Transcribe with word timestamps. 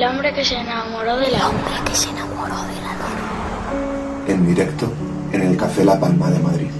El 0.00 0.06
hombre 0.06 0.32
que 0.32 0.42
se 0.42 0.56
enamoró 0.58 1.18
de 1.18 1.30
la 1.30 1.40
luna. 1.40 1.84
que 1.84 1.94
se 1.94 2.08
enamoró 2.08 2.56
de 2.62 2.74
la 2.80 2.94
luna. 2.94 4.24
En 4.28 4.46
directo 4.46 4.90
en 5.30 5.42
el 5.42 5.58
Café 5.58 5.84
La 5.84 6.00
Palma 6.00 6.30
de 6.30 6.38
Madrid. 6.38 6.70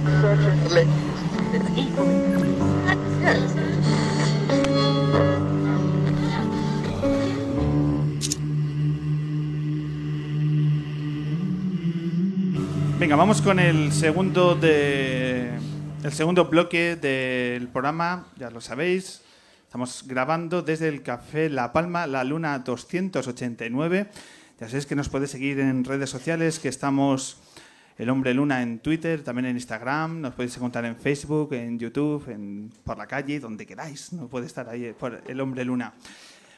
Venga, 12.97 13.15
vamos 13.15 13.43
con 13.43 13.59
el 13.59 13.93
segundo 13.93 14.55
de 14.55 15.59
el 16.03 16.11
segundo 16.11 16.45
bloque 16.45 16.95
del 16.95 17.67
programa, 17.67 18.25
ya 18.35 18.49
lo 18.49 18.61
sabéis. 18.61 19.21
Estamos 19.71 20.03
grabando 20.05 20.61
desde 20.63 20.89
el 20.89 21.01
Café 21.01 21.49
La 21.49 21.71
Palma, 21.71 22.05
la 22.05 22.25
Luna 22.25 22.59
289. 22.59 24.09
Ya 24.59 24.67
sabéis 24.67 24.85
que 24.85 24.97
nos 24.97 25.07
podéis 25.07 25.31
seguir 25.31 25.61
en 25.61 25.85
redes 25.85 26.09
sociales, 26.09 26.59
que 26.59 26.67
estamos 26.67 27.37
El 27.97 28.09
Hombre 28.09 28.33
Luna 28.33 28.63
en 28.63 28.79
Twitter, 28.79 29.23
también 29.23 29.45
en 29.45 29.55
Instagram, 29.55 30.19
nos 30.19 30.33
podéis 30.33 30.57
encontrar 30.57 30.83
en 30.83 30.97
Facebook, 30.97 31.53
en 31.53 31.79
YouTube, 31.79 32.27
en, 32.27 32.69
por 32.83 32.97
la 32.97 33.07
calle, 33.07 33.39
donde 33.39 33.65
queráis. 33.65 34.11
No 34.11 34.27
puede 34.27 34.45
estar 34.47 34.67
ahí 34.67 34.91
por 34.91 35.21
El 35.25 35.39
Hombre 35.39 35.63
Luna. 35.63 35.93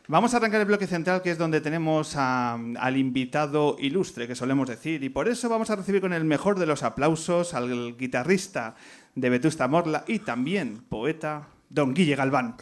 Vamos 0.07 0.33
a 0.33 0.37
arrancar 0.37 0.61
el 0.61 0.65
bloque 0.65 0.87
central, 0.87 1.21
que 1.21 1.29
es 1.29 1.37
donde 1.37 1.61
tenemos 1.61 2.15
a- 2.15 2.55
al 2.79 2.97
invitado 2.97 3.75
ilustre, 3.79 4.27
que 4.27 4.33
solemos 4.33 4.67
decir, 4.67 5.03
y 5.03 5.09
por 5.09 5.27
eso 5.27 5.49
vamos 5.49 5.69
a 5.69 5.75
recibir 5.75 6.01
con 6.01 6.13
el 6.13 6.25
mejor 6.25 6.57
de 6.57 6.65
los 6.65 6.81
aplausos 6.81 7.53
al 7.53 7.95
guitarrista 7.95 8.73
de 9.13 9.29
Vetusta 9.29 9.67
Morla 9.67 10.03
y 10.07 10.17
también 10.17 10.79
poeta, 10.89 11.47
don 11.69 11.93
Guille 11.93 12.15
Galván. 12.15 12.55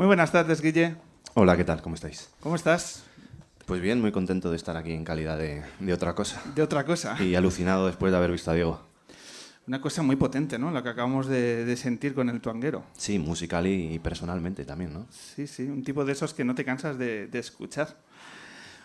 Muy 0.00 0.06
buenas 0.06 0.32
tardes, 0.32 0.62
Guille. 0.62 0.96
Hola, 1.34 1.58
¿qué 1.58 1.64
tal? 1.64 1.82
¿Cómo 1.82 1.94
estáis? 1.94 2.30
¿Cómo 2.40 2.56
estás? 2.56 3.04
Pues 3.66 3.82
bien, 3.82 4.00
muy 4.00 4.12
contento 4.12 4.48
de 4.50 4.56
estar 4.56 4.74
aquí 4.74 4.94
en 4.94 5.04
calidad 5.04 5.36
de, 5.36 5.62
de 5.78 5.92
otra 5.92 6.14
cosa. 6.14 6.40
De 6.54 6.62
otra 6.62 6.86
cosa. 6.86 7.22
Y 7.22 7.34
alucinado 7.34 7.86
después 7.86 8.10
de 8.10 8.16
haber 8.16 8.30
visto 8.30 8.50
a 8.50 8.54
Diego. 8.54 8.80
Una 9.66 9.82
cosa 9.82 10.00
muy 10.00 10.16
potente, 10.16 10.58
¿no? 10.58 10.70
La 10.70 10.82
que 10.82 10.88
acabamos 10.88 11.26
de, 11.26 11.66
de 11.66 11.76
sentir 11.76 12.14
con 12.14 12.30
el 12.30 12.40
tuanguero. 12.40 12.82
Sí, 12.96 13.18
musical 13.18 13.66
y, 13.66 13.98
personalmente 13.98 14.64
también, 14.64 14.94
¿no? 14.94 15.06
Sí, 15.10 15.46
sí, 15.46 15.64
un 15.64 15.84
tipo 15.84 16.02
de 16.06 16.12
esos 16.12 16.32
que 16.32 16.44
no 16.44 16.54
te 16.54 16.64
cansas 16.64 16.96
de, 16.96 17.26
de 17.26 17.38
escuchar. 17.38 17.98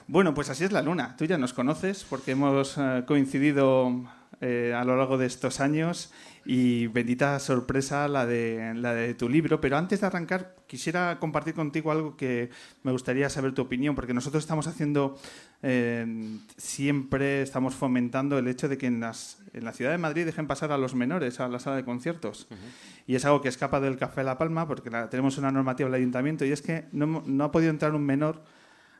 Bueno, 0.07 0.33
pues 0.33 0.49
así 0.49 0.65
es 0.65 0.73
la 0.73 0.81
luna. 0.81 1.15
Tú 1.17 1.23
ya 1.23 1.37
nos 1.37 1.53
conoces 1.53 2.03
porque 2.09 2.31
hemos 2.31 2.77
eh, 2.77 3.05
coincidido 3.07 4.03
eh, 4.41 4.73
a 4.75 4.83
lo 4.83 4.95
largo 4.97 5.17
de 5.17 5.25
estos 5.25 5.59
años 5.59 6.11
y 6.45 6.87
bendita 6.87 7.39
sorpresa 7.39 8.07
la 8.07 8.25
de, 8.25 8.73
la 8.75 8.93
de 8.93 9.13
tu 9.15 9.27
libro. 9.29 9.59
Pero 9.61 9.77
antes 9.77 10.01
de 10.01 10.07
arrancar, 10.07 10.55
quisiera 10.67 11.17
compartir 11.19 11.53
contigo 11.55 11.91
algo 11.91 12.15
que 12.17 12.49
me 12.83 12.91
gustaría 12.91 13.29
saber 13.29 13.53
tu 13.53 13.63
opinión, 13.63 13.95
porque 13.95 14.13
nosotros 14.13 14.43
estamos 14.43 14.67
haciendo, 14.67 15.17
eh, 15.63 16.05
siempre 16.57 17.41
estamos 17.41 17.75
fomentando 17.75 18.37
el 18.37 18.47
hecho 18.47 18.67
de 18.69 18.77
que 18.77 18.87
en, 18.87 18.99
las, 18.99 19.39
en 19.53 19.63
la 19.65 19.73
ciudad 19.73 19.91
de 19.91 19.97
Madrid 19.97 20.25
dejen 20.25 20.47
pasar 20.47 20.71
a 20.71 20.77
los 20.77 20.93
menores 20.95 21.39
a 21.39 21.47
la 21.47 21.59
sala 21.59 21.75
de 21.77 21.85
conciertos. 21.85 22.47
Y 23.07 23.15
es 23.15 23.25
algo 23.25 23.41
que 23.41 23.49
escapa 23.49 23.79
del 23.79 23.97
Café 23.97 24.23
La 24.23 24.37
Palma, 24.37 24.67
porque 24.67 24.89
la- 24.89 25.09
tenemos 25.09 25.37
una 25.37 25.51
normativa 25.51 25.87
del 25.89 25.95
ayuntamiento 26.01 26.45
y 26.45 26.51
es 26.51 26.61
que 26.61 26.85
no, 26.91 27.23
no 27.25 27.43
ha 27.43 27.51
podido 27.51 27.71
entrar 27.71 27.93
un 27.95 28.03
menor 28.05 28.43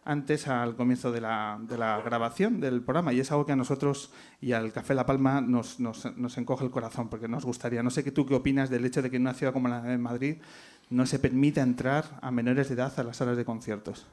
antes 0.05 0.47
al 0.47 0.75
comienzo 0.75 1.11
de 1.11 1.19
la, 1.19 1.59
de 1.59 1.77
la 1.77 1.99
grabación 2.01 2.61
del 2.61 2.81
programa 2.83 3.11
y 3.11 3.19
es 3.19 3.31
algo 3.31 3.45
que 3.45 3.51
a 3.51 3.55
nosotros 3.55 4.11
y 4.39 4.51
al 4.51 4.71
Café 4.71 4.93
La 4.93 5.07
Palma 5.07 5.41
nos, 5.41 5.79
nos, 5.79 6.15
nos 6.15 6.37
encoge 6.37 6.63
el 6.63 6.71
corazón 6.71 7.09
porque 7.09 7.27
nos 7.27 7.43
gustaría. 7.43 7.81
No 7.81 7.89
sé 7.89 8.03
qué 8.03 8.11
tú 8.11 8.25
qué 8.25 8.35
opinas 8.35 8.69
del 8.69 8.85
hecho 8.85 9.01
de 9.01 9.09
que 9.09 9.17
en 9.17 9.23
una 9.23 9.33
ciudad 9.33 9.51
como 9.51 9.67
la 9.67 9.81
de 9.81 9.97
Madrid 9.97 10.37
no 10.91 11.07
se 11.07 11.17
permita 11.17 11.61
entrar 11.61 12.05
a 12.21 12.29
menores 12.29 12.69
de 12.69 12.75
edad 12.75 12.93
a 12.97 13.03
las 13.03 13.17
salas 13.17 13.35
de 13.35 13.45
conciertos. 13.45 14.05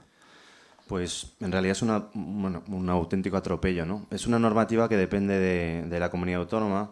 Pues 0.89 1.35
en 1.41 1.53
realidad 1.53 1.73
es 1.73 1.83
una, 1.83 2.07
un 2.15 2.91
auténtico 2.91 3.37
atropello, 3.37 3.85
¿no? 3.85 4.07
Es 4.11 4.27
una 4.27 4.39
normativa 4.39 4.89
que 4.89 4.97
depende 4.97 5.39
de, 5.39 5.87
de 5.89 6.01
la 6.01 6.11
comunidad 6.11 6.41
autónoma. 6.41 6.91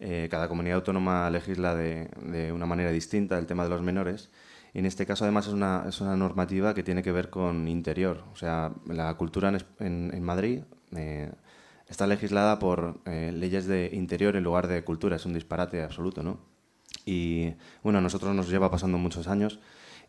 Eh, 0.00 0.28
cada 0.30 0.48
comunidad 0.48 0.76
autónoma 0.76 1.30
legisla 1.30 1.74
de, 1.74 2.08
de 2.22 2.50
una 2.50 2.66
manera 2.66 2.90
distinta 2.90 3.38
el 3.38 3.46
tema 3.46 3.64
de 3.64 3.70
los 3.70 3.82
menores. 3.82 4.30
En 4.74 4.86
este 4.86 5.04
caso, 5.06 5.24
además, 5.24 5.46
es 5.46 5.52
una, 5.52 5.84
es 5.88 6.00
una 6.00 6.16
normativa 6.16 6.74
que 6.74 6.82
tiene 6.82 7.02
que 7.02 7.12
ver 7.12 7.28
con 7.30 7.68
interior. 7.68 8.24
O 8.32 8.36
sea, 8.36 8.72
la 8.86 9.14
cultura 9.14 9.48
en, 9.50 9.58
en- 9.80 10.10
en 10.14 10.22
Madrid 10.22 10.62
eh, 10.96 11.30
está 11.88 12.06
legislada 12.06 12.58
por 12.58 13.00
eh, 13.04 13.32
leyes 13.34 13.66
de 13.66 13.90
interior 13.92 14.34
en 14.36 14.44
lugar 14.44 14.66
de 14.68 14.82
cultura. 14.84 15.16
Es 15.16 15.26
un 15.26 15.34
disparate 15.34 15.82
absoluto, 15.82 16.22
¿no? 16.22 16.38
Y 17.04 17.54
bueno, 17.82 17.98
a 17.98 18.02
nosotros 18.02 18.34
nos 18.34 18.48
lleva 18.48 18.70
pasando 18.70 18.98
muchos 18.98 19.28
años. 19.28 19.60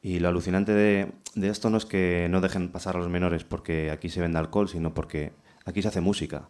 Y 0.01 0.19
lo 0.19 0.27
alucinante 0.29 0.73
de, 0.73 1.11
de 1.35 1.49
esto 1.49 1.69
no 1.69 1.77
es 1.77 1.85
que 1.85 2.27
no 2.29 2.41
dejen 2.41 2.69
pasar 2.71 2.95
a 2.95 2.99
los 2.99 3.09
menores 3.09 3.43
porque 3.45 3.89
aquí 3.91 4.09
se 4.09 4.21
vende 4.21 4.37
alcohol, 4.39 4.67
sino 4.67 4.93
porque 4.93 5.33
aquí 5.65 5.81
se 5.81 5.87
hace 5.89 6.01
música. 6.01 6.49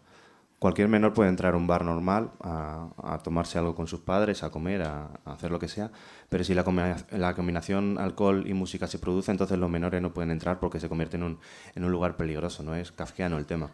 Cualquier 0.60 0.88
menor 0.88 1.14
puede 1.14 1.30
entrar 1.30 1.54
a 1.54 1.58
un 1.58 1.68
bar 1.68 1.84
normal 1.84 2.32
a, 2.42 2.90
a 3.04 3.18
tomarse 3.20 3.60
algo 3.60 3.76
con 3.76 3.86
sus 3.88 4.00
padres, 4.00 4.44
a 4.44 4.50
comer, 4.50 4.82
a, 4.84 5.10
a 5.26 5.34
hacer 5.34 5.52
lo 5.52 5.60
que 5.60 5.68
sea, 5.68 5.92
pero 6.34 6.44
si 6.44 6.56
la, 6.56 6.66
la 7.12 7.36
combinación 7.36 8.00
alcohol 8.00 8.46
y 8.48 8.54
música 8.56 8.88
se 8.88 8.98
produce, 8.98 9.30
entonces 9.30 9.60
los 9.60 9.70
menores 9.70 10.02
no 10.02 10.16
pueden 10.16 10.32
entrar 10.32 10.60
porque 10.60 10.80
se 10.80 10.90
convierte 10.90 11.16
en 11.18 11.22
un, 11.24 11.38
en 11.76 11.84
un 11.84 11.92
lugar 11.92 12.18
peligroso, 12.18 12.64
¿no? 12.64 12.74
Es 12.76 12.92
kafkiano 12.92 13.38
el 13.38 13.46
tema. 13.46 13.70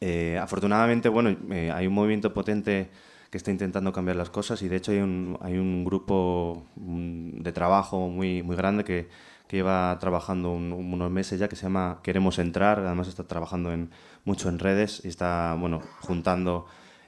Eh, 0.00 0.38
afortunadamente, 0.40 1.10
bueno, 1.10 1.36
eh, 1.50 1.70
hay 1.70 1.86
un 1.86 1.92
movimiento 1.92 2.32
potente 2.32 2.88
que 3.30 3.36
está 3.36 3.50
intentando 3.50 3.92
cambiar 3.92 4.16
las 4.16 4.30
cosas 4.30 4.62
y 4.62 4.68
de 4.68 4.76
hecho 4.76 4.92
hay 4.92 4.98
un, 5.00 5.36
hay 5.42 5.58
un 5.58 5.84
grupo 5.84 6.64
mm, 6.76 7.42
de 7.42 7.52
trabajo 7.52 8.08
muy, 8.08 8.42
muy 8.42 8.56
grande 8.56 8.82
que, 8.84 9.08
que 9.46 9.58
lleva 9.58 9.96
trabajando 10.00 10.52
un- 10.52 10.72
unos 10.72 11.10
meses 11.10 11.38
ya 11.38 11.48
que 11.48 11.56
se 11.56 11.64
llama 11.64 12.00
Queremos 12.02 12.38
Entrar, 12.38 12.78
además 12.80 13.08
está 13.08 13.24
trabajando 13.24 13.72
en, 13.72 13.90
mucho 14.24 14.48
en 14.48 14.58
redes 14.58 15.02
y 15.04 15.08
está 15.08 15.54
bueno, 15.60 15.80
juntando 16.00 16.64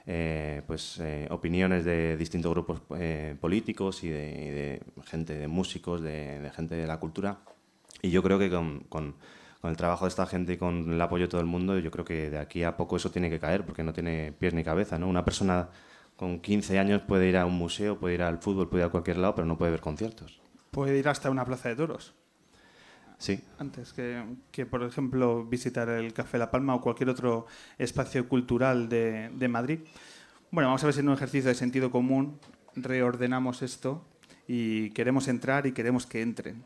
eh, 0.07 0.61
pues, 0.65 0.99
eh, 0.99 1.27
opiniones 1.29 1.83
de 1.85 2.17
distintos 2.17 2.51
grupos 2.53 2.81
eh, 2.97 3.35
políticos 3.39 4.03
y 4.03 4.09
de, 4.09 4.29
y 4.31 4.49
de 4.49 4.81
gente, 5.05 5.35
de 5.37 5.47
músicos, 5.47 6.01
de, 6.01 6.39
de 6.39 6.49
gente 6.49 6.75
de 6.75 6.87
la 6.87 6.99
cultura. 6.99 7.37
Y 8.01 8.09
yo 8.09 8.23
creo 8.23 8.39
que 8.39 8.49
con, 8.49 8.79
con- 8.89 9.15
con 9.59 9.71
el 9.71 9.77
trabajo 9.77 10.05
de 10.05 10.09
esta 10.09 10.27
gente 10.27 10.53
y 10.53 10.57
con 10.57 10.93
el 10.93 11.01
apoyo 11.01 11.25
de 11.25 11.29
todo 11.29 11.41
el 11.41 11.47
mundo, 11.47 11.77
yo 11.79 11.89
creo 11.89 12.05
que 12.05 12.29
de 12.29 12.37
aquí 12.37 12.63
a 12.63 12.77
poco 12.77 12.95
eso 12.95 13.09
tiene 13.09 13.27
que 13.29 13.39
caer, 13.39 13.65
porque 13.65 13.83
no 13.83 13.91
tiene 13.91 14.31
pies 14.37 14.53
ni 14.53 14.63
cabeza. 14.63 14.99
¿no? 14.99 15.07
Una 15.07 15.25
persona 15.25 15.69
con 16.15 16.39
15 16.39 16.77
años 16.77 17.01
puede 17.01 17.27
ir 17.27 17.37
a 17.37 17.45
un 17.47 17.55
museo, 17.55 17.97
puede 17.99 18.13
ir 18.15 18.21
al 18.21 18.37
fútbol, 18.37 18.69
puede 18.69 18.83
ir 18.83 18.87
a 18.87 18.91
cualquier 18.91 19.17
lado, 19.17 19.33
pero 19.33 19.47
no 19.47 19.57
puede 19.57 19.71
ver 19.71 19.81
conciertos. 19.81 20.39
Puede 20.69 20.97
ir 20.99 21.07
hasta 21.09 21.31
una 21.31 21.43
plaza 21.43 21.69
de 21.69 21.75
toros. 21.75 22.13
Sí, 23.17 23.41
Antes 23.57 23.93
que, 23.93 24.23
que, 24.51 24.65
por 24.67 24.83
ejemplo, 24.83 25.43
visitar 25.43 25.89
el 25.89 26.13
Café 26.13 26.37
La 26.37 26.51
Palma 26.51 26.75
o 26.75 26.81
cualquier 26.81 27.09
otro 27.09 27.47
espacio 27.79 28.27
cultural 28.29 28.89
de, 28.89 29.31
de 29.33 29.47
Madrid. 29.47 29.79
Bueno, 30.51 30.69
vamos 30.69 30.83
a 30.83 30.87
ver 30.87 30.93
si 30.93 30.99
en 30.99 31.09
un 31.09 31.15
ejercicio 31.15 31.49
de 31.49 31.55
sentido 31.55 31.89
común 31.89 32.39
reordenamos 32.75 33.63
esto 33.63 34.05
y 34.47 34.91
queremos 34.91 35.27
entrar 35.27 35.65
y 35.65 35.71
queremos 35.71 36.05
que 36.05 36.21
entren, 36.21 36.63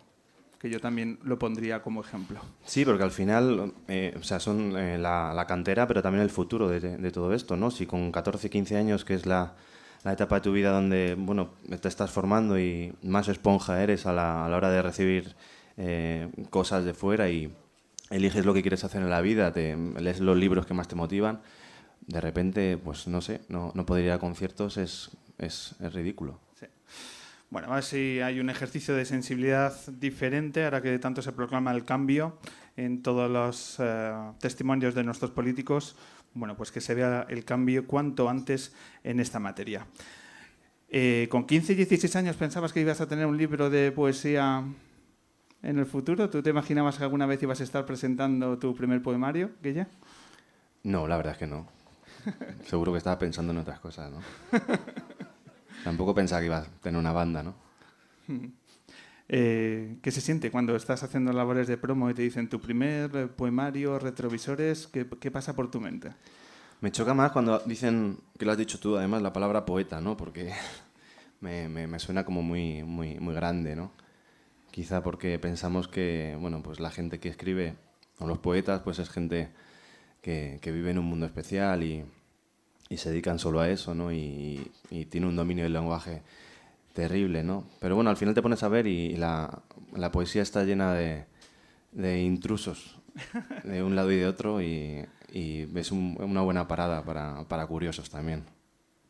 que 0.59 0.69
yo 0.69 0.79
también 0.79 1.19
lo 1.23 1.40
pondría 1.40 1.81
como 1.81 2.01
ejemplo. 2.01 2.40
Sí, 2.66 2.84
porque 2.84 3.03
al 3.03 3.11
final, 3.11 3.73
eh, 3.88 4.13
o 4.19 4.23
sea, 4.23 4.40
son 4.41 4.78
eh, 4.78 4.97
la, 4.97 5.34
la 5.34 5.47
cantera, 5.47 5.88
pero 5.88 6.01
también 6.01 6.22
el 6.22 6.29
futuro 6.29 6.67
de, 6.67 6.79
de 6.79 7.11
todo 7.11 7.34
esto, 7.34 7.56
¿no? 7.56 7.72
Si 7.72 7.85
con 7.85 8.11
14, 8.11 8.50
15 8.50 8.75
años, 8.78 9.06
que 9.06 9.13
es 9.13 9.25
la, 9.25 9.56
la 10.03 10.13
etapa 10.13 10.35
de 10.35 10.41
tu 10.41 10.51
vida 10.51 10.72
donde, 10.72 11.16
bueno, 11.17 11.51
te 11.81 11.88
estás 11.88 12.11
formando 12.11 12.59
y 12.59 12.94
más 13.03 13.29
esponja 13.29 13.81
eres 13.81 14.06
a 14.06 14.13
la, 14.13 14.45
a 14.45 14.50
la 14.50 14.57
hora 14.57 14.69
de 14.69 14.81
recibir 14.81 15.35
eh, 15.84 16.30
cosas 16.52 16.86
de 16.86 16.94
fuera 16.94 17.28
y 17.30 17.52
eliges 18.11 18.46
lo 18.46 18.53
que 18.53 18.61
quieres 18.61 18.84
hacer 18.84 19.02
en 19.02 19.09
la 19.09 19.20
vida, 19.22 19.52
lees 19.52 20.20
los 20.20 20.38
libros 20.38 20.67
que 20.67 20.76
más 20.76 20.88
te 20.88 20.96
motivan, 20.96 21.41
de 22.05 22.22
repente, 22.22 22.78
pues 22.78 23.08
no 23.08 23.20
sé, 23.20 23.41
no, 23.50 23.72
no 23.73 23.84
poder 23.84 24.05
ir 24.05 24.11
a 24.11 24.20
conciertos 24.20 24.78
es, 24.78 25.09
es, 25.40 25.76
es 25.79 25.94
ridículo. 25.94 26.40
Bueno, 27.50 27.72
a 27.72 27.76
ver 27.76 27.84
si 27.84 28.22
hay 28.22 28.40
un 28.40 28.52
ejercicio 28.52 28.96
de 28.96 29.05
sensibilidad 29.05 29.76
diferente 29.88 30.64
ahora 30.64 30.84
que 30.84 30.97
tanto 31.00 31.23
se 31.23 31.32
proclama 31.32 31.72
el 31.72 31.84
cambio 31.84 32.38
en 32.78 33.02
todos 33.02 33.29
los 33.29 33.78
eh, 33.79 34.14
testimonios 34.40 34.94
de 34.94 35.03
nuestros 35.03 35.32
políticos. 35.32 35.96
Bueno, 36.35 36.55
pues 36.55 36.72
que 36.72 36.79
se 36.79 36.94
vea 36.94 37.26
el 37.28 37.44
cambio 37.44 37.88
cuanto 37.88 38.29
antes 38.29 38.73
en 39.03 39.20
esta 39.20 39.40
materia. 39.40 39.88
Eh, 40.90 41.28
¿Con 41.32 41.47
15 41.47 41.73
y 41.73 41.76
16 41.76 42.16
años 42.17 42.35
pensabas 42.35 42.72
que 42.72 42.82
ibas 42.82 43.02
a 43.02 43.08
tener 43.08 43.26
un 43.26 43.38
libro 43.38 43.70
de 43.70 43.91
poesía 43.91 44.64
en 45.63 45.79
el 45.79 45.85
futuro? 45.85 46.29
¿Tú 46.29 46.41
te 46.41 46.49
imaginabas 46.49 46.97
que 46.97 47.03
alguna 47.03 47.25
vez 47.25 47.41
ibas 47.43 47.61
a 47.61 47.63
estar 47.63 47.85
presentando 47.85 48.58
tu 48.58 48.75
primer 48.75 49.02
poemario, 49.02 49.52
Guille? 49.61 49.87
No, 50.84 51.08
la 51.08 51.17
verdad 51.17 51.34
es 51.34 51.40
que 51.40 51.47
no. 51.47 51.67
Seguro 52.66 52.91
que 52.91 52.97
estaba 52.97 53.19
pensando 53.19 53.52
en 53.52 53.59
otras 53.59 53.79
cosas, 53.79 54.11
¿no? 54.11 54.19
Tampoco 55.84 56.13
pensaba 56.13 56.41
que 56.41 56.47
iba 56.47 56.58
a 56.58 56.66
tener 56.81 56.99
una 56.99 57.11
banda, 57.11 57.43
¿no? 57.43 57.55
Eh, 59.34 59.96
¿Qué 60.02 60.11
se 60.11 60.19
siente 60.19 60.52
cuando 60.52 60.75
estás 60.75 61.03
haciendo 61.03 61.31
labores 61.31 61.66
de 61.66 61.78
promo 61.78 62.09
y 62.09 62.14
te 62.14 62.22
dicen 62.22 62.49
tu 62.49 62.59
primer 62.59 63.29
poemario, 63.29 63.97
retrovisores? 63.97 64.87
¿Qué, 64.87 65.07
qué 65.22 65.31
pasa 65.31 65.55
por 65.55 65.72
tu 65.72 65.79
mente? 65.79 66.11
Me 66.81 66.91
choca 66.91 67.14
más 67.14 67.31
cuando 67.31 67.59
dicen, 67.59 68.17
que 68.37 68.43
lo 68.43 68.52
has 68.52 68.57
dicho 68.57 68.78
tú, 68.78 68.97
además, 68.97 69.22
la 69.22 69.31
palabra 69.31 69.66
poeta, 69.66 70.02
¿no? 70.02 70.17
Porque 70.17 70.52
me, 71.40 71.69
me, 71.69 71.87
me 71.87 71.97
suena 71.99 72.25
como 72.25 72.41
muy, 72.41 72.84
muy, 72.84 73.22
muy 73.22 73.34
grande, 73.34 73.73
¿no? 73.73 73.93
Quizá 74.72 75.03
porque 75.03 75.38
pensamos 75.38 75.88
que, 75.88 76.38
bueno, 76.40 76.64
pues 76.64 76.79
la 76.79 76.91
gente 76.91 77.20
que 77.20 77.29
escribe, 77.29 77.76
o 78.20 78.28
los 78.28 78.40
poetas, 78.40 78.82
pues 78.82 79.00
es 79.00 79.09
gente 79.09 79.50
que, 80.22 80.59
vive 80.64 80.91
en 80.91 81.00
un 81.00 81.06
mundo 81.06 81.26
especial 81.26 81.84
y, 81.84 82.06
y 82.90 82.97
se 82.97 83.09
dedican 83.09 83.40
solo 83.40 83.59
a 83.59 83.70
eso, 83.70 83.94
¿no? 83.94 84.12
Y, 84.12 84.72
tiene 85.09 85.28
un 85.28 85.35
dominio 85.35 85.64
del 85.64 85.73
lenguaje 85.73 86.22
terrible, 86.94 87.44
¿no? 87.44 87.66
Pero 87.79 87.96
bueno, 87.96 88.09
al 88.09 88.18
final 88.18 88.34
te 88.34 88.41
pones 88.41 88.64
a 88.64 88.70
ver 88.70 88.88
y, 88.88 89.16
la, 89.18 89.62
poesía 90.12 90.41
está 90.41 90.64
llena 90.64 90.94
de, 90.94 91.26
intrusos 92.22 93.00
de 93.64 93.84
un 93.84 93.96
lado 93.96 94.12
y 94.12 94.17
de 94.17 94.28
otro 94.28 94.62
y, 94.62 95.06
es 95.34 95.91
un, 95.91 96.17
una 96.20 96.41
buena 96.41 96.67
parada 96.67 97.03
para, 97.03 97.46
para 97.47 97.66
curiosos 97.66 98.09
también. 98.09 98.46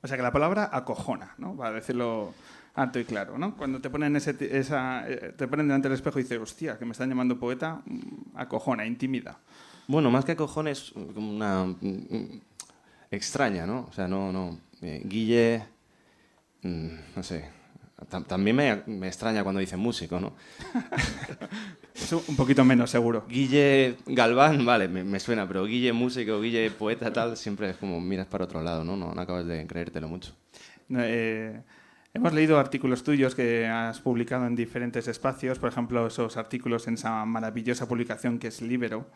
O 0.03 0.07
sea 0.07 0.17
que 0.17 0.23
la 0.23 0.31
palabra 0.31 0.69
acojona, 0.71 1.35
¿no? 1.37 1.55
Para 1.55 1.71
decirlo 1.71 2.33
alto 2.75 2.99
y 2.99 3.05
claro, 3.05 3.37
¿no? 3.37 3.55
Cuando 3.55 3.81
te 3.81 3.89
ponen, 3.89 4.15
ese, 4.15 4.35
esa, 4.57 5.07
eh, 5.09 5.33
te 5.37 5.47
ponen 5.47 5.67
delante 5.67 5.89
del 5.89 5.95
espejo 5.95 6.19
y 6.19 6.23
dices, 6.23 6.39
hostia, 6.39 6.77
que 6.77 6.85
me 6.85 6.91
están 6.91 7.09
llamando 7.09 7.39
poeta, 7.39 7.81
mm, 7.85 8.37
acojona, 8.37 8.85
intimida. 8.85 9.39
Bueno, 9.87 10.09
más 10.09 10.25
que 10.25 10.33
acojona 10.33 10.71
es 10.71 10.93
como 11.13 11.31
una 11.31 11.65
mm, 11.65 12.41
extraña, 13.11 13.65
¿no? 13.65 13.87
O 13.89 13.93
sea, 13.93 14.07
no, 14.07 14.31
no. 14.31 14.57
Eh, 14.81 15.01
Guille, 15.05 15.63
mm, 16.63 16.89
no 17.15 17.23
sé. 17.23 17.49
También 18.27 18.55
me, 18.55 18.81
me, 18.87 19.07
extraña 19.07 19.43
cuando 19.43 19.59
dicen 19.59 19.79
músico, 19.79 20.19
¿no? 20.19 20.33
es 21.93 22.11
un 22.13 22.35
poquito 22.35 22.65
menos 22.65 22.89
seguro. 22.89 23.25
Guille 23.29 23.97
Galván, 24.07 24.65
vale, 24.65 24.87
me, 24.87 25.03
me, 25.03 25.19
suena, 25.19 25.47
pero 25.47 25.65
Guille 25.65 25.93
músico, 25.93 26.41
Guille 26.41 26.71
poeta, 26.71 27.13
tal, 27.13 27.37
siempre 27.37 27.69
es 27.69 27.77
como 27.77 28.01
miras 28.01 28.25
para 28.25 28.45
otro 28.45 28.63
lado, 28.63 28.83
¿no? 28.83 28.97
No, 28.97 29.13
no 29.13 29.21
acabas 29.21 29.45
de 29.45 29.67
creértelo 29.67 30.07
mucho. 30.07 30.33
Eh, 30.89 31.61
Hemos 32.13 32.33
leído 32.33 32.59
artículos 32.59 33.03
tuyos 33.03 33.35
que 33.35 33.67
has 33.67 34.01
publicado 34.01 34.45
en 34.45 34.55
diferentes 34.55 35.07
espacios, 35.07 35.59
por 35.59 35.69
ejemplo, 35.69 36.07
esos 36.07 36.35
artículos 36.35 36.87
en 36.87 36.95
esa 36.95 37.25
maravillosa 37.25 37.87
publicación 37.87 38.37
que 38.37 38.47
es 38.47 38.61
Libero, 38.61 39.07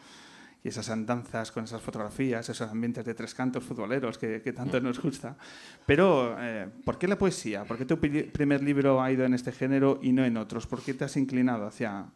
y 0.65 0.69
esas 0.69 0.89
andanzas 0.89 1.51
con 1.51 1.65
esas 1.65 1.79
fotografías, 1.79 2.49
esos 2.49 2.67
ambientes 2.67 3.05
de 3.05 3.13
tres 3.13 3.35
cantos 3.35 3.63
futboleros 3.63 4.17
que, 4.17 4.41
que 4.41 4.51
tanto 4.51 4.81
nos 4.81 4.99
gusta. 4.99 5.37
Pero, 5.85 6.35
eh, 6.39 6.67
¿por 6.83 6.97
qué 6.97 7.07
la 7.07 7.19
poesía? 7.19 7.65
¿Por 7.65 7.77
qué 7.77 7.85
tu 7.85 7.99
primer 7.99 8.63
libro 8.63 8.99
ha 8.99 9.11
ido 9.11 9.25
en 9.25 9.35
este 9.35 9.51
género 9.51 9.99
y 10.01 10.11
no 10.11 10.25
en 10.25 10.37
otros? 10.37 10.65
¿Por 10.65 10.81
qué 10.81 10.95
te 10.95 11.03
has 11.03 11.17
inclinado 11.17 11.67
hacia, 11.67 12.07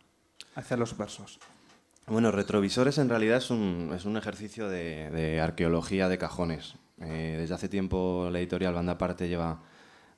hacia 0.55 0.77
los 0.77 0.97
versos? 0.97 1.39
Bueno, 2.07 2.31
Retrovisores 2.31 2.97
en 2.97 3.09
realidad 3.09 3.37
es 3.37 3.51
un, 3.51 3.91
es 3.95 4.05
un 4.05 4.17
ejercicio 4.17 4.67
de, 4.67 5.11
de, 5.11 5.39
arqueología 5.39 6.09
de 6.09 6.17
cajones. 6.17 6.73
Eh, 7.01 7.35
desde 7.37 7.53
hace 7.53 7.69
tiempo 7.69 8.29
la 8.31 8.39
editorial 8.39 8.73
Banda 8.73 8.97
Parte 8.97 9.27
lleva 9.27 9.61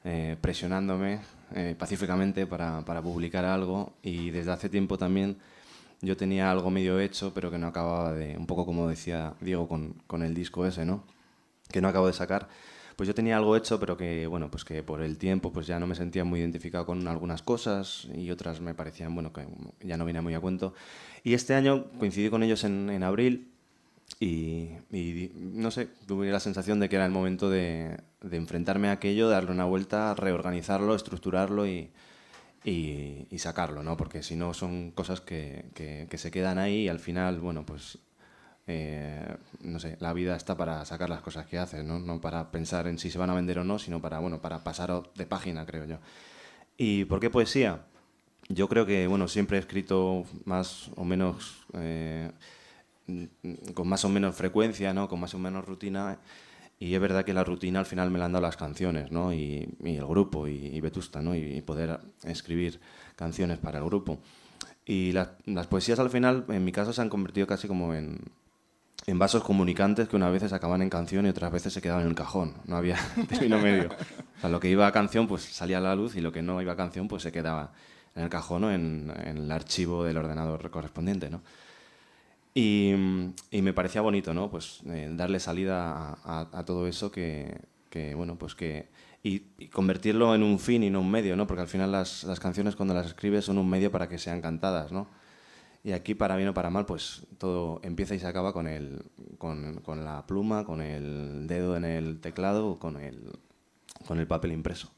eh, 0.04 0.38
presionándome 0.42 1.20
eh, 1.56 1.76
pacíficamente 1.78 2.48
para, 2.48 2.84
para, 2.86 3.02
publicar 3.02 3.46
algo 3.46 3.94
y 4.02 4.32
desde 4.32 4.52
hace 4.52 4.70
tiempo 4.70 4.98
también 4.98 5.38
yo 6.02 6.18
tenía 6.18 6.50
algo 6.50 6.72
medio 6.72 7.00
hecho 7.00 7.34
pero 7.34 7.52
que 7.52 7.58
no 7.60 7.68
acababa 7.68 8.14
de, 8.14 8.36
un 8.38 8.48
poco 8.48 8.66
como 8.66 8.88
decía 8.88 9.36
Diego 9.42 9.68
con, 9.68 9.94
con 10.08 10.24
el 10.24 10.34
disco 10.34 10.66
ese, 10.66 10.86
¿no? 10.86 11.04
que 11.72 11.82
no 11.82 11.88
acabo 11.88 12.08
de 12.08 12.14
sacar. 12.14 12.48
Pues 12.96 13.08
yo 13.08 13.16
tenía 13.16 13.38
algo 13.38 13.56
hecho, 13.56 13.80
pero 13.80 13.98
que 13.98 14.28
bueno, 14.28 14.52
pues 14.52 14.64
que 14.64 14.84
por 14.84 15.02
el 15.02 15.18
tiempo 15.18 15.52
pues 15.52 15.66
ya 15.66 15.80
no 15.80 15.88
me 15.88 15.96
sentía 15.96 16.24
muy 16.24 16.40
identificado 16.40 16.86
con 16.86 17.08
algunas 17.08 17.42
cosas 17.42 18.08
y 18.14 18.30
otras 18.30 18.62
me 18.62 18.76
parecían 18.76 19.16
bueno 19.16 19.34
que 19.34 19.48
ya 19.82 19.98
no 19.98 20.06
venía 20.06 20.22
muy 20.22 20.36
a 20.36 20.40
cuento. 20.40 20.74
Y 21.24 21.34
este 21.34 21.56
año 21.56 21.86
coincidí 21.98 22.30
con 22.30 22.44
ellos 22.44 22.64
en, 22.64 22.90
en 22.90 23.04
abril 23.04 23.52
y, 24.20 24.70
y, 24.92 25.32
no 25.36 25.72
sé, 25.72 25.88
tuve 26.06 26.30
la 26.30 26.40
sensación 26.40 26.80
de 26.80 26.90
que 26.90 26.98
era 26.98 27.06
el 27.06 27.12
momento 27.12 27.50
de, 27.50 27.98
de 28.22 28.38
enfrentarme 28.38 28.90
a 28.90 28.94
aquello, 28.94 29.30
darle 29.30 29.52
una 29.52 29.66
vuelta, 29.66 30.14
reorganizarlo, 30.14 30.96
estructurarlo 30.96 31.66
y, 31.66 31.92
y, 32.64 33.40
sacarlo, 33.40 33.84
¿no? 33.84 33.98
Porque 33.98 34.22
si 34.24 34.36
no 34.36 34.54
son 34.54 34.92
cosas 34.92 35.22
que, 35.22 35.66
que, 35.74 36.08
que, 36.10 36.18
se 36.18 36.32
quedan 36.32 36.60
ahí 36.60 36.84
y 36.84 36.90
al 36.90 37.00
final, 37.00 37.40
bueno, 37.40 37.66
pues, 37.66 37.98
eh, 38.68 39.36
no 39.62 39.80
sé, 39.80 39.98
la 40.00 40.14
vida 40.14 40.36
está 40.36 40.56
para 40.56 40.86
sacar 40.86 41.10
las 41.10 41.22
cosas 41.22 41.48
que 41.48 41.58
haces, 41.58 41.84
¿no? 41.84 42.00
No 42.00 42.22
para 42.22 42.52
pensar 42.52 42.88
en 42.88 43.00
si 43.00 43.10
se 43.10 43.18
van 43.18 43.32
a 43.32 43.34
vender 43.34 43.60
o 43.60 43.64
no, 43.64 43.80
sino 43.80 44.02
para, 44.02 44.20
bueno, 44.20 44.42
para 44.42 44.64
pasar 44.64 45.04
de 45.16 45.26
página, 45.26 45.66
creo 45.66 45.86
yo. 45.86 45.98
¿Y 46.78 47.06
por 47.06 47.20
qué 47.20 47.30
poesía? 47.30 47.86
Yo 48.50 48.68
creo 48.68 48.86
que, 48.86 49.08
bueno, 49.08 49.28
siempre 49.28 49.58
he 49.58 49.60
escrito 49.60 50.26
más 50.46 50.92
o 50.96 51.04
menos... 51.04 51.66
Eh, 51.74 52.32
con 53.74 53.88
más 53.88 54.06
o 54.06 54.10
menos 54.10 54.36
frecuencia, 54.36 54.94
¿no? 54.94 55.10
con 55.10 55.20
más 55.20 55.34
o 55.34 55.40
menos 55.40 55.66
rutina. 55.66 56.20
Y 56.82 56.96
es 56.96 57.00
verdad 57.00 57.24
que 57.24 57.36
la 57.36 57.44
rutina 57.44 57.78
al 57.78 57.86
final 57.86 58.10
me 58.10 58.18
la 58.18 58.26
han 58.26 58.32
dado 58.32 58.42
las 58.42 58.58
canciones, 58.58 59.12
¿no? 59.12 59.32
Y, 59.32 59.78
y 59.84 59.98
el 59.98 60.06
grupo, 60.08 60.48
y, 60.48 60.82
Vetusta, 60.82 61.22
¿no? 61.22 61.36
Y, 61.36 61.58
y, 61.58 61.62
poder 61.62 62.00
escribir 62.24 62.82
canciones 63.16 63.60
para 63.60 63.78
el 63.78 63.86
grupo. 63.86 64.18
Y 64.84 65.12
las, 65.12 65.30
las, 65.46 65.68
poesías 65.68 66.00
al 66.00 66.10
final, 66.10 66.44
en 66.50 66.66
mi 66.66 66.72
caso, 66.72 66.92
se 66.92 67.00
han 67.00 67.10
convertido 67.10 67.46
casi 67.46 67.68
como 67.68 67.94
en, 67.94 68.22
en 69.06 69.20
vasos 69.20 69.44
comunicantes 69.44 70.10
que 70.10 70.16
unas 70.16 70.32
veces 70.32 70.54
acaban 70.54 70.82
en 70.82 70.90
canción 70.90 71.28
y 71.28 71.30
otras 71.30 71.52
veces 71.52 71.72
se 71.72 71.84
quedaban 71.84 72.02
en 72.02 72.10
el 72.10 72.16
cajón. 72.16 72.56
No 72.66 72.78
había 72.78 72.98
término 73.30 73.60
medio. 73.60 73.90
O 74.38 74.42
sea, 74.42 74.50
lo 74.50 74.60
que 74.60 74.68
iba 74.68 74.88
a 74.88 74.92
canción, 74.92 75.28
pues 75.28 75.44
salía 75.44 75.78
a 75.78 75.82
la 75.82 75.96
luz 75.96 76.16
y 76.16 76.22
lo 76.22 76.32
que 76.32 76.42
no 76.42 76.64
iba 76.64 76.74
a 76.74 76.78
canción, 76.78 77.08
pues 77.08 77.22
se 77.22 77.32
quedaba 77.32 77.74
en 78.16 78.24
el 78.24 78.30
cajón 78.30 78.64
o 78.64 78.72
en, 78.72 79.14
en 79.24 79.38
el 79.38 79.52
archivo 79.52 80.04
del 80.04 80.18
ordenador 80.18 80.72
correspondiente, 80.72 81.30
¿no? 81.30 81.44
Y, 82.54 82.94
y, 83.50 83.62
me 83.62 83.74
parecía 83.74 84.02
bonito, 84.02 84.34
¿no? 84.34 84.52
Pues 84.52 84.82
eh, 84.88 85.10
darle 85.14 85.40
salida 85.40 85.92
a, 85.92 86.18
a, 86.24 86.60
a, 86.60 86.66
todo 86.66 86.86
eso 86.88 87.12
que, 87.12 87.62
que 87.90 88.14
bueno, 88.16 88.38
pues 88.38 88.56
que... 88.56 88.90
Y, 89.24 89.44
y, 89.58 89.68
convertirlo 89.68 90.34
en 90.36 90.44
un 90.44 90.60
fin 90.60 90.84
y 90.84 90.90
no 90.90 91.00
un 91.00 91.12
medio, 91.12 91.36
¿no? 91.38 91.48
Porque 91.48 91.62
al 91.62 91.68
final 91.68 91.92
las, 91.92 92.24
las, 92.24 92.40
canciones 92.40 92.76
cuando 92.76 92.94
las 92.94 93.06
escribes 93.06 93.46
son 93.46 93.58
un 93.58 93.70
medio 93.70 93.92
para 93.92 94.10
que 94.10 94.18
sean 94.18 94.42
cantadas, 94.42 94.92
¿no? 94.92 95.08
Y 95.84 95.94
aquí, 95.94 96.14
para 96.14 96.36
bien 96.36 96.50
o 96.50 96.54
para 96.54 96.70
mal, 96.70 96.86
pues 96.86 97.26
todo 97.38 97.80
empieza 97.84 98.16
y 98.16 98.20
se 98.20 98.28
acaba 98.28 98.52
con, 98.52 98.68
el, 98.68 99.04
con, 99.38 99.80
con 99.82 100.04
la 100.04 100.28
pluma, 100.28 100.66
con 100.66 100.82
el 100.82 101.48
dedo 101.48 101.78
en 101.78 101.86
el 101.86 102.20
teclado, 102.20 102.78
con 102.80 102.98
el, 102.98 103.32
con 104.08 104.20
el 104.20 104.28
papel 104.28 104.52
impreso. 104.52 104.92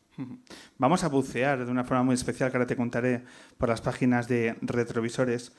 Vamos 0.77 1.03
a 1.03 1.07
bucear 1.07 1.65
de 1.65 1.71
una 1.71 1.83
forma 1.83 2.03
muy 2.03 2.15
especial 2.15 2.51
que 2.51 2.57
ahora 2.57 2.67
te 2.67 2.75
contaré 2.75 3.23
por 3.57 3.69
las 3.69 3.81
páginas 3.81 4.27
de 4.27 4.56
retrovisores 4.61 5.53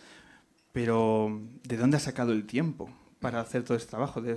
pero, 0.74 1.40
¿de 1.62 1.76
dónde 1.76 1.98
ha 1.98 2.00
sacado 2.00 2.32
el 2.32 2.46
tiempo 2.46 2.90
para 3.20 3.38
hacer 3.38 3.62
todo 3.62 3.76
este 3.76 3.90
trabajo? 3.90 4.20
De, 4.20 4.36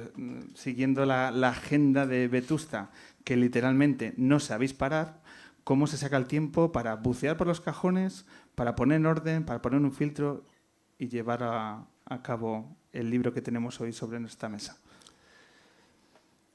siguiendo 0.54 1.04
la, 1.04 1.32
la, 1.32 1.50
agenda 1.50 2.06
de 2.06 2.28
Vetusta, 2.28 2.92
que 3.24 3.36
literalmente 3.36 4.14
no 4.18 4.40
sabéis 4.40 4.76
parar, 4.76 5.24
¿cómo 5.64 5.88
se 5.88 5.98
saca 5.98 6.16
el 6.16 6.28
tiempo 6.28 6.72
para 6.72 6.96
bucear 6.96 7.38
por 7.38 7.48
los 7.48 7.60
cajones, 7.60 8.28
para 8.54 8.76
poner 8.76 8.98
en 8.98 9.08
orden, 9.08 9.46
para 9.46 9.64
poner 9.64 9.82
un 9.82 9.92
filtro 9.92 10.46
y 11.00 11.08
llevar 11.08 11.42
a, 11.42 11.88
a 12.06 12.22
cabo 12.22 12.78
el 12.94 13.10
libro 13.10 13.34
que 13.34 13.42
tenemos 13.42 13.82
hoy 13.82 13.92
sobre 13.92 14.20
nuestra 14.20 14.48
mesa? 14.48 14.78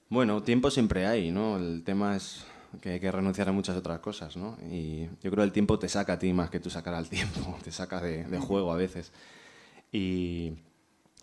Bueno, 0.09 0.45
tiempo 0.45 0.71
siempre 0.71 1.07
hay, 1.07 1.33
¿no? 1.33 1.57
El 1.57 1.83
tema 1.83 2.15
es 2.15 2.47
que 2.81 2.91
hay 2.91 3.01
que 3.01 3.11
renunciar 3.11 3.49
a 3.49 3.53
muchas 3.53 3.77
otras 3.77 3.99
cosas, 3.99 4.37
¿no? 4.37 4.57
Y 4.71 5.07
yo 5.07 5.33
creo 5.33 5.39
que 5.39 5.43
el 5.43 5.53
tiempo 5.53 5.77
te 5.81 5.89
saca 5.89 6.12
a 6.12 6.19
ti 6.21 6.33
más 6.33 6.51
que 6.51 6.61
tú 6.61 6.71
sacar 6.71 6.95
al 6.95 7.09
tiempo, 7.11 7.59
te 7.65 7.73
saca 7.73 8.01
de, 8.01 8.23
de 8.23 8.39
juego 8.39 8.73
a 8.73 8.77
veces. 8.77 9.11
Y, 9.93 10.55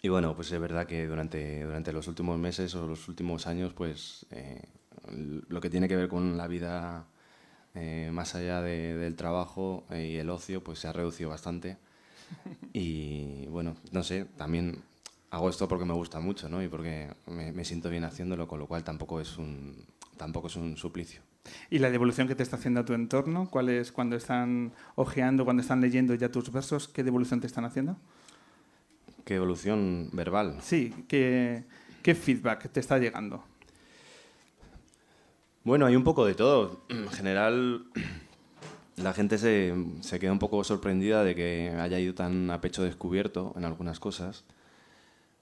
y, 0.02 0.10
bueno, 0.10 0.36
pues 0.36 0.52
es 0.52 0.60
verdad 0.60 0.86
que 0.86 1.08
durante, 1.08 1.64
durante 1.64 1.92
los 1.92 2.08
últimos 2.08 2.38
meses 2.38 2.74
o 2.76 2.88
los 2.88 3.08
últimos 3.08 3.48
años, 3.48 3.74
pues 3.74 4.26
eh, 4.32 4.62
lo 5.12 5.60
que 5.60 5.70
tiene 5.70 5.88
que 5.88 5.96
ver 5.96 6.08
con 6.08 6.38
la 6.38 6.48
vida 6.48 7.08
eh, 7.76 8.10
más 8.14 8.36
allá 8.36 8.62
de, 8.62 8.96
del 8.96 9.16
trabajo 9.16 9.86
y 9.92 10.18
el 10.18 10.30
ocio, 10.30 10.64
pues 10.64 10.80
se 10.80 10.88
ha 10.88 10.94
reducido 10.94 11.30
bastante. 11.30 11.78
Y 12.74 13.48
bueno, 13.48 13.76
no 13.92 14.04
sé, 14.04 14.26
también 14.38 14.84
hago 15.32 15.50
esto 15.50 15.68
porque 15.68 15.86
me 15.86 15.94
gusta 15.94 16.20
mucho, 16.20 16.48
¿no? 16.48 16.62
Y 16.62 16.68
porque 16.68 17.10
me, 17.26 17.52
me 17.52 17.66
siento 17.66 17.90
bien 17.90 18.04
haciéndolo, 18.04 18.48
con 18.48 18.60
lo 18.60 18.68
cual 18.68 18.84
tampoco 18.84 19.20
es 19.20 19.38
un, 19.38 19.86
tampoco 20.18 20.48
es 20.48 20.56
un 20.56 20.78
suplicio. 20.78 21.22
¿Y 21.70 21.80
la 21.80 21.90
devolución 21.90 22.28
que 22.28 22.36
te 22.36 22.44
está 22.44 22.58
haciendo 22.58 22.82
a 22.82 22.86
tu 22.86 22.94
entorno? 22.94 23.48
¿Cuál 23.50 23.70
es 23.70 23.92
cuando 23.92 24.16
están 24.16 24.74
ojeando, 24.96 25.46
cuando 25.46 25.62
están 25.62 25.82
leyendo 25.82 26.14
ya 26.14 26.32
tus 26.32 26.52
versos? 26.52 26.88
¿Qué 26.88 27.04
devolución 27.04 27.40
te 27.40 27.48
están 27.48 27.66
haciendo? 27.66 27.98
¿Qué 29.30 29.36
evolución 29.36 30.10
verbal? 30.12 30.58
Sí, 30.60 30.92
¿qué, 31.08 31.64
¿qué 32.02 32.16
feedback 32.16 32.68
te 32.72 32.80
está 32.80 32.98
llegando? 32.98 33.44
Bueno, 35.64 35.86
hay 35.86 35.96
un 35.96 36.04
poco 36.04 36.26
de 36.26 36.34
todo. 36.34 36.82
En 36.90 37.08
general, 37.10 37.86
la 38.96 39.14
gente 39.14 39.38
se, 39.38 39.72
se 40.02 40.20
queda 40.20 40.32
un 40.32 40.40
poco 40.40 40.64
sorprendida 40.64 41.24
de 41.24 41.36
que 41.36 41.72
haya 41.80 42.00
ido 42.00 42.16
tan 42.16 42.50
a 42.50 42.60
pecho 42.60 42.82
descubierto 42.82 43.54
en 43.56 43.66
algunas 43.66 44.00
cosas. 44.00 44.46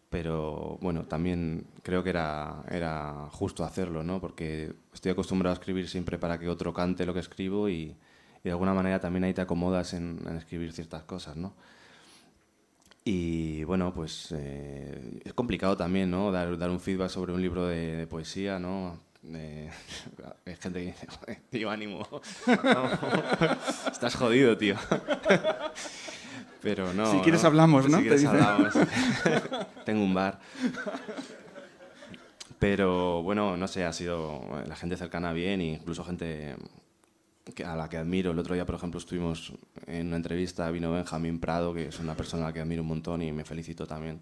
Pero 0.10 0.77
bueno, 0.82 1.06
también 1.06 1.65
creo 1.82 2.03
que 2.03 2.10
era, 2.10 2.65
era 2.70 3.29
justo 3.32 3.63
hacerlo, 3.63 4.03
¿no? 4.03 4.20
Porque 4.20 4.74
estoy 4.94 5.13
acostumbrado 5.13 5.53
a 5.53 5.60
escribir 5.60 5.88
siempre 5.88 6.17
para 6.17 6.38
que 6.38 6.50
otro 6.50 6.74
cante 6.74 7.06
lo 7.06 7.13
que 7.13 7.22
escribo 7.22 7.70
y, 7.70 7.84
y 7.84 8.44
de 8.44 8.51
alguna 8.51 8.74
manera 8.74 9.00
también 9.00 9.24
ahí 9.24 9.34
te 9.34 9.39
acomodas 9.39 9.94
en, 9.94 10.20
en 10.27 10.36
escribir 10.36 10.74
ciertas 10.74 11.03
cosas, 11.03 11.38
¿no? 11.38 11.53
Y 13.09 13.63
bueno, 13.63 13.93
pues 13.93 14.33
eh, 14.37 15.21
es 15.23 15.33
complicado 15.33 15.77
también, 15.77 16.11
¿no? 16.11 16.29
Dar, 16.29 16.57
dar 16.57 16.69
un 16.69 16.81
feedback 16.81 17.07
sobre 17.07 17.31
un 17.31 17.41
libro 17.41 17.65
de, 17.65 17.95
de 17.95 18.05
poesía, 18.05 18.59
¿no? 18.59 18.99
Eh, 19.33 19.69
hay 20.45 20.55
gente 20.57 20.79
que 20.81 20.85
dice, 20.87 21.07
"Joder, 21.19 21.39
tío, 21.49 21.69
ánimo. 21.69 22.05
No, 22.47 22.89
estás 23.89 24.13
jodido, 24.13 24.57
tío. 24.57 24.75
Pero 26.61 26.93
no. 26.93 27.09
Si 27.09 27.19
quieres 27.19 27.45
hablamos, 27.45 27.87
¿no? 27.87 27.95
Si 27.99 28.03
quieres 28.03 28.25
hablamos. 28.25 28.73
Tengo 29.85 30.03
un 30.03 30.13
bar. 30.13 30.41
Pero 32.59 33.23
bueno, 33.23 33.55
no 33.55 33.69
sé, 33.69 33.85
ha 33.85 33.93
sido 33.93 34.43
la 34.67 34.75
gente 34.75 34.97
cercana 34.97 35.31
bien, 35.31 35.61
incluso 35.61 36.03
gente 36.03 36.57
a 37.65 37.75
la 37.75 37.89
que 37.89 37.97
admiro. 37.97 38.31
El 38.31 38.39
otro 38.39 38.53
día, 38.53 38.65
por 38.65 38.75
ejemplo, 38.75 38.99
estuvimos 38.99 39.53
en 39.85 40.07
una 40.07 40.17
entrevista, 40.17 40.69
vino 40.71 40.91
Benjamín 40.91 41.39
Prado, 41.39 41.73
que 41.73 41.87
es 41.87 41.99
una 41.99 42.15
persona 42.15 42.43
a 42.43 42.47
la 42.49 42.53
que 42.53 42.59
admiro 42.61 42.81
un 42.81 42.87
montón 42.89 43.21
y 43.21 43.31
me 43.31 43.43
felicito 43.43 43.85
también. 43.85 44.19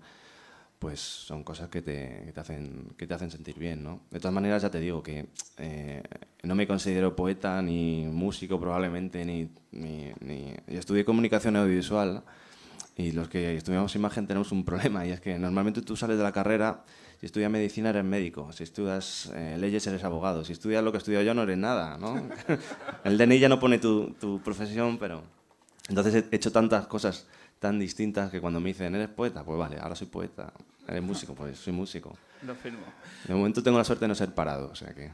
Pues 0.80 1.00
son 1.00 1.44
cosas 1.44 1.70
que 1.70 1.82
te, 1.82 2.24
que 2.26 2.32
te 2.34 2.40
hacen, 2.40 2.94
que 2.98 3.08
te 3.08 3.14
hacen 3.14 3.32
sentir 3.32 3.58
bien, 3.58 3.82
¿no? 3.82 4.02
De 4.12 4.20
todas 4.20 4.34
maneras, 4.34 4.62
ya 4.62 4.70
te 4.70 4.80
digo 4.80 5.02
que 5.02 5.28
eh, 5.58 6.04
no 6.44 6.54
me 6.54 6.68
considero 6.68 7.16
poeta 7.16 7.62
ni 7.62 8.06
músico 8.06 8.60
probablemente, 8.60 9.24
ni, 9.26 9.50
ni, 9.72 10.12
ni- 10.20 10.54
y 10.68 10.76
estudié 10.76 11.06
comunicación 11.06 11.56
audiovisual 11.56 12.24
y 12.98 13.14
los 13.14 13.30
que 13.30 13.56
estudiamos 13.56 13.96
imagen 13.96 14.28
tenemos 14.28 14.52
un 14.52 14.64
problema 14.66 15.06
y 15.08 15.12
es 15.12 15.22
que 15.22 15.40
normalmente 15.40 15.82
tú 15.82 15.96
sales 15.96 16.18
de 16.18 16.24
la 16.24 16.34
carrera, 16.34 16.84
si 17.26 17.28
estudias 17.28 17.50
medicina 17.50 17.90
eres 17.90 18.04
médico, 18.04 18.54
si 18.54 18.62
estudias 18.62 19.32
eh, 19.34 19.58
leyes 19.58 19.88
eres 19.88 20.04
abogado, 20.04 20.46
si 20.46 20.54
estudias 20.54 20.84
lo 20.84 20.92
que 20.92 20.98
he 20.98 21.00
estudiado 21.00 21.26
yo 21.26 21.34
no 21.34 21.42
eres 21.42 21.58
nada, 21.58 21.98
¿no? 21.98 22.22
El 23.04 23.18
DNI 23.18 23.40
ya 23.40 23.50
no 23.50 23.60
pone 23.60 23.80
tu, 23.80 24.12
tu 24.20 24.40
profesión, 24.44 25.00
pero... 25.00 25.24
Entonces 25.90 26.26
he 26.30 26.36
hecho 26.36 26.52
tantas 26.52 26.86
cosas 26.86 27.26
tan 27.58 27.80
distintas 27.80 28.30
que 28.30 28.40
cuando 28.40 28.60
me 28.60 28.68
dicen, 28.68 28.94
¿eres 28.94 29.08
poeta? 29.08 29.44
Pues 29.44 29.58
vale, 29.58 29.80
ahora 29.80 29.96
soy 29.96 30.06
poeta. 30.06 30.54
¿Eres 30.88 31.02
músico? 31.02 31.34
Pues 31.34 31.58
soy 31.58 31.74
músico. 31.74 32.16
Lo 32.46 32.54
firmo. 32.54 32.86
De 33.28 33.34
momento 33.34 33.64
tengo 33.64 33.80
la 33.80 33.84
suerte 33.84 34.06
de 34.06 34.10
no 34.10 34.14
ser 34.14 34.32
parado, 34.32 34.70
o 34.70 34.76
sea 34.76 34.94
que... 34.94 35.10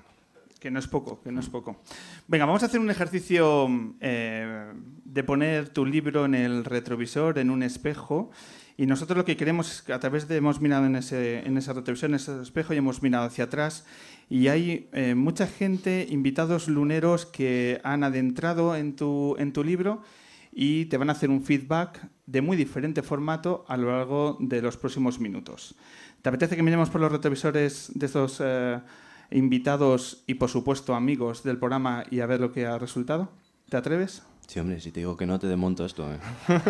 Que 0.59 0.69
no 0.69 0.79
es 0.79 0.87
poco, 0.87 1.21
que 1.21 1.31
no 1.31 1.39
es 1.39 1.47
poco. 1.47 1.77
Venga, 2.27 2.43
vamos 2.43 2.61
a 2.61 2.65
hacer 2.65 2.81
un 2.81 2.91
ejercicio 2.91 3.69
eh, 4.01 4.69
de 5.05 5.23
poner 5.23 5.69
tu 5.69 5.85
libro 5.85 6.25
en 6.25 6.35
el 6.35 6.65
retrovisor, 6.65 7.39
en 7.39 7.51
un 7.51 7.63
espejo. 7.63 8.31
Y 8.77 8.85
nosotros 8.85 9.17
lo 9.17 9.25
que 9.25 9.37
queremos 9.37 9.71
es 9.71 9.81
que 9.81 9.93
a 9.93 9.99
través 9.99 10.27
de 10.27 10.37
hemos 10.37 10.61
mirado 10.61 10.85
en 10.85 10.95
ese, 10.95 11.39
en 11.45 11.57
ese 11.57 11.73
retrovisor, 11.73 12.09
en 12.09 12.15
ese 12.15 12.41
espejo, 12.41 12.73
y 12.73 12.77
hemos 12.77 13.01
mirado 13.01 13.25
hacia 13.25 13.45
atrás. 13.45 13.85
Y 14.29 14.47
hay 14.47 14.89
eh, 14.93 15.15
mucha 15.15 15.47
gente, 15.47 16.07
invitados 16.09 16.67
luneros, 16.67 17.25
que 17.25 17.81
han 17.83 18.03
adentrado 18.03 18.75
en 18.75 18.95
tu, 18.95 19.35
en 19.37 19.53
tu 19.53 19.63
libro 19.63 20.01
y 20.51 20.85
te 20.85 20.97
van 20.97 21.09
a 21.09 21.13
hacer 21.13 21.29
un 21.29 21.43
feedback 21.43 22.09
de 22.25 22.41
muy 22.41 22.57
diferente 22.57 23.01
formato 23.01 23.65
a 23.67 23.77
lo 23.77 23.91
largo 23.91 24.37
de 24.39 24.61
los 24.61 24.77
próximos 24.77 25.19
minutos. 25.19 25.75
¿Te 26.21 26.29
apetece 26.29 26.55
que 26.55 26.63
miremos 26.63 26.89
por 26.89 27.01
los 27.01 27.11
retrovisores 27.11 27.91
de 27.95 28.05
estos 28.05 28.41
eh, 28.43 28.79
invitados 29.31 30.23
y, 30.27 30.35
por 30.35 30.49
supuesto, 30.49 30.93
amigos 30.93 31.43
del 31.43 31.57
programa 31.57 32.03
y 32.11 32.19
a 32.19 32.25
ver 32.25 32.39
lo 32.39 32.51
que 32.51 32.65
ha 32.65 32.77
resultado? 32.77 33.31
¿Te 33.69 33.77
atreves? 33.77 34.23
Sí, 34.47 34.59
hombre, 34.59 34.81
si 34.81 34.91
te 34.91 34.99
digo 34.99 35.15
que 35.15 35.25
no 35.25 35.39
te 35.39 35.47
desmonto 35.47 35.85
esto, 35.85 36.11
¿eh? 36.13 36.19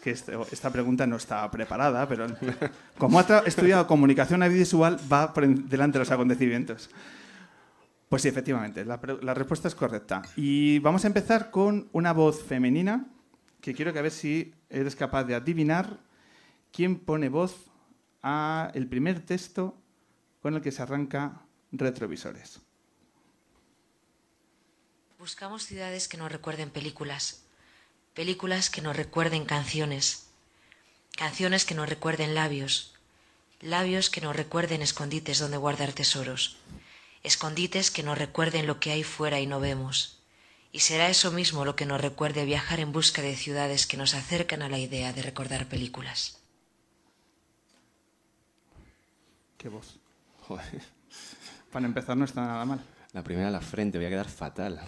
Que 0.00 0.10
este- 0.10 0.36
esta 0.52 0.70
pregunta 0.70 1.06
no 1.06 1.16
estaba 1.16 1.50
preparada, 1.50 2.08
pero 2.08 2.26
como 2.98 3.18
ha 3.18 3.42
estudiado 3.46 3.86
comunicación 3.86 4.42
audiovisual, 4.42 4.98
va 5.12 5.32
por 5.34 5.46
delante 5.46 5.98
de 5.98 6.00
los 6.00 6.10
acontecimientos. 6.10 6.90
Pues 8.08 8.22
sí, 8.22 8.28
efectivamente, 8.28 8.84
la 8.84 9.34
respuesta 9.34 9.68
es 9.68 9.74
correcta. 9.74 10.22
Y 10.36 10.78
vamos 10.78 11.04
a 11.04 11.08
empezar 11.08 11.50
con 11.50 11.88
una 11.92 12.12
voz 12.12 12.42
femenina, 12.42 13.06
que 13.60 13.74
quiero 13.74 13.92
que 13.92 13.98
a 13.98 14.02
ver 14.02 14.12
si 14.12 14.54
eres 14.70 14.96
capaz 14.96 15.24
de 15.24 15.34
adivinar 15.34 15.98
quién 16.72 16.98
pone 16.98 17.28
voz 17.28 17.66
a 18.22 18.70
el 18.74 18.86
primer 18.86 19.20
texto 19.26 19.76
con 20.40 20.54
el 20.54 20.62
que 20.62 20.72
se 20.72 20.80
arranca 20.82 21.42
retrovisores. 21.72 22.60
Buscamos 25.18 25.64
ciudades 25.64 26.08
que 26.08 26.16
nos 26.16 26.30
recuerden 26.30 26.70
películas, 26.70 27.42
películas 28.18 28.68
que 28.68 28.82
nos 28.82 28.96
recuerden 28.96 29.44
canciones, 29.44 30.26
canciones 31.16 31.64
que 31.64 31.76
nos 31.76 31.88
recuerden 31.88 32.34
labios, 32.34 32.92
labios 33.60 34.10
que 34.10 34.20
nos 34.20 34.34
recuerden 34.34 34.82
escondites 34.82 35.38
donde 35.38 35.56
guardar 35.56 35.92
tesoros, 35.92 36.56
escondites 37.22 37.92
que 37.92 38.02
nos 38.02 38.18
recuerden 38.18 38.66
lo 38.66 38.80
que 38.80 38.90
hay 38.90 39.04
fuera 39.04 39.38
y 39.38 39.46
no 39.46 39.60
vemos. 39.60 40.18
Y 40.72 40.80
será 40.80 41.08
eso 41.08 41.30
mismo 41.30 41.64
lo 41.64 41.76
que 41.76 41.86
nos 41.86 42.00
recuerde 42.00 42.44
viajar 42.44 42.80
en 42.80 42.90
busca 42.90 43.22
de 43.22 43.36
ciudades 43.36 43.86
que 43.86 43.96
nos 43.96 44.14
acercan 44.14 44.62
a 44.62 44.68
la 44.68 44.80
idea 44.80 45.12
de 45.12 45.22
recordar 45.22 45.66
películas. 45.66 46.40
¿Qué 49.58 49.68
voz? 49.68 50.00
Joder, 50.40 50.82
Para 51.70 51.86
empezar 51.86 52.16
no 52.16 52.24
está 52.24 52.40
nada 52.40 52.64
mal. 52.64 52.84
la 53.12 53.22
primera 53.22 53.46
a 53.46 53.52
la 53.52 53.60
frente, 53.60 53.96
voy 53.96 54.08
a 54.08 54.10
quedar 54.10 54.28
fatal. 54.28 54.82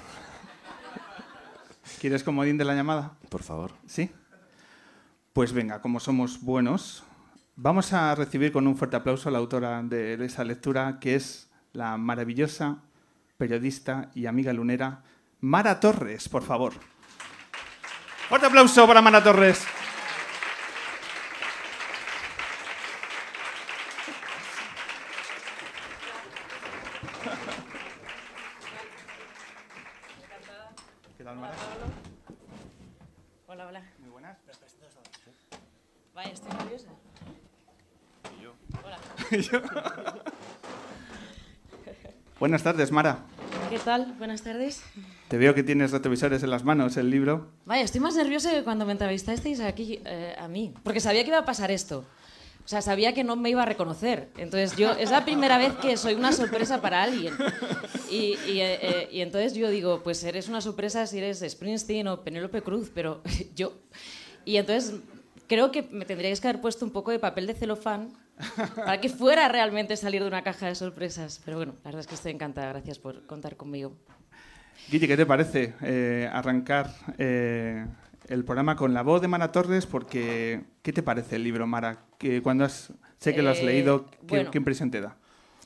¿Quieres 1.98 2.22
comodín 2.22 2.58
de 2.58 2.64
la 2.64 2.74
llamada? 2.74 3.12
Por 3.28 3.42
favor. 3.42 3.72
¿Sí? 3.86 4.10
Pues 5.32 5.52
venga, 5.52 5.80
como 5.80 6.00
somos 6.00 6.40
buenos, 6.42 7.04
vamos 7.56 7.92
a 7.92 8.14
recibir 8.14 8.52
con 8.52 8.66
un 8.66 8.76
fuerte 8.76 8.96
aplauso 8.96 9.28
a 9.28 9.32
la 9.32 9.38
autora 9.38 9.82
de 9.82 10.24
esa 10.24 10.44
lectura, 10.44 10.98
que 11.00 11.14
es 11.14 11.48
la 11.72 11.96
maravillosa 11.96 12.78
periodista 13.36 14.10
y 14.14 14.26
amiga 14.26 14.52
lunera 14.52 15.02
Mara 15.40 15.80
Torres, 15.80 16.28
por 16.28 16.42
favor. 16.42 16.74
Fuerte 18.28 18.46
aplauso 18.46 18.86
para 18.86 19.00
Mara 19.00 19.24
Torres. 19.24 19.66
Tal, 31.30 31.38
Mara? 31.38 31.54
Hola, 33.46 33.66
hola. 33.68 33.82
Muy 34.00 34.10
buenas. 34.10 34.36
Vaya, 36.14 36.32
estoy 36.32 36.52
nerviosa. 36.58 36.88
Hola. 38.84 38.98
Buenas 42.40 42.62
tardes, 42.62 42.90
Mara. 42.90 43.18
¿Qué 43.68 43.78
tal? 43.78 44.14
Buenas 44.18 44.42
tardes. 44.42 44.82
Te 45.28 45.38
veo 45.38 45.54
que 45.54 45.62
tienes 45.62 45.92
retrovisores 45.92 46.42
en 46.42 46.50
las 46.50 46.64
manos, 46.64 46.96
el 46.96 47.10
libro. 47.10 47.48
Vaya, 47.64 47.84
estoy 47.84 48.00
más 48.00 48.16
nerviosa 48.16 48.50
que 48.50 48.64
cuando 48.64 48.84
me 48.86 48.92
entrevistasteis 48.92 49.60
aquí 49.60 50.00
eh, 50.04 50.34
a 50.38 50.48
mí, 50.48 50.74
porque 50.82 51.00
sabía 51.00 51.22
que 51.22 51.28
iba 51.28 51.38
a 51.38 51.44
pasar 51.44 51.70
esto. 51.70 52.04
O 52.70 52.72
sea, 52.72 52.82
sabía 52.82 53.12
que 53.12 53.24
no 53.24 53.34
me 53.34 53.50
iba 53.50 53.64
a 53.64 53.66
reconocer. 53.66 54.28
Entonces, 54.38 54.76
yo 54.76 54.92
es 54.92 55.10
la 55.10 55.24
primera 55.24 55.58
vez 55.58 55.72
que 55.82 55.96
soy 55.96 56.14
una 56.14 56.30
sorpresa 56.30 56.80
para 56.80 57.02
alguien. 57.02 57.34
Y, 58.08 58.34
eh, 58.46 58.78
eh, 58.80 59.08
entonces 59.14 59.54
yo 59.54 59.68
digo, 59.70 60.04
pues 60.04 60.22
eres 60.22 60.48
una 60.48 60.60
sorpresa 60.60 61.04
si 61.08 61.18
eres 61.18 61.44
Springsteen 61.44 62.06
o 62.06 62.22
Penélope 62.22 62.62
Cruz, 62.62 62.92
pero 62.94 63.22
yo... 63.56 63.72
Y 64.44 64.56
entonces 64.56 65.00
creo 65.48 65.72
que 65.72 65.82
me 65.90 66.04
tendríais 66.04 66.40
que 66.40 66.46
haber 66.46 66.60
puesto 66.60 66.84
un 66.84 66.92
poco 66.92 67.10
de 67.10 67.18
papel 67.18 67.48
de 67.48 67.54
celofán 67.54 68.12
para 68.76 69.00
que 69.00 69.08
fuera 69.08 69.48
realmente 69.48 69.96
salir 69.96 70.22
de 70.22 70.28
una 70.28 70.42
caja 70.44 70.68
de 70.68 70.76
sorpresas. 70.76 71.40
Pero 71.44 71.56
bueno, 71.56 71.72
la 71.82 71.88
verdad 71.88 72.02
es 72.02 72.06
que 72.06 72.14
estoy 72.14 72.30
encantada. 72.30 72.68
Gracias 72.68 73.00
por 73.00 73.26
contar 73.26 73.56
conmigo. 73.56 73.96
Guille, 74.88 75.08
¿qué 75.08 75.16
te 75.16 75.26
parece 75.26 75.74
eh, 75.82 76.30
arrancar 76.32 76.94
el 78.30 78.44
programa 78.44 78.76
con 78.76 78.94
la 78.94 79.02
voz 79.02 79.20
de 79.20 79.28
Mara 79.28 79.52
Torres? 79.52 79.86
Porque, 79.86 80.62
¿qué 80.82 80.92
te 80.92 81.02
parece 81.02 81.36
el 81.36 81.44
libro, 81.44 81.66
Mara? 81.66 82.04
Que 82.18 82.40
cuando 82.42 82.64
has, 82.64 82.92
sé 83.18 83.34
que 83.34 83.42
lo 83.42 83.50
has 83.50 83.58
Eh, 83.58 83.64
leído, 83.64 84.06
¿qué, 84.06 84.16
bueno. 84.22 84.50
qué 84.50 84.58
impresión 84.58 84.90
te 84.90 85.00
da? 85.00 85.16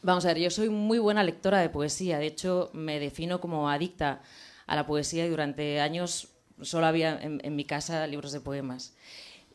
Vamos 0.02 0.24
a 0.24 0.28
ver, 0.28 0.38
yo 0.38 0.50
soy 0.50 0.68
muy 0.68 0.98
buena 0.98 1.22
lectora 1.22 1.60
de 1.60 1.68
poesía. 1.70 2.18
De 2.18 2.26
hecho, 2.26 2.70
me 2.72 2.98
defino 2.98 3.40
como 3.40 3.70
adicta 3.70 4.22
a 4.66 4.76
la 4.76 4.86
poesía 4.86 5.24
y 5.26 5.28
durante 5.30 5.80
años 5.80 6.28
solo 6.60 6.86
había 6.86 7.18
en, 7.22 7.40
en 7.42 7.56
mi 7.56 7.64
casa 7.64 8.06
libros 8.06 8.32
de 8.32 8.40
poemas. 8.40 8.94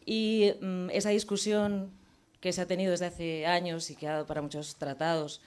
Y 0.05 0.53
mm, 0.61 0.89
esa 0.91 1.09
discusión 1.09 1.91
que 2.39 2.53
se 2.53 2.61
ha 2.61 2.67
tenido 2.67 2.91
desde 2.91 3.05
hace 3.07 3.45
años 3.45 3.89
y 3.91 3.95
que 3.95 4.07
ha 4.07 4.13
dado 4.13 4.25
para 4.25 4.41
muchos 4.41 4.75
tratados 4.77 5.41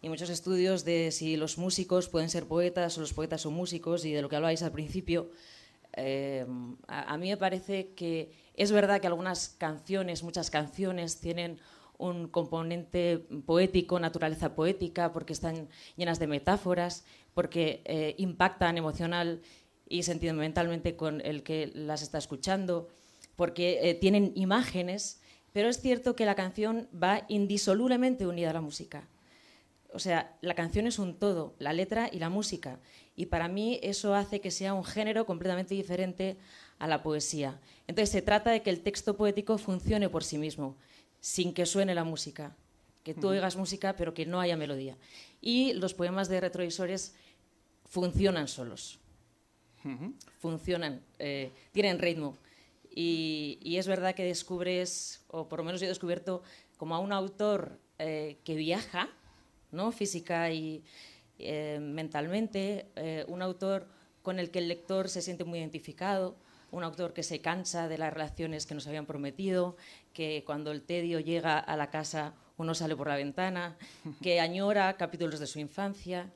y 0.00 0.08
muchos 0.08 0.30
estudios 0.30 0.84
de 0.84 1.10
si 1.10 1.36
los 1.36 1.58
músicos 1.58 2.08
pueden 2.08 2.30
ser 2.30 2.46
poetas 2.46 2.96
o 2.96 3.00
los 3.00 3.12
poetas 3.12 3.40
son 3.42 3.54
músicos 3.54 4.04
y 4.04 4.12
de 4.12 4.22
lo 4.22 4.28
que 4.28 4.36
hablabais 4.36 4.62
al 4.62 4.70
principio, 4.72 5.30
a, 5.96 7.12
a 7.12 7.18
mí 7.18 7.30
me 7.30 7.36
parece 7.36 7.94
que 7.94 8.32
es 8.54 8.72
verdad 8.72 9.00
que 9.00 9.06
algunas 9.06 9.50
canciones, 9.50 10.22
muchas 10.22 10.50
canciones, 10.50 11.20
tienen 11.20 11.58
un 11.98 12.28
componente 12.28 13.18
poético, 13.46 13.98
naturaleza 13.98 14.54
poética, 14.54 15.12
porque 15.12 15.32
están 15.32 15.68
llenas 15.96 16.18
de 16.18 16.26
metáforas, 16.26 17.04
porque 17.34 17.82
eh, 17.84 18.14
impactan 18.18 18.78
emocional 18.78 19.42
y 19.88 20.02
sentimentalmente 20.02 20.96
con 20.96 21.20
el 21.20 21.42
que 21.42 21.70
las 21.74 22.02
está 22.02 22.18
escuchando, 22.18 22.88
porque 23.36 23.78
eh, 23.82 23.94
tienen 23.94 24.32
imágenes, 24.34 25.20
pero 25.52 25.68
es 25.68 25.80
cierto 25.80 26.16
que 26.16 26.26
la 26.26 26.34
canción 26.34 26.88
va 26.92 27.24
indisolublemente 27.28 28.26
unida 28.26 28.50
a 28.50 28.54
la 28.54 28.60
música. 28.60 29.08
O 29.96 29.98
sea, 29.98 30.36
la 30.42 30.54
canción 30.54 30.86
es 30.86 30.98
un 30.98 31.18
todo, 31.18 31.54
la 31.58 31.72
letra 31.72 32.10
y 32.12 32.18
la 32.18 32.28
música. 32.28 32.78
Y 33.16 33.26
para 33.26 33.48
mí 33.48 33.80
eso 33.82 34.14
hace 34.14 34.42
que 34.42 34.50
sea 34.50 34.74
un 34.74 34.84
género 34.84 35.24
completamente 35.24 35.74
diferente 35.74 36.36
a 36.78 36.86
la 36.86 37.02
poesía. 37.02 37.58
Entonces 37.86 38.10
se 38.10 38.20
trata 38.20 38.50
de 38.50 38.60
que 38.60 38.68
el 38.68 38.82
texto 38.82 39.16
poético 39.16 39.56
funcione 39.56 40.10
por 40.10 40.22
sí 40.22 40.36
mismo, 40.36 40.76
sin 41.20 41.54
que 41.54 41.64
suene 41.64 41.94
la 41.94 42.04
música, 42.04 42.54
que 43.04 43.14
tú 43.14 43.28
oigas 43.28 43.56
música 43.56 43.96
pero 43.96 44.12
que 44.12 44.26
no 44.26 44.38
haya 44.38 44.54
melodía. 44.54 44.98
Y 45.40 45.72
los 45.72 45.94
poemas 45.94 46.28
de 46.28 46.42
retrovisores 46.42 47.14
funcionan 47.86 48.48
solos, 48.48 49.00
funcionan, 50.40 51.00
eh, 51.18 51.52
tienen 51.72 51.98
ritmo. 51.98 52.36
Y, 52.94 53.76
es 53.78 53.86
verdad 53.86 54.14
que 54.14 54.24
descubres, 54.24 55.24
o 55.28 55.48
por 55.48 55.60
lo 55.60 55.64
menos 55.64 55.80
yo 55.80 55.86
he 55.86 55.88
descubierto, 55.88 56.42
como 56.76 56.94
a 56.94 56.98
un 56.98 57.12
autor 57.12 57.80
eh, 57.98 58.36
que 58.44 58.56
viaja, 58.56 59.08
¿no? 59.70 59.92
física 59.92 60.50
y 60.50 60.82
eh, 61.38 61.78
mentalmente, 61.80 62.86
un 63.28 63.42
autor 63.42 63.86
con 64.22 64.38
el 64.38 64.50
que 64.50 64.58
el 64.58 64.68
lector 64.68 65.08
se 65.08 65.22
siente 65.22 65.44
muy 65.44 65.58
identificado, 65.58 66.36
un 66.70 66.84
autor 66.84 67.12
que 67.12 67.22
se 67.22 67.40
cansa 67.40 67.88
de 67.88 67.98
las 67.98 68.12
relaciones 68.12 68.66
que 68.66 68.74
nos 68.74 68.86
habían 68.86 69.06
prometido, 69.06 69.76
que 70.12 70.42
cuando 70.44 70.72
el 70.72 70.82
tedio 70.82 71.20
llega 71.20 71.58
a 71.58 71.76
la 71.76 71.90
casa 71.90 72.34
uno 72.58 72.74
sale 72.74 72.96
por 72.96 73.08
la 73.08 73.16
ventana, 73.16 73.76
que 74.22 74.40
añora 74.40 74.96
capítulos 74.96 75.40
de 75.40 75.46
su 75.46 75.58
infancia, 75.58 76.32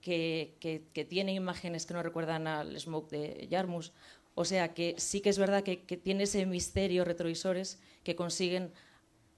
que, 0.00 1.06
tiene 1.08 1.34
imágenes 1.34 1.84
que 1.84 1.94
no 1.94 2.02
recuerdan 2.02 2.46
al 2.46 2.78
Smoke 2.78 3.10
de 3.10 3.48
Yarmus. 3.50 3.92
O 4.34 4.44
sea 4.44 4.72
que 4.72 4.94
sí 4.98 5.20
que 5.20 5.30
es 5.30 5.38
verdad 5.38 5.62
que, 5.62 5.76
tiene 5.76 6.24
ese 6.24 6.46
misterio 6.46 7.04
retrovisores 7.04 7.80
que 8.04 8.16
consiguen 8.16 8.72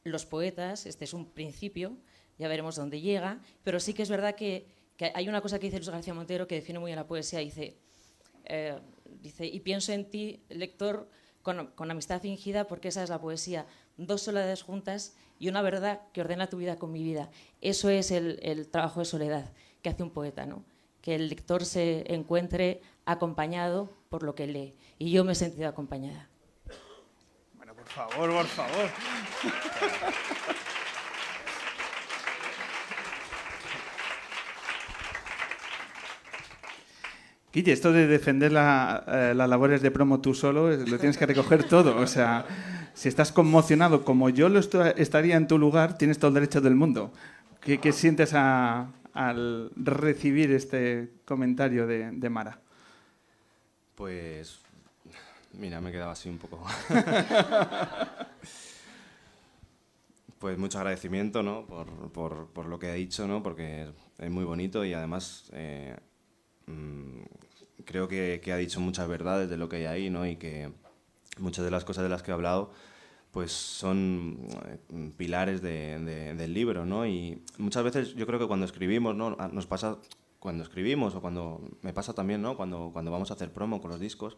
los 0.04 0.26
poetas, 0.26 0.86
este 0.86 1.04
es 1.04 1.14
un 1.14 1.26
principio, 1.26 1.96
ya 2.40 2.48
veremos 2.48 2.74
dónde 2.74 3.02
llega, 3.02 3.38
pero 3.62 3.78
sí 3.78 3.92
que 3.92 4.02
es 4.02 4.08
verdad 4.08 4.34
que, 4.34 4.66
hay 5.14 5.28
una 5.28 5.40
cosa 5.40 5.58
que 5.58 5.66
dice 5.66 5.76
Luis 5.76 5.90
García 5.90 6.14
Montero 6.14 6.46
que 6.46 6.56
define 6.56 6.78
muy 6.78 6.88
bien 6.88 6.96
la 6.96 7.06
poesía, 7.06 7.38
dice, 7.38 7.76
eh, 8.46 8.78
dice 9.20 9.46
y 9.46 9.60
pienso 9.60 9.92
en 9.92 10.10
ti, 10.10 10.42
lector, 10.48 11.08
con, 11.42 11.68
con, 11.68 11.90
amistad 11.90 12.20
fingida, 12.20 12.66
porque 12.66 12.88
esa 12.88 13.02
es 13.02 13.10
la 13.10 13.20
poesía, 13.20 13.66
dos 13.96 14.22
soledades 14.22 14.62
juntas 14.62 15.14
y 15.38 15.48
una 15.48 15.62
verdad 15.62 16.00
que 16.12 16.22
ordena 16.22 16.48
tu 16.48 16.56
vida 16.56 16.78
con 16.78 16.92
mi 16.92 17.02
vida. 17.02 17.30
Eso 17.60 17.90
es 17.90 18.10
el, 18.10 18.68
trabajo 18.70 19.00
de 19.00 19.06
soledad 19.06 19.52
que 19.82 19.90
hace 19.90 20.02
un 20.02 20.10
poeta, 20.10 20.46
¿no? 20.46 20.64
que 21.02 21.14
el 21.14 21.28
lector 21.28 21.64
se 21.64 22.04
encuentre 22.12 22.82
acompañado 23.06 23.90
por 24.10 24.22
lo 24.22 24.34
que 24.34 24.46
lee. 24.46 24.76
Y 24.98 25.10
yo 25.10 25.24
me 25.24 25.32
he 25.32 25.34
sentido 25.34 25.68
acompañada. 25.68 26.28
Bueno, 27.54 27.74
por 27.74 27.86
favor, 27.86 28.30
por 28.30 28.46
favor. 28.46 28.90
Guille, 37.52 37.72
esto 37.72 37.92
de 37.92 38.06
defender 38.06 38.52
eh, 38.52 39.34
las 39.34 39.48
labores 39.48 39.82
de 39.82 39.90
promo 39.90 40.20
tú 40.20 40.34
solo, 40.34 40.70
lo 40.70 40.98
tienes 40.98 41.18
que 41.18 41.26
recoger 41.26 41.64
todo. 41.64 41.96
O 41.96 42.06
sea, 42.06 42.46
si 42.94 43.08
estás 43.08 43.32
conmocionado 43.32 44.04
como 44.04 44.30
yo 44.30 44.48
lo 44.48 44.60
estaría 44.60 45.36
en 45.36 45.48
tu 45.48 45.58
lugar, 45.58 45.98
tienes 45.98 46.18
todo 46.18 46.28
el 46.28 46.34
derecho 46.34 46.60
del 46.60 46.76
mundo. 46.76 47.12
¿Qué, 47.60 47.92
sientes 47.92 48.34
al 48.34 49.70
recibir 49.74 50.52
este 50.52 51.10
comentario 51.24 51.86
de, 51.86 52.30
Mara? 52.30 52.60
Pues, 53.96 54.60
mira, 55.52 55.80
me 55.80 55.90
he 55.90 55.92
quedado 55.92 56.12
así 56.12 56.28
un 56.28 56.38
poco. 56.38 56.64
pues 60.38 60.56
mucho 60.56 60.78
agradecimiento 60.78 61.42
¿no? 61.42 61.66
por, 61.66 62.48
por, 62.52 62.66
lo 62.66 62.78
que 62.78 62.90
ha 62.90 62.94
dicho, 62.94 63.26
¿no? 63.26 63.42
porque 63.42 63.88
es 64.18 64.30
muy 64.30 64.44
bonito 64.44 64.84
y 64.84 64.94
además 64.94 65.50
eh, 65.52 65.96
mm, 66.70 67.84
creo 67.84 68.08
que, 68.08 68.40
que, 68.42 68.52
ha 68.52 68.56
dicho 68.56 68.80
muchas 68.80 69.08
verdades 69.08 69.50
de 69.50 69.56
lo 69.56 69.68
que 69.68 69.76
hay 69.76 69.86
ahí 69.86 70.10
¿no? 70.10 70.26
y 70.26 70.36
que 70.36 70.70
muchas 71.38 71.64
de 71.64 71.70
las 71.70 71.84
cosas 71.84 72.04
de 72.04 72.10
las 72.10 72.22
que 72.22 72.30
he 72.30 72.34
hablado 72.34 72.72
pues 73.30 73.52
son 73.52 74.38
eh, 74.66 75.10
pilares 75.16 75.62
de, 75.62 76.34
del 76.36 76.52
libro, 76.52 76.84
¿no? 76.84 77.06
Y 77.06 77.42
muchas 77.58 77.84
veces 77.84 78.14
yo 78.14 78.26
creo 78.26 78.38
que 78.38 78.46
cuando 78.46 78.66
escribimos, 78.66 79.14
¿no? 79.14 79.36
Ah, 79.38 79.48
nos 79.52 79.66
pasa 79.66 79.98
cuando 80.38 80.64
escribimos 80.64 81.14
o 81.14 81.20
cuando 81.20 81.60
me 81.82 81.92
pasa 81.92 82.12
también, 82.12 82.42
¿no? 82.42 82.56
Cuando, 82.56 82.90
cuando 82.92 83.10
vamos 83.10 83.30
a 83.30 83.34
hacer 83.34 83.52
promo 83.52 83.80
con 83.80 83.90
los 83.90 84.00
discos, 84.00 84.36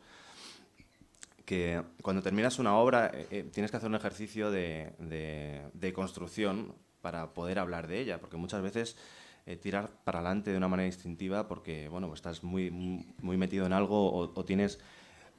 que 1.46 1.82
cuando 2.02 2.22
terminas 2.22 2.58
una 2.58 2.76
obra 2.76 3.10
eh, 3.14 3.26
eh, 3.30 3.50
tienes 3.50 3.70
que 3.70 3.78
hacer 3.78 3.88
un 3.88 3.94
ejercicio 3.94 4.50
de, 4.50 4.92
de, 4.98 5.92
construcción 5.94 6.74
para 7.00 7.32
poder 7.32 7.58
hablar 7.58 7.88
de 7.88 8.00
ella, 8.00 8.20
porque 8.20 8.36
muchas 8.36 8.62
veces 8.62 8.96
tirar 9.60 9.90
para 10.04 10.20
adelante 10.20 10.50
de 10.52 10.56
una 10.56 10.68
manera 10.68 10.86
instintiva 10.86 11.48
porque, 11.48 11.88
bueno, 11.88 12.06
pues 12.08 12.18
estás 12.18 12.44
muy, 12.44 12.70
muy 12.70 13.36
metido 13.36 13.66
en 13.66 13.72
algo 13.72 14.12
o, 14.12 14.44
tienes 14.44 14.78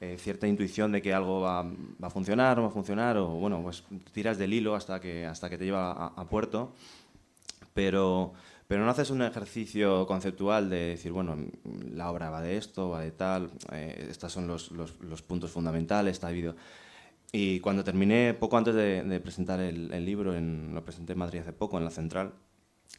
eh, 0.00 0.16
cierta 0.18 0.46
intuición 0.46 0.92
de 0.92 1.00
que 1.00 1.14
algo 1.14 1.40
va, 1.40 1.66
a 2.02 2.10
funcionar 2.10 2.58
o 2.58 2.62
va 2.62 2.68
a 2.68 2.70
funcionar, 2.70 3.16
o 3.16 3.28
bueno, 3.28 3.62
pues 3.62 3.84
tiras 4.12 4.36
del 4.36 4.52
hilo 4.52 4.74
hasta 4.74 5.00
que, 5.00 5.24
hasta 5.24 5.48
que 5.48 5.56
te 5.56 5.64
lleva 5.64 6.08
a, 6.08 6.28
puerto, 6.28 6.72
pero, 7.72 8.34
pero 8.68 8.84
no 8.84 8.90
haces 8.90 9.10
un 9.10 9.22
ejercicio 9.22 10.06
conceptual 10.06 10.68
de 10.68 10.88
decir, 10.90 11.12
bueno, 11.12 11.36
la 11.90 12.10
obra 12.10 12.28
va 12.28 12.42
de 12.42 12.56
esto, 12.58 12.90
va 12.90 13.00
de 13.00 13.12
tal, 13.12 13.50
eh, 13.72 14.08
estos 14.10 14.32
son 14.32 14.46
los, 14.46 14.70
los, 14.72 15.22
puntos 15.22 15.50
fundamentales, 15.50 16.12
está. 16.12 16.30
Y 17.32 17.60
cuando 17.60 17.82
terminé, 17.82 18.34
poco 18.34 18.58
antes 18.58 18.74
de, 18.74 19.20
presentar 19.20 19.60
el, 19.60 20.04
libro, 20.04 20.38
lo 20.38 20.84
presenté 20.84 21.14
en 21.14 21.18
Madrid 21.18 21.40
hace 21.40 21.52
poco, 21.52 21.78
en 21.78 21.84
la 21.84 21.90
central, 21.90 22.32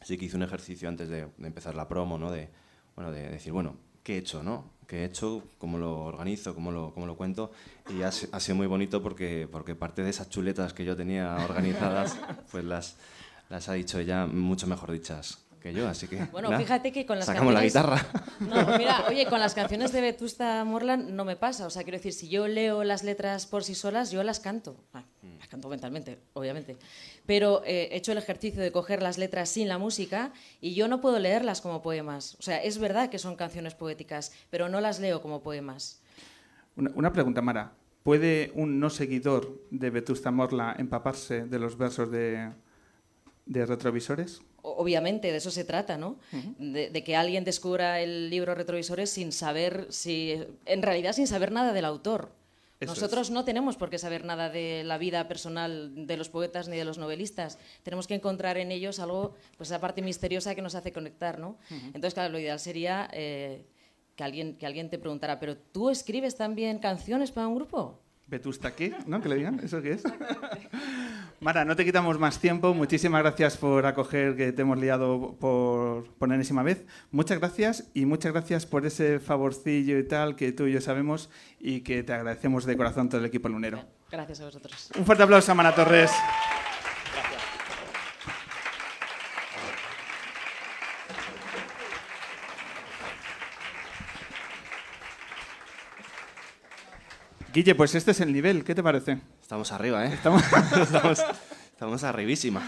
sí 0.02 0.16
que 0.16 0.26
hice 0.26 0.36
un 0.36 0.42
ejercicio 0.42 0.88
antes 0.88 1.08
de, 1.08 1.26
de 1.36 1.46
empezar 1.46 1.74
la 1.74 1.88
promo, 1.88 2.18
¿no? 2.18 2.30
De, 2.30 2.48
bueno, 2.94 3.12
de 3.12 3.28
decir, 3.28 3.52
bueno, 3.52 3.76
¿qué 4.02 4.14
he 4.14 4.18
hecho, 4.18 4.42
no? 4.42 4.76
que 4.86 5.00
he 5.00 5.04
hecho, 5.04 5.42
cómo 5.58 5.78
lo 5.78 6.04
organizo, 6.04 6.54
cómo 6.54 6.70
lo, 6.70 6.94
cómo 6.94 7.06
lo 7.06 7.16
cuento. 7.16 7.50
Y 7.90 8.02
ha, 8.02 8.08
ha, 8.08 8.40
sido 8.40 8.54
muy 8.54 8.66
bonito 8.66 9.02
porque, 9.02 9.48
porque 9.50 9.74
parte 9.74 10.02
de 10.02 10.10
esas 10.10 10.30
chuletas 10.30 10.72
que 10.72 10.84
yo 10.84 10.96
tenía 10.96 11.34
organizadas, 11.48 12.16
pues 12.52 12.64
las, 12.64 12.96
las 13.48 13.68
ha 13.68 13.72
dicho 13.72 13.98
ella 13.98 14.26
mucho 14.26 14.66
mejor 14.66 14.92
dichas 14.92 15.45
que 15.66 15.74
yo, 15.74 15.88
así 15.88 16.06
que... 16.06 16.24
Bueno, 16.26 16.56
fíjate 16.56 16.92
que 16.92 17.04
con 17.06 17.18
las 17.18 17.26
sacamos 17.26 17.52
canciones... 17.52 17.74
la 17.74 17.96
guitarra. 17.96 18.26
No, 18.40 18.78
mira, 18.78 19.04
oye, 19.08 19.26
con 19.26 19.40
las 19.40 19.54
canciones 19.54 19.92
de 19.92 20.00
Vetusta 20.00 20.64
Morland 20.64 21.10
no 21.10 21.24
me 21.24 21.36
pasa. 21.36 21.66
O 21.66 21.70
sea, 21.70 21.82
quiero 21.82 21.98
decir, 21.98 22.12
si 22.12 22.28
yo 22.28 22.46
leo 22.46 22.84
las 22.84 23.02
letras 23.02 23.46
por 23.46 23.64
sí 23.64 23.74
solas, 23.74 24.10
yo 24.10 24.22
las 24.22 24.40
canto. 24.40 24.76
Ah, 24.92 25.04
las 25.38 25.48
canto 25.48 25.68
mentalmente, 25.68 26.18
obviamente. 26.34 26.76
Pero 27.26 27.62
eh, 27.64 27.88
he 27.90 27.96
hecho 27.96 28.12
el 28.12 28.18
ejercicio 28.18 28.62
de 28.62 28.70
coger 28.70 29.02
las 29.02 29.18
letras 29.18 29.48
sin 29.48 29.68
la 29.68 29.78
música 29.78 30.32
y 30.60 30.74
yo 30.74 30.86
no 30.86 31.00
puedo 31.00 31.18
leerlas 31.18 31.60
como 31.60 31.82
poemas. 31.82 32.36
O 32.38 32.42
sea, 32.42 32.62
es 32.62 32.78
verdad 32.78 33.10
que 33.10 33.18
son 33.18 33.34
canciones 33.36 33.74
poéticas, 33.74 34.32
pero 34.50 34.68
no 34.68 34.80
las 34.80 35.00
leo 35.00 35.20
como 35.20 35.42
poemas. 35.42 36.00
Una, 36.76 37.12
pregunta, 37.12 37.42
Mara. 37.42 37.72
¿Puede 38.02 38.52
un 38.54 38.78
no 38.78 38.88
seguidor 38.88 39.60
de 39.70 39.90
Vetusta 39.90 40.30
Morla 40.30 40.76
empaparse 40.78 41.46
de 41.46 41.58
los 41.58 41.76
versos 41.76 42.08
de, 42.10 42.52
de 43.46 43.66
retrovisores? 43.66 44.42
Obviamente 44.66 45.30
de 45.30 45.38
eso 45.38 45.50
se 45.50 45.64
trata, 45.64 45.96
¿no? 45.96 46.18
de, 46.58 47.04
que 47.04 47.16
alguien 47.16 47.44
descubra 47.44 48.00
el 48.00 48.30
libro 48.30 48.54
Retrovisores 48.54 49.10
sin 49.10 49.32
saber 49.32 49.86
si, 49.90 50.42
en 50.64 50.82
realidad 50.82 51.12
sin 51.12 51.26
saber 51.26 51.52
nada 51.52 51.72
del 51.72 51.84
autor. 51.84 52.32
Nosotros 52.80 53.30
no 53.30 53.44
tenemos 53.44 53.76
por 53.76 53.88
qué 53.88 53.98
saber 53.98 54.24
nada 54.24 54.50
de 54.50 54.84
la 54.84 54.98
vida 54.98 55.28
personal 55.28 56.06
de 56.06 56.16
los 56.18 56.28
poetas 56.28 56.68
ni 56.68 56.76
de 56.76 56.84
los 56.84 56.98
novelistas. 56.98 57.58
Tenemos 57.82 58.06
que 58.06 58.14
encontrar 58.14 58.58
en 58.58 58.70
ellos 58.70 58.98
algo, 58.98 59.34
pues 59.56 59.70
esa 59.70 59.80
parte 59.80 60.02
misteriosa 60.02 60.54
que 60.54 60.60
nos 60.60 60.74
hace 60.74 60.92
conectar, 60.92 61.38
¿no? 61.38 61.56
Entonces, 61.70 62.12
claro, 62.12 62.32
lo 62.32 62.38
ideal 62.38 62.60
sería 62.60 63.08
eh, 63.14 63.64
que, 64.14 64.24
alguien, 64.24 64.58
que 64.58 64.66
alguien 64.66 64.90
te 64.90 64.98
preguntara, 64.98 65.40
¿pero 65.40 65.56
tú 65.56 65.88
escribes 65.88 66.36
también 66.36 66.78
canciones 66.78 67.32
para 67.32 67.46
un 67.46 67.54
grupo? 67.54 67.98
¿Vetusta 68.28 68.74
qué? 68.74 68.92
¿No? 69.06 69.20
¿Que 69.20 69.28
le 69.28 69.36
digan? 69.36 69.60
¿Eso 69.62 69.80
qué 69.80 69.92
es? 69.92 70.02
Mara, 71.40 71.64
no 71.64 71.76
te 71.76 71.84
quitamos 71.84 72.18
más 72.18 72.40
tiempo. 72.40 72.74
Muchísimas 72.74 73.22
gracias 73.22 73.56
por 73.56 73.86
acoger 73.86 74.34
que 74.34 74.52
te 74.52 74.62
hemos 74.62 74.78
liado 74.78 75.36
por, 75.38 76.08
por 76.14 76.32
enésima 76.32 76.64
vez. 76.64 76.84
Muchas 77.12 77.38
gracias 77.38 77.88
y 77.94 78.04
muchas 78.04 78.32
gracias 78.32 78.66
por 78.66 78.84
ese 78.84 79.20
favorcillo 79.20 79.96
y 79.98 80.02
tal 80.08 80.34
que 80.34 80.50
tú 80.50 80.66
y 80.66 80.72
yo 80.72 80.80
sabemos 80.80 81.30
y 81.60 81.82
que 81.82 82.02
te 82.02 82.14
agradecemos 82.14 82.64
de 82.64 82.76
corazón 82.76 83.08
todo 83.08 83.20
el 83.20 83.26
equipo 83.26 83.48
lunero. 83.48 83.84
Gracias 84.10 84.40
a 84.40 84.46
vosotros. 84.46 84.90
Un 84.98 85.04
fuerte 85.04 85.22
aplauso 85.22 85.52
a 85.52 85.54
Mara 85.54 85.74
Torres. 85.74 86.10
Guille, 97.56 97.74
pues 97.74 97.94
este 97.94 98.10
es 98.10 98.20
el 98.20 98.34
nivel, 98.34 98.64
¿qué 98.64 98.74
te 98.74 98.82
parece? 98.82 99.18
Estamos 99.40 99.72
arriba, 99.72 100.04
¿eh? 100.04 100.12
Estamos, 100.12 100.42
estamos, 101.72 102.04
arribísima. 102.04 102.60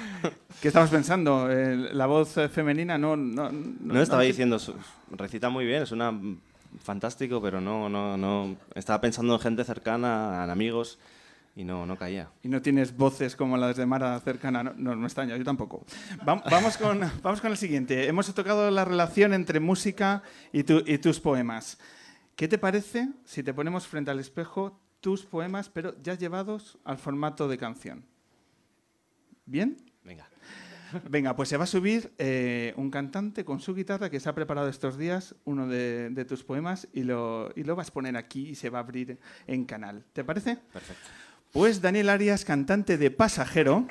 ¿Qué 0.62 0.68
estabas 0.68 0.88
pensando? 0.88 1.46
¿La 1.46 2.06
voz 2.06 2.36
femenina 2.50 2.96
no...? 2.96 3.14
No, 3.14 3.50
no, 3.52 4.00
estaba 4.00 4.22
diciendo, 4.22 4.58
recita 5.10 5.50
muy 5.50 5.66
bien, 5.66 5.82
es 5.82 5.92
una 5.92 6.18
fantástico, 6.82 7.42
pero 7.42 7.60
no, 7.60 7.90
no, 7.90 8.16
no... 8.16 8.56
Estaba 8.74 8.98
pensando 9.02 9.34
en 9.34 9.40
gente 9.40 9.62
cercana, 9.62 10.40
en 10.42 10.48
amigos, 10.48 10.98
y 11.54 11.64
no, 11.64 11.84
no 11.84 11.98
caía. 11.98 12.30
Y 12.42 12.48
no 12.48 12.62
tienes 12.62 12.96
voces 12.96 13.36
como 13.36 13.58
las 13.58 13.76
de 13.76 13.84
Mara 13.84 14.18
cercana, 14.20 14.62
no, 14.62 14.72
no, 14.74 14.96
no 14.96 15.04
extraño, 15.06 15.36
yo 15.36 15.44
tampoco. 15.44 15.84
vamos, 16.24 16.78
con, 16.78 17.00
vamos 17.22 17.42
con 17.42 17.50
el 17.50 17.58
siguiente. 17.58 18.08
Hemos 18.08 18.32
tocado 18.32 18.70
la 18.70 18.86
relación 18.86 19.34
entre 19.34 19.60
música 19.60 20.22
y, 20.50 20.62
tu, 20.62 20.82
y 20.86 20.96
tus 20.96 21.20
poemas. 21.20 21.76
¿Qué 22.38 22.46
te 22.46 22.56
parece 22.56 23.08
si 23.24 23.42
te 23.42 23.52
ponemos 23.52 23.88
frente 23.88 24.12
al 24.12 24.20
espejo 24.20 24.80
tus 25.00 25.24
poemas, 25.24 25.68
pero 25.68 26.00
ya 26.00 26.14
llevados 26.14 26.78
al 26.84 26.96
formato 26.96 27.48
de 27.48 27.58
canción. 27.58 28.04
¿Bien? 29.44 29.76
Venga. 30.04 30.28
Venga, 31.10 31.34
pues 31.34 31.48
se 31.48 31.56
va 31.56 31.64
a 31.64 31.66
subir 31.66 32.14
eh, 32.16 32.74
un 32.76 32.92
cantante 32.92 33.44
con 33.44 33.58
su 33.58 33.74
guitarra 33.74 34.08
que 34.08 34.20
se 34.20 34.28
ha 34.28 34.36
preparado 34.36 34.68
estos 34.68 34.96
días 34.96 35.34
uno 35.46 35.66
de, 35.66 36.10
de 36.10 36.24
tus 36.24 36.44
poemas 36.44 36.86
y 36.92 37.02
lo, 37.02 37.50
y 37.56 37.64
lo 37.64 37.74
vas 37.74 37.88
a 37.88 37.92
poner 37.92 38.16
aquí 38.16 38.50
y 38.50 38.54
se 38.54 38.70
va 38.70 38.78
a 38.78 38.82
abrir 38.82 39.18
en 39.48 39.64
canal. 39.64 40.04
¿Te 40.12 40.22
parece? 40.22 40.58
Perfecto. 40.72 41.08
Pues 41.50 41.82
Daniel 41.82 42.08
Arias, 42.08 42.44
cantante 42.44 42.98
de 42.98 43.10
Pasajero, 43.10 43.88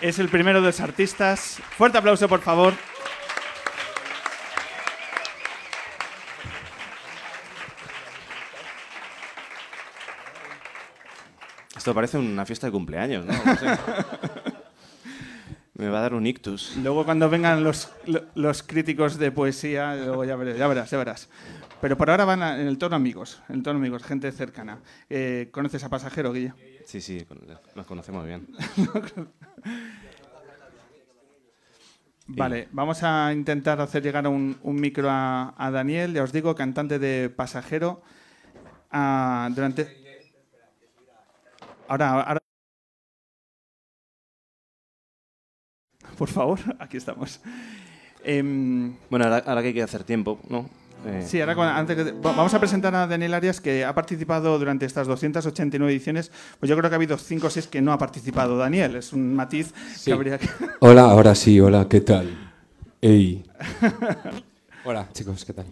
es 0.00 0.20
el 0.20 0.28
primero 0.28 0.60
de 0.60 0.68
los 0.68 0.78
artistas. 0.78 1.60
Fuerte 1.76 1.98
aplauso, 1.98 2.28
por 2.28 2.40
favor. 2.40 2.74
Esto 11.78 11.94
parece 11.94 12.18
una 12.18 12.44
fiesta 12.44 12.66
de 12.66 12.72
cumpleaños, 12.72 13.24
¿no? 13.24 13.32
No 13.32 13.56
sé. 13.56 13.66
Me 15.74 15.88
va 15.88 15.98
a 15.98 16.02
dar 16.02 16.14
un 16.14 16.26
ictus. 16.26 16.76
Luego 16.82 17.04
cuando 17.04 17.30
vengan 17.30 17.62
los, 17.62 17.92
lo- 18.06 18.24
los 18.34 18.64
críticos 18.64 19.16
de 19.16 19.30
poesía, 19.30 19.94
luego 19.94 20.24
ya 20.24 20.34
verás, 20.34 20.58
ya 20.58 20.66
verás, 20.66 20.90
ya 20.90 20.98
verás. 20.98 21.28
Pero 21.80 21.96
por 21.96 22.10
ahora 22.10 22.24
van 22.24 22.42
a- 22.42 22.60
en 22.60 22.66
el 22.66 22.78
tono 22.78 22.96
amigos, 22.96 23.40
en 23.48 23.56
el 23.56 23.62
tono 23.62 23.78
amigos, 23.78 24.02
gente 24.02 24.32
cercana. 24.32 24.78
Eh, 25.08 25.48
¿Conoces 25.52 25.84
a 25.84 25.88
Pasajero, 25.88 26.32
Guille? 26.32 26.52
Sí, 26.84 27.00
sí, 27.00 27.24
nos 27.76 27.86
conocemos 27.86 28.26
bien. 28.26 28.48
Vale, 32.26 32.68
vamos 32.72 33.02
a 33.04 33.32
intentar 33.32 33.80
hacer 33.80 34.02
llegar 34.02 34.26
un, 34.26 34.58
un 34.62 34.76
micro 34.76 35.08
a, 35.08 35.54
a 35.56 35.70
Daniel, 35.70 36.12
ya 36.12 36.22
os 36.24 36.32
digo, 36.32 36.54
cantante 36.54 36.98
de 36.98 37.30
Pasajero. 37.30 38.02
Ah, 38.90 39.48
durante... 39.54 40.07
Ahora, 41.88 42.20
ahora... 42.22 42.38
Por 46.16 46.28
favor, 46.28 46.58
aquí 46.78 46.96
estamos. 46.96 47.40
Em, 48.24 48.94
Bueno, 49.10 49.24
ahora, 49.26 49.38
ahora 49.46 49.62
que 49.62 49.68
hay 49.68 49.74
que 49.74 49.82
hacer 49.82 50.04
tiempo, 50.04 50.38
¿no? 50.48 50.68
Eh, 51.06 51.24
Sí, 51.26 51.40
ahora 51.40 51.54
cuando- 51.54 51.74
antes 51.74 51.96
que- 51.96 52.12
va- 52.12 52.32
vamos 52.32 52.52
a 52.54 52.58
presentar 52.58 52.92
a 52.94 53.06
Daniel 53.06 53.32
Arias 53.34 53.60
que 53.60 53.84
ha 53.84 53.94
participado 53.94 54.58
durante 54.58 54.84
estas 54.84 55.06
289 55.06 55.92
ediciones. 55.92 56.32
Pues 56.58 56.68
yo 56.68 56.76
creo 56.76 56.90
que 56.90 56.94
ha 56.94 56.98
habido 56.98 57.16
5 57.16 57.46
o 57.46 57.50
6 57.50 57.68
que 57.68 57.80
no 57.80 57.92
ha 57.92 57.98
participado 57.98 58.58
Daniel. 58.58 58.96
Es 58.96 59.12
un 59.12 59.34
matiz 59.34 59.72
Sí. 59.94 60.06
que 60.06 60.12
habría 60.12 60.38
que... 60.38 60.48
Hola, 60.80 61.02
ahora 61.04 61.34
sí, 61.36 61.60
hola, 61.60 61.86
¿qué 61.88 62.00
tal? 62.00 62.52
Ey. 63.00 63.44
Hola, 64.84 65.08
chicos, 65.12 65.44
¿qué 65.44 65.52
tal? 65.52 65.66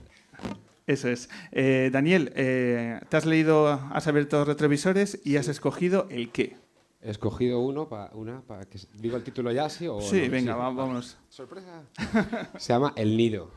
Eso 0.86 1.08
es. 1.08 1.28
Eh, 1.52 1.90
Daniel, 1.92 2.32
eh, 2.36 3.00
te 3.08 3.16
has 3.16 3.26
leído, 3.26 3.68
has 3.68 4.06
abierto 4.06 4.44
retrovisores 4.44 5.20
y 5.24 5.36
has 5.36 5.48
escogido 5.48 6.06
el 6.10 6.30
qué. 6.30 6.56
He 7.02 7.10
escogido 7.10 7.60
uno 7.60 7.88
para 7.88 8.14
una 8.14 8.40
para 8.42 8.66
que 8.66 8.78
digo 8.94 9.16
el 9.16 9.22
título 9.24 9.50
ya, 9.52 9.68
sí 9.68 9.86
o 9.88 10.00
Sí, 10.00 10.22
no? 10.26 10.30
venga, 10.30 10.56
va- 10.56 10.70
vámonos. 10.70 11.16
Sorpresa. 11.28 11.82
Se 12.58 12.72
llama 12.72 12.92
El 12.96 13.16
Nido. 13.16 13.50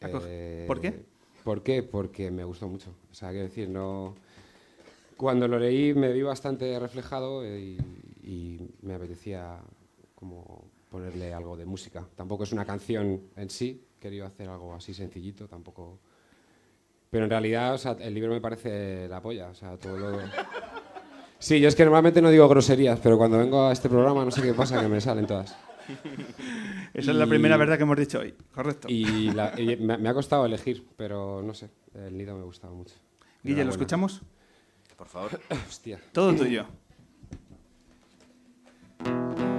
Eh, 0.00 0.64
¿Por 0.66 0.80
qué? 0.80 1.04
¿Por 1.44 1.62
qué? 1.62 1.82
Porque 1.82 2.30
me 2.30 2.44
gustó 2.44 2.68
mucho. 2.68 2.94
O 3.10 3.14
sea, 3.14 3.30
quiero 3.30 3.44
decir, 3.44 3.68
no. 3.68 4.14
Cuando 5.16 5.46
lo 5.48 5.58
leí 5.58 5.92
me 5.94 6.12
vi 6.12 6.22
bastante 6.22 6.78
reflejado 6.78 7.44
y, 7.46 7.76
y 8.22 8.58
me 8.82 8.94
apetecía 8.94 9.58
como 10.14 10.64
ponerle 10.90 11.34
algo 11.34 11.56
de 11.56 11.66
música. 11.66 12.06
Tampoco 12.16 12.44
es 12.44 12.52
una 12.52 12.64
canción 12.64 13.20
en 13.36 13.50
sí, 13.50 13.84
quería 14.00 14.26
hacer 14.26 14.48
algo 14.48 14.74
así 14.74 14.94
sencillito, 14.94 15.46
tampoco. 15.48 15.98
Pero 17.10 17.24
en 17.24 17.30
realidad, 17.30 17.74
o 17.74 17.78
sea, 17.78 17.96
el 18.00 18.14
libro 18.14 18.32
me 18.32 18.40
parece 18.40 19.08
la 19.08 19.20
polla. 19.20 19.48
O 19.48 19.54
sea, 19.54 19.76
todo 19.76 19.96
lo... 19.96 20.18
Sí, 21.42 21.58
yo 21.58 21.68
es 21.68 21.74
que 21.74 21.84
normalmente 21.84 22.20
no 22.20 22.28
digo 22.30 22.46
groserías, 22.48 23.00
pero 23.00 23.16
cuando 23.16 23.38
vengo 23.38 23.66
a 23.68 23.72
este 23.72 23.88
programa 23.88 24.26
no 24.26 24.30
sé 24.30 24.42
qué 24.42 24.52
pasa, 24.52 24.78
que 24.78 24.88
me 24.88 25.00
salen 25.00 25.26
todas. 25.26 25.56
Esa 26.92 27.10
es 27.12 27.16
la 27.16 27.26
primera 27.26 27.56
verdad 27.56 27.78
que 27.78 27.84
hemos 27.84 27.96
dicho 27.96 28.18
hoy. 28.18 28.34
Correcto. 28.54 28.88
Y, 28.90 29.30
la- 29.32 29.58
y 29.58 29.74
me, 29.76 29.96
me 29.96 30.10
ha 30.10 30.12
costado 30.14 30.44
elegir, 30.44 30.84
pero 30.98 31.40
no 31.42 31.54
sé, 31.54 31.70
el 31.94 32.18
nido 32.18 32.36
me 32.36 32.44
gustaba 32.44 32.74
mucho. 32.74 32.94
Guille, 33.42 33.64
¿lo 33.64 33.70
escuchamos? 33.70 34.20
Por 34.98 35.06
favor. 35.08 35.40
Hostia. 35.66 35.98
Todo 36.12 36.34
tuyo. 36.34 36.66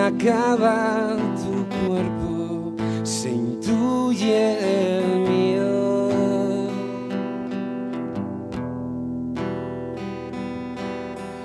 acaba 0.00 1.16
tu 1.36 1.52
cuerpo 1.86 2.74
se 3.04 3.30
intuye 3.30 4.98
el 4.98 5.20
mío. 5.20 6.10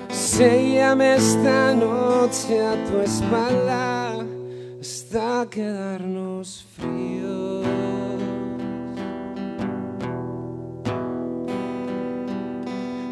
Séllame 0.09 1.15
esta 1.15 1.73
noche 1.73 2.61
a 2.61 2.75
tu 2.85 2.99
espalda 2.99 4.25
hasta 4.81 5.47
quedarnos 5.49 6.65
fríos. 6.75 7.65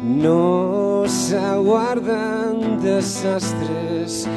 Nos 0.04 1.32
aguardan 1.32 2.80
desastres, 2.82 4.28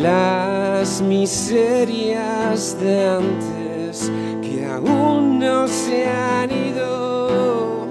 Las 0.00 1.00
miserias 1.02 2.78
de 2.80 3.08
antes 3.08 4.12
que 4.42 4.64
aún 4.66 5.40
no 5.40 5.66
se 5.66 6.06
han 6.06 6.50
ido. 6.50 7.86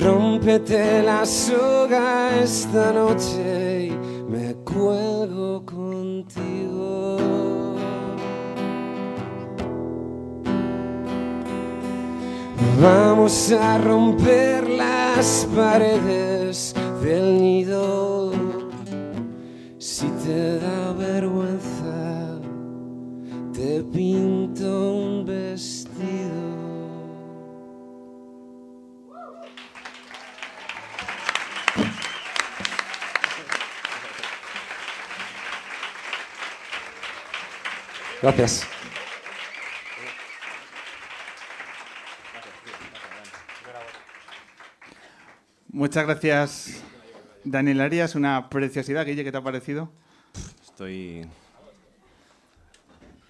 Rómpete 0.00 1.02
la 1.02 1.26
soga 1.26 2.40
esta 2.40 2.92
noche 2.92 3.86
y 3.86 3.90
me 4.28 4.54
cuelgo 4.64 5.64
contigo. 5.64 7.41
Vamos 12.82 13.52
a 13.52 13.78
romper 13.78 14.68
las 14.68 15.46
paredes 15.54 16.74
del 17.00 17.40
nido. 17.40 18.32
Si 19.78 20.08
te 20.24 20.58
da 20.58 20.92
vergüenza, 20.92 22.40
te 23.52 23.84
pinto 23.84 24.94
un 24.94 25.24
vestido. 25.24 26.42
Gracias. 38.20 38.71
Muchas 45.74 46.04
gracias, 46.04 46.82
Daniel 47.44 47.80
Arias. 47.80 48.14
Una 48.14 48.50
preciosidad, 48.50 49.06
Guille, 49.06 49.24
¿qué 49.24 49.32
te 49.32 49.38
ha 49.38 49.42
parecido? 49.42 49.90
Estoy 50.62 51.26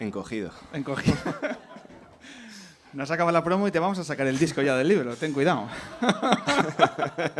encogido. 0.01 0.51
Encogido. 0.73 1.17
Nos 2.95 3.13
acaba 3.13 3.31
la 3.31 3.45
promo 3.45 3.69
y 3.69 3.71
te 3.71 3.79
vamos 3.79 4.01
a 4.01 4.05
sacar 4.05 4.27
el 4.27 4.41
disco 4.41 4.61
ya 4.61 4.77
del 4.77 4.89
libro, 4.89 5.15
ten 5.15 5.33
cuidado. 5.33 5.69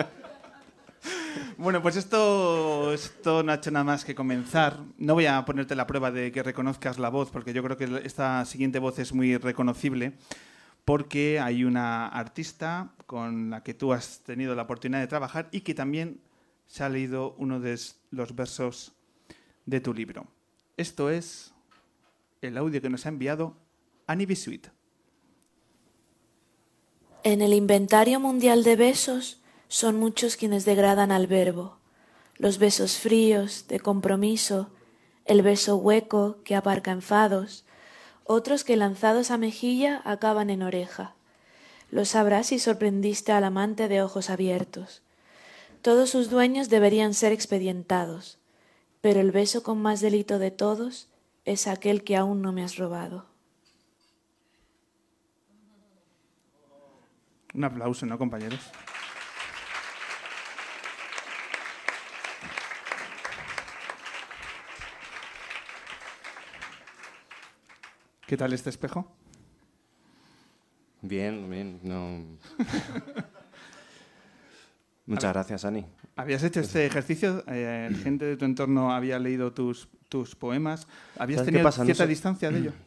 bueno, 1.57 1.83
pues 1.83 1.97
esto, 1.97 2.93
esto 2.93 3.43
no 3.43 3.51
ha 3.51 3.57
hecho 3.57 3.73
nada 3.73 3.85
más 3.85 4.05
que 4.05 4.15
comenzar. 4.15 4.79
No 4.99 5.15
voy 5.15 5.27
a 5.27 5.45
ponerte 5.45 5.75
la 5.75 5.89
prueba 5.89 6.13
de 6.13 6.31
que 6.31 6.45
reconozcas 6.45 7.01
la 7.01 7.09
voz, 7.09 7.29
porque 7.33 7.53
yo 7.53 7.65
creo 7.65 7.77
que 7.77 8.03
esta 8.05 8.45
siguiente 8.45 8.79
voz 8.79 9.01
es 9.01 9.13
muy 9.13 9.37
reconocible. 9.37 10.13
porque 10.85 11.41
hay 11.41 11.65
una 11.65 12.09
artista 12.09 12.91
con 13.13 13.51
la 13.51 13.63
que 13.63 13.75
tú 13.75 13.93
has 13.93 14.21
tenido 14.21 14.55
la 14.55 14.63
oportunidad 14.63 15.03
de 15.03 15.07
trabajar 15.07 15.51
y 15.53 15.61
que 15.61 15.75
también 15.75 16.23
se 16.67 16.83
ha 16.83 16.89
leído 16.89 17.35
uno 17.37 17.61
de 17.61 17.79
los 18.11 18.35
versos 18.35 18.93
de 19.67 19.83
tu 19.83 19.93
libro. 19.93 20.29
Esto 20.79 21.11
es 21.11 21.53
el 22.41 22.57
audio 22.57 22.81
que 22.81 22.89
nos 22.89 23.05
ha 23.05 23.11
enviado 23.11 23.55
Annie 24.07 24.25
Bisuit. 24.25 24.69
En 27.23 27.43
el 27.43 27.53
inventario 27.53 28.19
mundial 28.19 28.65
de 28.65 28.77
besos 28.77 29.43
son 29.69 29.97
muchos 29.97 30.39
quienes 30.39 30.65
degradan 30.65 31.13
al 31.13 31.27
verbo. 31.27 31.77
Los 32.39 32.57
besos 32.57 32.97
fríos, 32.97 33.67
de 33.69 33.79
compromiso, 33.79 34.71
el 35.27 35.43
beso 35.43 35.77
hueco 35.77 36.39
que 36.45 36.57
aparca 36.57 36.93
enfados, 36.93 37.67
otros 38.25 38.65
que 38.65 38.79
lanzados 38.79 39.31
a 39.31 39.37
mejilla 39.37 40.01
acaban 40.07 40.49
en 40.49 40.63
oreja. 40.63 41.15
Lo 41.93 42.07
sabrás 42.07 42.47
si 42.47 42.59
sorprendiste 42.59 43.33
al 43.33 43.45
amante 43.45 43.87
de 43.87 44.01
ojos 44.01 44.31
abiertos. 44.31 45.03
Todos 45.83 46.09
sus 46.09 46.31
dueños 46.31 46.71
deberían 46.71 47.13
ser 47.13 47.33
expedientados, 47.33 48.39
pero 49.03 49.21
el 49.21 49.31
beso 49.31 49.63
con 49.63 49.83
más 49.83 50.01
delito 50.01 50.39
de 50.39 50.51
todos 50.51 51.11
es 51.45 51.67
aquel 51.67 52.03
que 52.03 52.17
aún 52.17 52.41
no 52.41 52.51
me 52.51 52.65
has 52.65 52.77
robado. 52.77 53.27
Un 57.53 57.65
aplauso, 57.65 58.07
¿no, 58.07 58.17
compañeros? 58.17 58.71
¿Qué 68.27 68.39
tal 68.39 68.55
este 68.55 68.71
espejo? 68.71 69.15
Bien, 71.03 71.51
bien. 71.51 71.81
No... 71.83 72.39
Muchas 75.05 75.33
gracias, 75.33 75.65
Ani. 75.65 75.85
¿Habías 76.17 76.43
hecho 76.45 76.61
este 76.61 76.87
ejercicio? 76.87 77.43
Eh, 77.49 77.91
¿Gente 78.03 78.25
de 78.25 78.37
tu 78.37 78.45
entorno 78.45 78.93
había 78.93 79.19
leído 79.19 79.53
tus, 79.53 79.89
tus 80.09 80.37
poemas? 80.37 80.87
¿Habías 81.19 81.45
tenido 81.45 81.71
cierta 81.71 82.07
distancia 82.07 82.51
de 82.51 82.59
ello? 82.59 82.73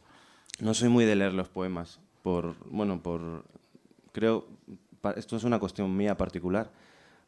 No 0.57 0.73
soy 0.73 0.87
muy 0.87 1.03
de 1.03 1.17
leer 1.17 1.33
los 1.33 1.49
poemas. 1.49 1.99
Por, 2.23 2.55
bueno, 2.69 3.03
por... 3.03 3.43
Creo... 4.13 4.47
Esto 5.17 5.35
es 5.35 5.43
una 5.43 5.59
cuestión 5.59 5.95
mía 5.95 6.15
particular. 6.15 6.71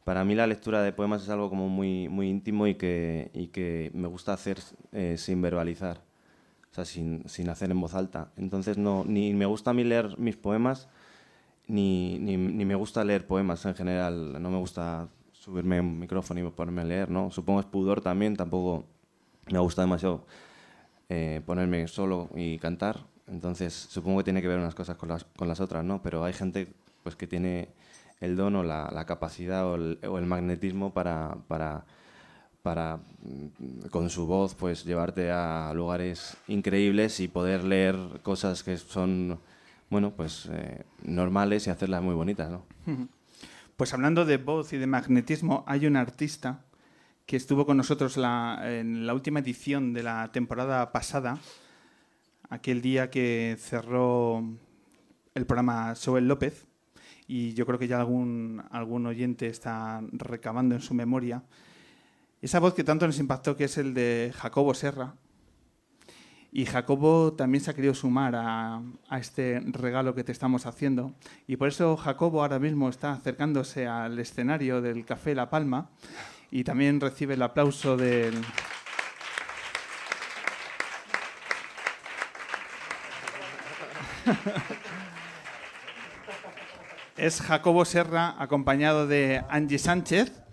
Para 0.06 0.24
mí 0.24 0.34
la 0.34 0.48
lectura 0.48 0.82
de 0.82 0.94
poemas 0.94 1.24
es 1.24 1.30
algo 1.30 1.50
como 1.50 1.68
muy, 1.68 2.08
muy 2.08 2.30
íntimo 2.30 2.66
y 2.66 2.76
que, 2.76 3.30
y 3.34 3.48
que 3.48 3.92
me 3.94 4.08
gusta 4.08 4.32
hacer 4.32 4.60
eh, 4.94 5.16
sin 5.18 5.42
verbalizar, 5.42 6.02
o 6.72 6.76
sea, 6.76 6.86
sin, 6.86 7.24
sin, 7.28 7.50
hacer 7.50 7.72
en 7.72 7.80
voz 7.82 7.94
alta. 7.96 8.32
Entonces 8.38 8.78
no, 8.78 9.04
ni 9.06 9.34
me 9.34 9.46
gusta 9.46 9.72
a 9.72 9.74
mí 9.74 9.84
leer 9.84 10.18
mis 10.18 10.38
poemas, 10.38 10.88
ni, 11.68 12.20
ni, 12.20 12.38
ni, 12.38 12.66
me 12.66 12.76
gusta 12.76 13.04
leer 13.04 13.26
poemas 13.28 13.66
en 13.66 13.76
general. 13.76 14.42
No 14.42 14.50
me 14.50 14.58
gusta 14.58 15.10
subirme 15.32 15.80
un 15.80 16.00
micrófono 16.00 16.40
y 16.40 16.50
ponerme 16.52 16.82
a 16.82 16.86
leer, 16.86 17.10
¿no? 17.10 17.32
Supongo 17.32 17.60
es 17.60 17.66
pudor 17.66 18.02
también, 18.02 18.36
tampoco 18.36 18.86
me 19.52 19.60
gusta 19.60 19.82
demasiado 19.82 20.26
eh, 21.10 21.42
ponerme 21.46 21.88
solo 21.88 22.30
y 22.36 22.58
cantar. 22.60 23.06
Entonces 23.28 23.74
supongo 23.74 24.20
que 24.20 24.26
tiene 24.26 24.42
que 24.42 24.48
ver 24.48 24.60
unas 24.60 24.76
cosas 24.76 24.98
con 24.98 25.10
las, 25.10 25.24
con 25.24 25.48
las 25.48 25.60
otras, 25.60 25.84
¿no? 25.84 26.02
Pero 26.02 26.24
hay 26.24 26.34
gente 26.34 26.68
pues 27.04 27.16
que 27.16 27.28
tiene 27.28 27.70
el 28.20 28.36
don 28.36 28.56
o 28.56 28.64
la, 28.64 28.90
la 28.94 29.06
capacidad 29.06 29.66
o 29.66 29.76
el, 29.76 30.00
o 30.08 30.18
el, 30.18 30.26
magnetismo 30.26 30.94
para, 30.94 31.38
para, 31.48 31.86
para, 32.68 32.98
mm, 32.98 33.88
con 33.92 34.10
su 34.10 34.26
voz, 34.26 34.54
pues 34.54 34.84
llevarte 34.84 35.32
a 35.32 35.72
lugares 35.74 36.36
increíbles 36.50 37.22
y 37.22 37.30
poder 37.30 37.64
leer 37.64 37.96
cosas 38.24 38.62
que 38.62 38.76
son, 38.76 39.40
bueno, 39.90 40.12
pues 40.12 40.50
eh, 40.52 40.84
normales 41.02 41.66
y 41.66 41.70
hacerlas 41.70 42.04
muy 42.04 42.14
bonitas, 42.14 42.52
¿no? 42.52 42.66
Pues 43.78 43.94
hablando 43.94 44.26
de 44.26 44.38
voz 44.38 44.74
y 44.74 44.78
de 44.78 44.88
magnetismo, 44.88 45.64
hay 45.66 45.86
un 45.86 45.96
artista 45.96 46.66
que 47.26 47.38
estuvo 47.38 47.66
con 47.66 47.78
nosotros 47.78 48.18
en 48.18 49.06
la 49.06 49.14
última 49.14 49.40
edición 49.40 49.94
de 49.94 50.02
la 50.02 50.32
temporada 50.32 50.92
pasada, 50.92 51.38
aquel 52.50 52.82
día 52.82 53.12
que 53.12 53.56
cerró 53.60 54.44
el 55.36 55.46
programa 55.46 55.94
Joel 55.96 56.28
López, 56.28 56.66
y 57.28 57.54
yo 57.54 57.68
creo 57.68 57.78
que 57.78 57.88
ya 57.88 58.00
algún, 58.00 58.64
algún 58.72 59.06
oyente 59.06 59.46
está 59.46 60.02
recabando 60.12 60.74
en 60.74 60.82
su 60.82 60.96
memoria. 60.96 61.44
Esa 62.42 62.60
voz 62.60 62.76
que 62.76 62.84
tanto 62.84 63.08
nos 63.08 63.20
impactó, 63.20 63.56
que 63.56 63.64
es 63.64 63.78
el 63.78 63.94
de 63.94 64.34
Jacobo 64.36 64.74
Serra. 64.74 65.16
Y 66.52 66.66
Jacobo 66.66 67.32
también 67.34 67.64
se 67.64 67.72
ha 67.72 67.74
querido 67.74 67.94
sumar 67.94 68.36
a, 68.36 68.82
a, 69.10 69.20
este 69.20 69.62
regalo 69.66 70.14
que 70.16 70.24
te 70.24 70.32
estamos 70.32 70.66
haciendo. 70.66 71.14
Y 71.48 71.58
por 71.58 71.68
eso 71.68 71.98
Jacobo 71.98 72.42
ahora 72.42 72.60
mismo 72.60 72.88
está 72.90 73.12
acercándose 73.14 73.88
al 73.88 74.18
escenario 74.20 74.82
del 74.82 75.06
Café 75.06 75.36
La 75.36 75.50
Palma 75.50 75.90
y 76.52 76.64
también 76.64 77.02
recibe 77.02 77.34
el 77.34 77.42
aplauso 77.42 77.98
del... 77.98 78.36
es 87.18 87.42
Jacobo 87.42 87.84
Serra 87.86 88.36
acompañado 88.38 89.08
de 89.08 89.44
Angie 89.50 89.80
Sánchez. 89.80 90.47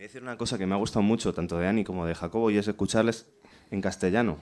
Voy 0.00 0.04
a 0.04 0.08
decir 0.08 0.22
una 0.22 0.38
cosa 0.38 0.56
que 0.56 0.64
me 0.64 0.74
ha 0.74 0.78
gustado 0.78 1.02
mucho, 1.02 1.34
tanto 1.34 1.58
de 1.58 1.68
Ani 1.68 1.84
como 1.84 2.06
de 2.06 2.14
Jacobo, 2.14 2.50
y 2.50 2.56
es 2.56 2.66
escucharles 2.66 3.26
en 3.70 3.82
castellano. 3.82 4.38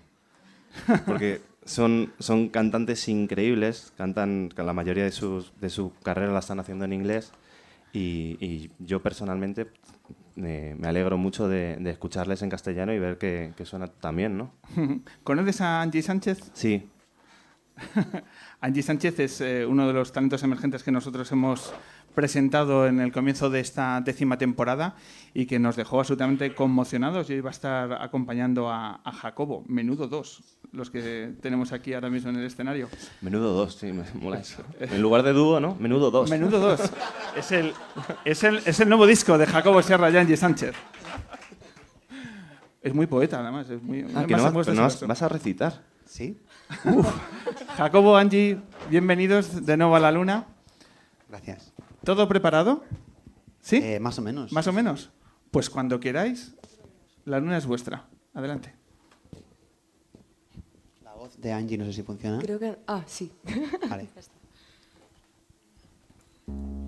Porque 1.04 1.40
son, 1.64 2.12
son 2.20 2.48
cantantes 2.48 3.08
increíbles, 3.08 3.92
cantan, 3.96 4.50
la 4.56 4.72
mayoría 4.72 5.02
de, 5.02 5.10
sus, 5.10 5.52
de 5.60 5.68
su 5.68 5.92
carrera 6.04 6.32
la 6.32 6.38
están 6.38 6.60
haciendo 6.60 6.84
en 6.84 6.92
inglés, 6.92 7.32
y, 7.92 8.36
y 8.38 8.70
yo 8.78 9.02
personalmente 9.02 9.66
eh, 10.36 10.76
me 10.78 10.86
alegro 10.86 11.18
mucho 11.18 11.48
de, 11.48 11.74
de, 11.80 11.90
escucharles 11.90 12.40
en 12.42 12.50
castellano 12.50 12.92
y 12.92 13.00
ver 13.00 13.18
que, 13.18 13.52
que 13.56 13.64
suena 13.64 13.88
también, 13.88 14.38
¿no? 14.38 14.52
¿Conoces 15.24 15.60
a 15.60 15.82
Angie 15.82 16.02
Sánchez? 16.02 16.52
Sí. 16.52 16.88
Angie 18.60 18.82
Sánchez 18.84 19.18
es 19.18 19.40
eh, 19.40 19.66
uno 19.66 19.88
de 19.88 19.92
los 19.92 20.12
talentos 20.12 20.40
emergentes 20.44 20.84
que 20.84 20.92
nosotros 20.92 21.30
hemos 21.32 21.72
presentado 22.18 22.88
en 22.88 22.98
el 22.98 23.12
comienzo 23.12 23.48
de 23.48 23.60
esta 23.60 24.00
décima 24.00 24.38
temporada 24.38 24.96
y 25.34 25.46
que 25.46 25.60
nos 25.60 25.76
dejó 25.76 26.00
absolutamente 26.00 26.52
conmocionados 26.52 27.30
y 27.30 27.34
hoy 27.34 27.40
va 27.42 27.50
a 27.50 27.52
estar 27.52 27.92
acompañando 28.02 28.68
a, 28.68 29.00
a 29.04 29.12
Jacobo. 29.12 29.62
Menudo 29.68 30.08
dos, 30.08 30.42
los 30.72 30.90
que 30.90 31.34
tenemos 31.40 31.70
aquí 31.70 31.94
ahora 31.94 32.10
mismo 32.10 32.30
en 32.30 32.38
el 32.38 32.44
escenario. 32.44 32.88
Menudo 33.20 33.52
dos, 33.52 33.76
sí, 33.76 33.92
me 33.92 34.02
mola 34.14 34.40
eso. 34.40 34.64
En 34.80 35.00
lugar 35.00 35.22
de 35.22 35.32
dúo, 35.32 35.60
¿no? 35.60 35.76
Menudo 35.76 36.10
dos. 36.10 36.28
Menudo 36.28 36.58
dos. 36.58 36.90
es, 37.36 37.52
el, 37.52 37.72
es, 38.24 38.42
el, 38.42 38.56
es 38.66 38.80
el 38.80 38.88
nuevo 38.88 39.06
disco 39.06 39.38
de 39.38 39.46
Jacobo 39.46 39.80
Sierra 39.80 40.10
y 40.10 40.16
Angie 40.16 40.36
Sánchez. 40.36 40.74
Es 42.82 42.92
muy 42.92 43.06
poeta, 43.06 43.38
además. 43.38 43.70
Es 43.70 43.80
muy, 43.80 44.04
ah, 44.16 44.24
que 44.26 44.34
no, 44.34 44.42
vas, 44.42 44.66
no 44.66 44.82
vas, 44.82 45.06
vas 45.06 45.22
a 45.22 45.28
recitar. 45.28 45.84
Sí. 46.04 46.36
Uf. 46.84 47.06
Jacobo, 47.76 48.16
Angie, 48.16 48.58
bienvenidos 48.90 49.64
de 49.64 49.76
nuevo 49.76 49.94
a 49.94 50.00
la 50.00 50.10
Luna. 50.10 50.46
Gracias. 51.28 51.72
¿Todo 52.08 52.26
preparado? 52.26 52.84
¿Sí? 53.60 53.76
Eh, 53.76 54.00
más 54.00 54.18
o 54.18 54.22
menos. 54.22 54.50
Más 54.50 54.66
o 54.66 54.72
menos. 54.72 55.10
Pues 55.50 55.68
cuando 55.68 56.00
queráis, 56.00 56.54
la 57.26 57.38
Luna 57.38 57.58
es 57.58 57.66
vuestra. 57.66 58.08
Adelante. 58.32 58.72
La 61.04 61.12
voz 61.12 61.38
de 61.38 61.52
Angie, 61.52 61.76
no 61.76 61.84
sé 61.84 61.92
si 61.92 62.02
funciona. 62.02 62.38
Creo 62.38 62.58
que... 62.58 62.78
Ah, 62.86 63.02
sí. 63.06 63.30
Vale. 63.90 64.08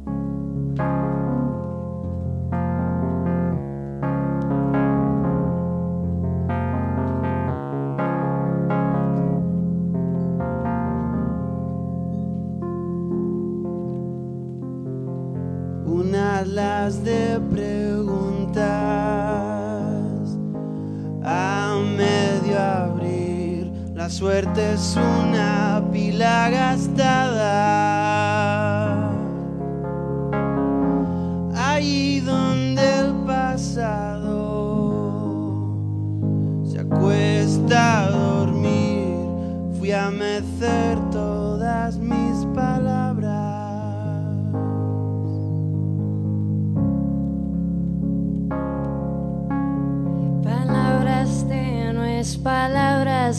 las 16.46 17.05
de 17.05 17.38
preguntas 17.50 18.61
a 21.22 21.76
medio 21.96 22.59
abrir. 22.59 23.70
La 23.94 24.09
suerte 24.09 24.72
es 24.74 24.96
una 24.96 25.83
pila 25.92 26.48
gastada. 26.50 27.10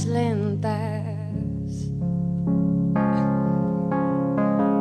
lentas, 0.05 0.71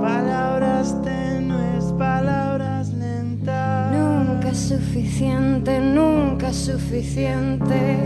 palabras 0.00 0.94
tenues, 1.02 1.92
palabras 1.98 2.92
lentas. 2.92 3.92
Nunca 3.92 4.54
suficiente, 4.54 5.80
nunca 5.80 6.52
suficiente, 6.52 7.96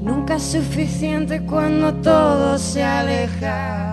nunca 0.00 0.38
suficiente 0.38 1.44
cuando 1.44 1.92
todo 1.94 2.56
se 2.56 2.84
aleja. 2.84 3.85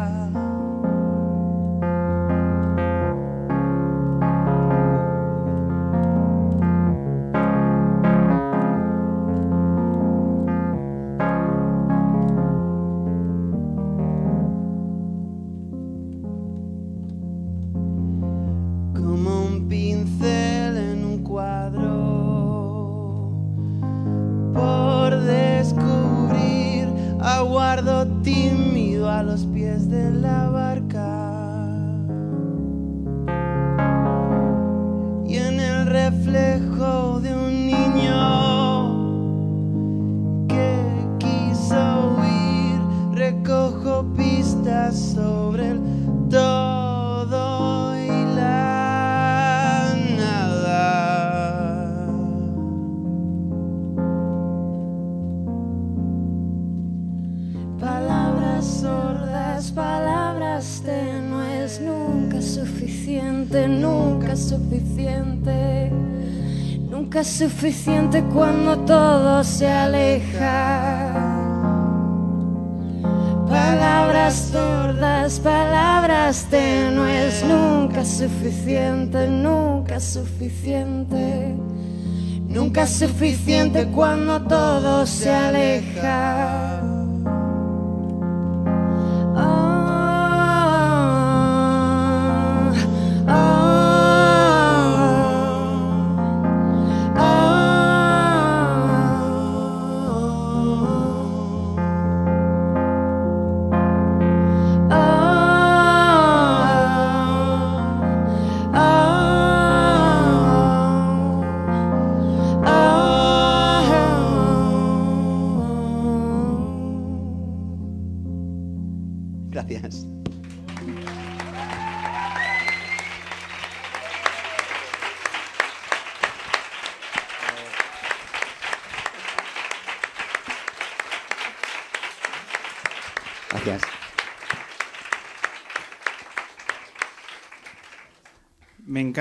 Nunca 63.67 64.35
suficiente. 64.35 65.91
Nunca 66.89 67.21
es 67.21 67.27
suficiente 67.27 68.23
cuando 68.33 68.77
todo 68.79 69.43
se 69.43 69.67
aleja. 69.67 71.11
Palabras 73.49 74.49
sordas, 74.51 75.39
palabras 75.39 76.47
tenues, 76.49 77.43
nunca 77.47 78.01
es 78.01 78.09
suficiente, 78.09 79.27
nunca 79.27 79.95
es 79.95 80.03
suficiente. 80.03 81.55
Nunca 82.47 82.83
es 82.83 82.91
suficiente 82.91 83.87
cuando 83.87 84.41
todo 84.43 85.05
se 85.05 85.31
aleja. 85.31 86.72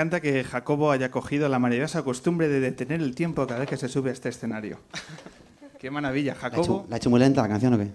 Encanta 0.02 0.20
que 0.20 0.42
Jacobo 0.42 0.90
haya 0.90 1.12
cogido 1.12 1.48
la 1.48 1.60
maravillosa 1.60 2.02
costumbre 2.02 2.48
de 2.48 2.58
detener 2.58 3.00
el 3.00 3.14
tiempo 3.14 3.46
cada 3.46 3.60
vez 3.60 3.68
que 3.68 3.76
se 3.76 3.88
sube 3.88 4.10
a 4.10 4.12
este 4.12 4.30
escenario. 4.30 4.80
Qué 5.78 5.92
maravilla, 5.92 6.34
¿La 6.34 6.46
ha, 6.46 6.48
hecho, 6.48 6.62
Jacobo. 6.62 6.86
la 6.88 6.94
ha 6.94 6.96
hecho 6.96 7.10
muy 7.10 7.20
lenta 7.20 7.42
la 7.42 7.48
canción 7.48 7.74
o 7.74 7.78
qué? 7.78 7.86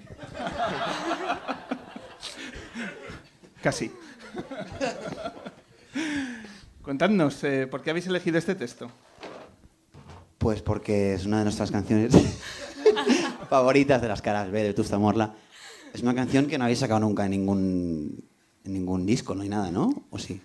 Casi. 3.61 3.91
Contadnos, 6.81 7.43
eh, 7.43 7.67
¿por 7.67 7.81
qué 7.81 7.89
habéis 7.89 8.07
elegido 8.07 8.37
este 8.37 8.55
texto? 8.55 8.89
Pues 10.37 10.61
porque 10.61 11.13
es 11.13 11.25
una 11.25 11.39
de 11.39 11.43
nuestras 11.43 11.71
canciones 11.71 12.13
favoritas 13.49 14.01
de 14.01 14.07
las 14.07 14.21
caras 14.21 14.49
B 14.49 14.63
de 14.63 14.73
Tusta 14.73 14.97
Morla. 14.97 15.33
Es 15.93 16.01
una 16.01 16.15
canción 16.15 16.47
que 16.47 16.57
no 16.57 16.63
habéis 16.63 16.79
sacado 16.79 17.01
nunca 17.01 17.25
en 17.25 17.31
ningún, 17.31 18.23
en 18.63 18.73
ningún 18.73 19.05
disco, 19.05 19.35
no 19.35 19.41
hay 19.41 19.49
nada, 19.49 19.71
¿no? 19.71 19.89
¿O 20.09 20.17
sí? 20.17 20.39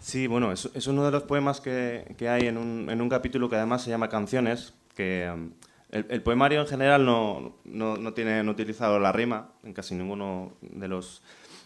Sí, 0.00 0.26
bueno, 0.26 0.52
es, 0.52 0.68
es 0.74 0.86
uno 0.88 1.04
de 1.06 1.10
los 1.10 1.22
poemas 1.22 1.60
que, 1.60 2.14
que 2.18 2.28
hay 2.28 2.42
en 2.48 2.58
un, 2.58 2.90
en 2.90 3.00
un 3.00 3.08
capítulo 3.08 3.48
que 3.48 3.56
además 3.56 3.82
se 3.82 3.88
llama 3.90 4.10
Canciones, 4.10 4.74
que 4.94 5.30
um, 5.32 5.52
el, 5.90 6.04
el 6.10 6.22
poemario 6.22 6.60
en 6.60 6.66
general 6.66 7.06
no, 7.06 7.56
no, 7.64 7.96
no 7.96 8.12
tiene 8.12 8.46
utilizado 8.48 8.98
la 8.98 9.10
rima 9.12 9.52
en 9.64 9.72
casi 9.72 9.94
ninguno 9.94 10.52
de 10.60 10.88
los, 10.88 11.22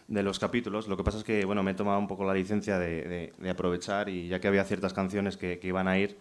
de 0.06 0.22
los 0.22 0.38
capítulos. 0.38 0.86
Lo 0.86 0.96
que 0.96 1.02
pasa 1.02 1.18
es 1.18 1.24
que 1.24 1.44
bueno, 1.44 1.64
me 1.64 1.72
he 1.72 1.74
tomado 1.74 1.98
un 1.98 2.06
poco 2.06 2.24
la 2.24 2.34
licencia 2.34 2.78
de, 2.78 3.02
de- 3.02 3.32
de 3.36 3.50
aprovechar 3.50 4.08
y 4.08 4.28
ya 4.28 4.40
que 4.40 4.46
había 4.46 4.64
ciertas 4.64 4.92
canciones 4.92 5.36
que, 5.36 5.58
que 5.58 5.66
iban 5.66 5.88
a 5.88 5.98
ir, 5.98 6.16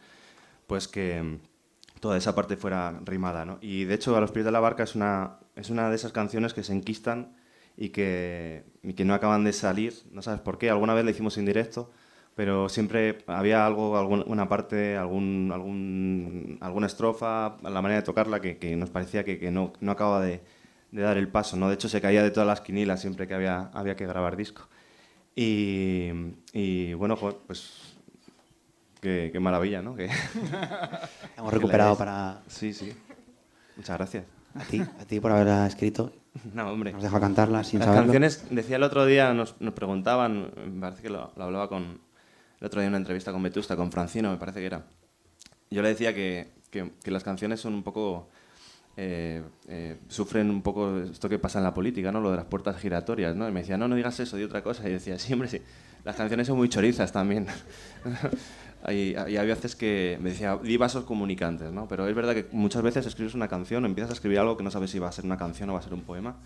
pues 0.66 0.88
que 0.88 1.22
um, 1.22 1.38
toda 2.00 2.18
esa 2.18 2.34
parte 2.34 2.58
fuera 2.58 3.00
rimada. 3.06 3.46
¿no? 3.46 3.60
Y 3.62 3.86
de 3.86 3.94
hecho, 3.96 4.16
A 4.18 4.22
los 4.22 4.32
pies 4.32 4.46
de 4.46 4.52
la 4.52 4.60
barca 4.60 4.82
es 4.84 4.96
una, 4.96 5.38
es 5.56 5.70
una 5.70 5.90
de 5.92 5.96
esas 5.96 6.12
canciones 6.12 6.56
que 6.56 6.64
se 6.64 6.74
enquistan 6.74 7.36
y 7.78 7.90
que, 7.90 8.64
y 8.84 8.94
que 8.94 9.06
no 9.06 9.14
acaban 9.14 9.44
de 9.44 9.54
salir. 9.54 9.94
No 10.12 10.22
sabes 10.24 10.42
por 10.42 10.58
qué. 10.58 10.70
Alguna 10.72 10.94
vez 10.96 11.06
la 11.06 11.12
hicimos 11.12 11.38
en 11.38 11.46
directo, 11.46 11.92
pero 12.36 12.70
siempre 12.70 13.20
había 13.28 13.66
algo, 13.66 13.98
alguna 13.98 14.48
parte, 14.48 14.96
algún, 14.98 15.52
algún, 15.54 16.58
alguna 16.62 16.88
estrofa, 16.88 17.58
la 17.62 17.82
manera 17.82 18.00
de 18.00 18.06
tocarla 18.06 18.40
que, 18.40 18.58
que 18.58 18.76
nos 18.76 18.90
parecía 18.90 19.24
que, 19.26 19.38
que 19.40 19.52
no, 19.52 19.74
no 19.82 19.92
acaba 19.92 20.22
de, 20.22 20.42
de 20.92 21.02
dar 21.02 21.18
el 21.18 21.28
paso. 21.28 21.58
¿no? 21.58 21.68
De 21.68 21.74
hecho, 21.76 21.90
se 21.90 22.00
caía 22.02 22.24
de 22.24 22.32
todas 22.32 22.48
las 22.48 22.62
quinilas 22.62 23.02
siempre 23.02 23.28
que 23.28 23.34
había, 23.34 23.70
había 23.74 23.96
que 23.96 24.08
grabar 24.08 24.38
disco. 24.38 24.68
Y, 25.36 26.10
y 26.54 26.94
bueno, 26.94 27.16
pues 27.18 27.96
qué, 29.02 29.30
qué 29.32 29.40
maravilla, 29.40 29.82
¿no? 29.82 29.96
Que, 29.96 30.10
Hemos 31.38 31.54
recuperado 31.54 31.98
para 31.98 32.42
Sí, 32.48 32.74
sí. 32.74 32.94
Muchas 33.78 33.98
gracias. 33.98 34.26
a 34.56 34.64
ti, 34.64 34.82
a 34.82 35.06
ti 35.06 35.20
por 35.20 35.32
haberla 35.32 35.68
escrito. 35.68 36.12
No, 36.54 36.72
hombre. 36.72 36.94
Nos 36.94 37.02
deja 37.04 37.20
cantarla 37.20 37.64
sin 37.64 37.80
Las 37.80 37.88
saberlo. 37.88 38.06
canciones, 38.14 38.46
decía 38.52 38.76
el 38.76 38.84
otro 38.84 39.06
día, 39.06 39.34
nos, 39.34 39.60
nos 39.60 39.74
preguntaban, 39.74 40.52
me 40.74 40.80
parece 40.80 41.02
que 41.02 41.10
lo, 41.10 41.32
lo 41.36 41.44
hablaba 41.44 41.68
con, 41.68 42.00
el 42.60 42.68
otro 42.68 42.82
día 42.82 42.88
en 42.88 42.92
una 42.92 42.98
entrevista 42.98 43.32
con 43.32 43.42
Vetusta, 43.44 43.76
con 43.76 43.92
Francino, 43.92 44.32
me 44.32 44.38
parece 44.38 44.60
que 44.60 44.66
era. 44.66 44.86
Yo 45.72 45.82
le 45.82 45.90
decía 45.90 46.14
que, 46.14 46.50
que- 46.72 46.92
que 47.04 47.12
las 47.12 47.24
canciones 47.24 47.60
son 47.60 47.74
un 47.74 47.84
poco, 47.84 48.30
eh, 48.98 49.44
eh, 49.68 49.98
sufren 50.10 50.50
un 50.50 50.62
poco 50.62 51.00
esto 51.00 51.30
que 51.30 51.40
pasa 51.40 51.60
en 51.60 51.64
la 51.66 51.74
política, 51.74 52.12
¿no? 52.12 52.22
Lo 52.22 52.32
de 52.32 52.38
las 52.38 52.46
puertas 52.46 52.78
giratorias, 52.82 53.36
¿no? 53.36 53.48
Y 53.48 53.52
me 53.52 53.62
decía, 53.62 53.78
no, 53.78 53.88
no 53.88 53.96
digas 53.96 54.20
eso, 54.20 54.38
di 54.38 54.44
otra 54.44 54.64
cosa. 54.64 54.88
Y 54.90 54.94
decía, 54.94 55.18
sí, 55.20 55.34
hombre, 55.34 55.48
sí. 55.50 55.62
Las 56.06 56.16
canciones 56.16 56.48
son 56.48 56.58
muy 56.58 56.70
chorizas 56.70 57.12
también. 57.12 57.48
y, 58.90 59.12
y 59.12 59.16
había 59.16 59.44
veces 59.44 59.76
que 59.76 60.18
me 60.22 60.30
decía, 60.32 60.58
di 60.62 60.78
vasos 60.78 61.04
comunicantes, 61.06 61.72
¿no? 61.72 61.88
Pero 61.88 62.08
es 62.08 62.16
verdad 62.16 62.34
que 62.34 62.48
muchas 62.52 62.82
veces 62.82 63.06
escribes 63.06 63.34
una 63.36 63.48
canción, 63.48 63.86
empiezas 63.86 64.12
a 64.12 64.14
escribir 64.14 64.40
algo 64.40 64.58
que 64.58 64.64
no 64.64 64.72
sabes 64.72 64.92
si 64.92 65.00
va 65.00 65.10
a 65.10 65.12
ser 65.12 65.26
una 65.26 65.38
canción 65.38 65.70
o 65.70 65.74
va 65.74 65.80
a 65.80 65.84
ser 65.84 65.94
un 65.94 66.02
poema. 66.02 66.38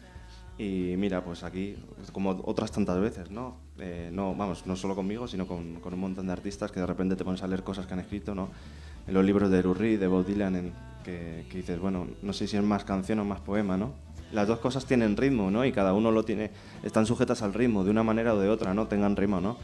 Y 0.58 0.94
mira, 0.98 1.24
pues 1.24 1.44
aquí, 1.44 1.76
como 2.12 2.42
otras 2.46 2.72
tantas 2.72 3.00
veces, 3.00 3.32
¿no? 3.32 3.58
Eh, 3.80 4.10
no 4.14 4.36
vamos, 4.36 4.68
no 4.68 4.76
solo 4.76 4.96
conmigo, 4.96 5.28
sino 5.28 5.48
con, 5.48 5.80
con 5.80 5.94
un 5.94 6.00
montón 6.00 6.28
de 6.28 6.34
artistas 6.34 6.72
que 6.72 6.80
de 6.80 6.86
repente 6.86 7.16
te 7.16 7.26
pones 7.26 7.42
a 7.42 7.48
leer 7.48 7.64
cosas 7.64 7.88
que 7.88 7.94
han 7.94 8.00
escrito, 8.00 8.36
¿no? 8.36 8.50
En 9.08 9.14
los 9.16 9.26
libros 9.26 9.50
de 9.50 9.62
Rurri, 9.62 9.98
de 9.98 10.08
Bob 10.08 10.26
Dylan, 10.26 10.56
en, 10.56 10.74
que, 11.04 11.46
que 11.50 11.58
dices, 11.58 11.80
bueno, 11.80 12.08
no 12.22 12.34
sé 12.34 12.48
si 12.48 12.56
es 12.56 12.64
más 12.64 12.84
canción 12.86 13.20
o 13.20 13.26
más 13.26 13.40
poema, 13.40 13.78
¿no? 13.78 13.94
Las 14.32 14.48
dos 14.48 14.60
cosas 14.60 14.86
tienen 14.86 15.18
ritmo, 15.18 15.50
¿no? 15.50 15.66
Y 15.66 15.72
cada 15.72 15.94
uno 15.94 16.12
lo 16.12 16.24
tiene, 16.24 16.52
están 16.84 17.06
sujetas 17.06 17.42
al 17.42 17.54
ritmo, 17.54 17.84
de 17.84 17.92
una 17.92 18.04
manera 18.04 18.34
o 18.34 18.40
de 18.40 18.50
otra, 18.50 18.74
¿no? 18.76 18.88
Tengan 18.88 19.16
ritmo, 19.16 19.42
¿no? 19.42 19.58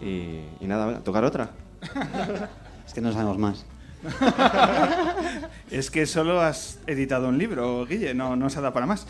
Y, 0.00 0.40
y 0.60 0.66
nada, 0.66 0.86
venga, 0.86 1.00
tocar 1.00 1.24
otra. 1.24 1.50
Es 2.86 2.94
que 2.94 3.02
no 3.02 3.12
sabemos 3.12 3.36
más. 3.36 3.66
Es 5.70 5.90
que 5.90 6.06
solo 6.06 6.40
has 6.40 6.78
editado 6.86 7.28
un 7.28 7.36
libro, 7.36 7.84
Guille, 7.84 8.14
no, 8.14 8.36
no 8.36 8.48
se 8.48 8.58
ha 8.58 8.62
dado 8.62 8.72
para 8.72 8.86
más. 8.86 9.06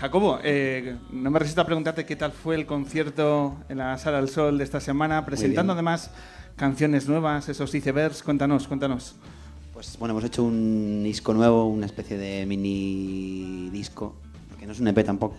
Jacobo, 0.00 0.40
eh, 0.42 0.96
no 1.12 1.30
me 1.30 1.38
resisto 1.38 1.60
a 1.60 1.66
preguntarte 1.66 2.04
qué 2.04 2.16
tal 2.16 2.32
fue 2.32 2.56
el 2.56 2.66
concierto 2.66 3.56
en 3.68 3.78
la 3.78 3.96
Sala 3.96 4.16
del 4.16 4.28
Sol 4.28 4.58
de 4.58 4.64
esta 4.64 4.80
semana, 4.80 5.24
presentando 5.24 5.72
además 5.72 6.10
canciones 6.56 7.08
nuevas, 7.08 7.48
esos 7.48 7.72
icebergs. 7.74 8.24
Cuéntanos, 8.24 8.66
cuéntanos. 8.66 9.14
Pues 9.72 9.96
bueno, 10.00 10.12
hemos 10.12 10.24
hecho 10.24 10.42
un 10.42 11.02
disco 11.04 11.32
nuevo, 11.32 11.66
una 11.68 11.86
especie 11.86 12.18
de 12.18 12.44
mini 12.44 13.70
disco, 13.70 14.16
porque 14.48 14.66
no 14.66 14.72
es 14.72 14.80
un 14.80 14.88
EP 14.88 15.04
tampoco. 15.04 15.36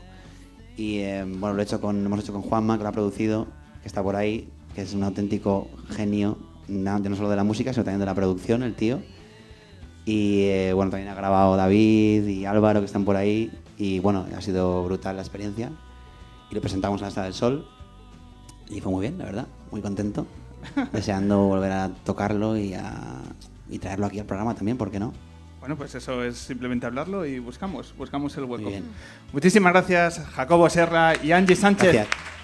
Y 0.77 0.99
eh, 0.99 1.25
bueno, 1.27 1.53
lo 1.53 1.61
he 1.61 1.65
hecho 1.65 1.81
con, 1.81 2.05
hemos 2.05 2.21
hecho 2.21 2.31
con 2.31 2.43
Juanma, 2.43 2.77
que 2.77 2.83
lo 2.83 2.89
ha 2.89 2.93
producido, 2.93 3.47
que 3.81 3.87
está 3.89 4.01
por 4.01 4.15
ahí, 4.15 4.47
que 4.73 4.83
es 4.83 4.93
un 4.93 5.03
auténtico 5.03 5.69
genio, 5.89 6.37
na- 6.69 6.97
no 6.97 7.15
solo 7.17 7.29
de 7.29 7.35
la 7.35 7.43
música, 7.43 7.73
sino 7.73 7.83
también 7.83 7.99
de 7.99 8.05
la 8.05 8.15
producción, 8.15 8.63
el 8.63 8.73
tío. 8.73 9.01
Y 10.05 10.45
eh, 10.45 10.73
bueno, 10.73 10.91
también 10.91 11.09
ha 11.09 11.15
grabado 11.15 11.55
David 11.55 12.27
y 12.27 12.45
Álvaro, 12.45 12.79
que 12.79 12.85
están 12.85 13.05
por 13.05 13.15
ahí. 13.15 13.51
Y 13.77 13.99
bueno, 13.99 14.25
ha 14.35 14.41
sido 14.41 14.83
brutal 14.83 15.15
la 15.15 15.21
experiencia. 15.21 15.71
Y 16.49 16.55
lo 16.55 16.61
presentamos 16.61 17.01
en 17.01 17.05
la 17.07 17.11
Sala 17.11 17.25
del 17.25 17.33
Sol. 17.33 17.67
Y 18.69 18.81
fue 18.81 18.91
muy 18.91 19.01
bien, 19.01 19.17
la 19.17 19.25
verdad, 19.25 19.47
muy 19.71 19.81
contento. 19.81 20.25
Deseando 20.93 21.39
volver 21.43 21.71
a 21.71 21.89
tocarlo 22.03 22.57
y, 22.57 22.73
a, 22.73 23.21
y 23.69 23.79
traerlo 23.79 24.05
aquí 24.05 24.19
al 24.19 24.25
programa 24.25 24.53
también, 24.55 24.77
¿por 24.77 24.91
qué 24.91 24.99
no? 24.99 25.13
Bueno, 25.59 25.77
pues 25.77 25.93
eso 25.93 26.23
es 26.23 26.37
simplemente 26.37 26.87
hablarlo 26.87 27.25
y 27.25 27.37
buscamos, 27.37 27.93
buscamos 27.95 28.35
el 28.37 28.45
hueco. 28.45 28.71
Muchísimas 29.31 29.73
gracias, 29.73 30.19
Jacobo 30.33 30.67
Serra 30.69 31.13
y 31.23 31.31
Angie 31.31 31.55
Sánchez. 31.55 31.93
Gracias. 31.93 32.40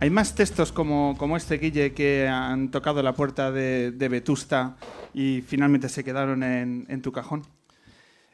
Hay 0.00 0.08
más 0.08 0.34
textos 0.34 0.72
como, 0.72 1.14
como 1.18 1.36
este, 1.36 1.58
Guille, 1.58 1.92
que 1.92 2.26
han 2.26 2.70
tocado 2.70 3.02
la 3.02 3.12
puerta 3.12 3.52
de, 3.52 3.90
de 3.92 4.08
Vetusta 4.08 4.76
y 5.12 5.42
finalmente 5.46 5.90
se 5.90 6.02
quedaron 6.04 6.42
en, 6.42 6.86
en 6.88 7.02
tu 7.02 7.12
cajón. 7.12 7.42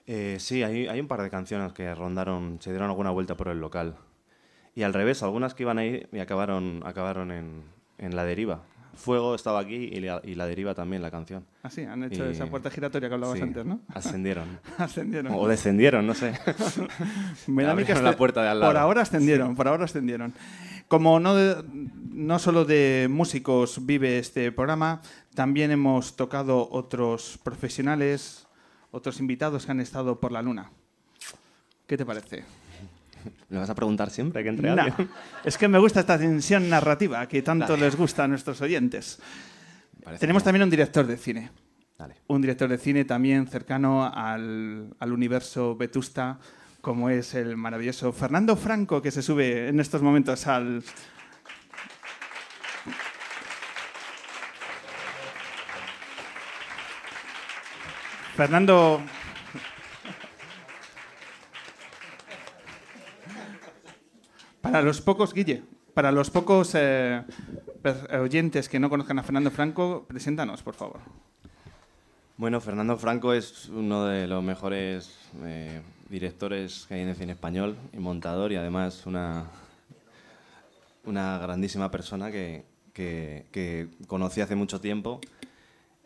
Eh, 0.06 0.36
sí, 0.38 0.62
hay, 0.62 0.86
hay 0.86 1.00
un 1.00 1.08
par 1.08 1.22
de 1.22 1.30
canciones 1.30 1.72
que 1.72 1.92
rondaron, 1.92 2.58
se 2.60 2.70
dieron 2.70 2.88
alguna 2.88 3.10
vuelta 3.10 3.36
por 3.36 3.48
el 3.48 3.58
local. 3.58 3.96
Y 4.76 4.82
al 4.84 4.94
revés, 4.94 5.24
algunas 5.24 5.54
que 5.54 5.64
iban 5.64 5.78
ahí 5.78 6.06
y 6.12 6.20
acabaron, 6.20 6.82
acabaron 6.86 7.32
en, 7.32 7.62
en 7.98 8.14
La 8.14 8.24
Deriva. 8.24 8.62
Fuego 8.94 9.34
estaba 9.34 9.58
aquí 9.60 9.74
y 9.92 10.00
la, 10.00 10.22
y 10.24 10.36
La 10.36 10.46
Deriva 10.46 10.74
también, 10.74 11.02
la 11.02 11.10
canción. 11.10 11.44
Ah, 11.64 11.68
sí, 11.68 11.82
han 11.82 12.04
hecho 12.04 12.26
Y- 12.28 12.30
esa 12.32 12.46
puerta 12.46 12.70
giratoria 12.70 13.08
que 13.08 13.14
hablabas 13.14 13.36
sí, 13.38 13.42
antes, 13.42 13.66
¿no? 13.66 13.80
Ascendieron. 13.92 14.58
Ascendieron. 14.78 15.34
O 15.34 15.48
descendieron, 15.48 16.06
no 16.06 16.14
sé. 16.14 16.32
Me 17.48 17.64
da 17.64 17.74
la 17.74 17.82
hasta- 17.82 18.16
puerta 18.16 18.42
de 18.42 18.48
al 18.50 18.60
Por 18.60 18.74
lado. 18.74 18.78
ahora 18.78 19.02
ascendieron, 19.02 19.56
por 19.56 19.66
ahora 19.68 19.84
ascendieron. 19.84 20.32
Como 20.88 21.18
no, 21.18 21.34
de- 21.34 21.64
no 22.12 22.38
solo 22.38 22.64
de 22.64 23.08
músicos 23.10 23.84
vive 23.84 24.18
este 24.18 24.52
programa, 24.52 25.02
también 25.34 25.70
hemos 25.72 26.14
tocado 26.16 26.68
otros 26.70 27.38
profesionales, 27.42 28.46
otros 28.92 29.18
invitados 29.18 29.66
que 29.66 29.72
han 29.72 29.80
estado 29.80 30.20
por 30.20 30.30
la 30.32 30.42
luna. 30.42 30.70
¿Qué 31.86 31.96
te 31.96 32.06
parece? 32.06 32.44
¿Me 33.48 33.58
vas 33.58 33.68
a 33.70 33.74
preguntar 33.74 34.10
siempre 34.10 34.42
que 34.44 34.48
entre 34.50 34.74
No, 34.74 34.80
alguien? 34.82 35.08
es 35.44 35.58
que 35.58 35.66
me 35.66 35.78
gusta 35.78 36.00
esta 36.00 36.16
tensión 36.18 36.68
narrativa 36.68 37.26
que 37.26 37.42
tanto 37.42 37.72
Dale. 37.72 37.86
les 37.86 37.96
gusta 37.96 38.24
a 38.24 38.28
nuestros 38.28 38.60
oyentes. 38.60 39.18
Tenemos 40.20 40.42
que- 40.42 40.44
también 40.44 40.62
un 40.62 40.70
director 40.70 41.04
de 41.06 41.16
cine. 41.16 41.50
Dale. 41.98 42.14
Un 42.28 42.40
director 42.42 42.68
de 42.68 42.78
cine 42.78 43.04
también 43.04 43.48
cercano 43.48 44.04
al, 44.04 44.94
al 45.00 45.12
universo 45.12 45.74
Vetusta, 45.76 46.38
como 46.86 47.10
es 47.10 47.34
el 47.34 47.56
maravilloso 47.56 48.12
Fernando 48.12 48.54
Franco, 48.54 49.02
que 49.02 49.10
se 49.10 49.20
sube 49.20 49.66
en 49.66 49.80
estos 49.80 50.02
momentos 50.02 50.46
al... 50.46 50.84
Fernando... 58.36 59.02
Para 64.60 64.80
los 64.82 65.00
pocos, 65.00 65.34
Guille, 65.34 65.64
para 65.92 66.12
los 66.12 66.30
pocos 66.30 66.70
eh, 66.76 67.24
oyentes 68.16 68.68
que 68.68 68.78
no 68.78 68.88
conozcan 68.88 69.18
a 69.18 69.24
Fernando 69.24 69.50
Franco, 69.50 70.06
preséntanos, 70.06 70.62
por 70.62 70.76
favor. 70.76 71.00
Bueno, 72.36 72.60
Fernando 72.60 72.96
Franco 72.96 73.32
es 73.32 73.68
uno 73.70 74.04
de 74.04 74.28
los 74.28 74.44
mejores 74.44 75.18
eh, 75.42 75.82
directores 76.08 76.86
que 76.86 76.94
hay 76.94 77.00
en 77.02 77.08
el 77.08 77.16
cine 77.16 77.32
español 77.32 77.76
y 77.92 77.98
montador 77.98 78.52
y 78.52 78.56
además 78.56 79.06
una, 79.06 79.46
una 81.04 81.38
grandísima 81.38 81.90
persona 81.90 82.30
que, 82.30 82.64
que- 82.92 83.44
conocí 84.06 84.40
hace 84.40 84.54
mucho 84.54 84.80
tiempo 84.80 85.20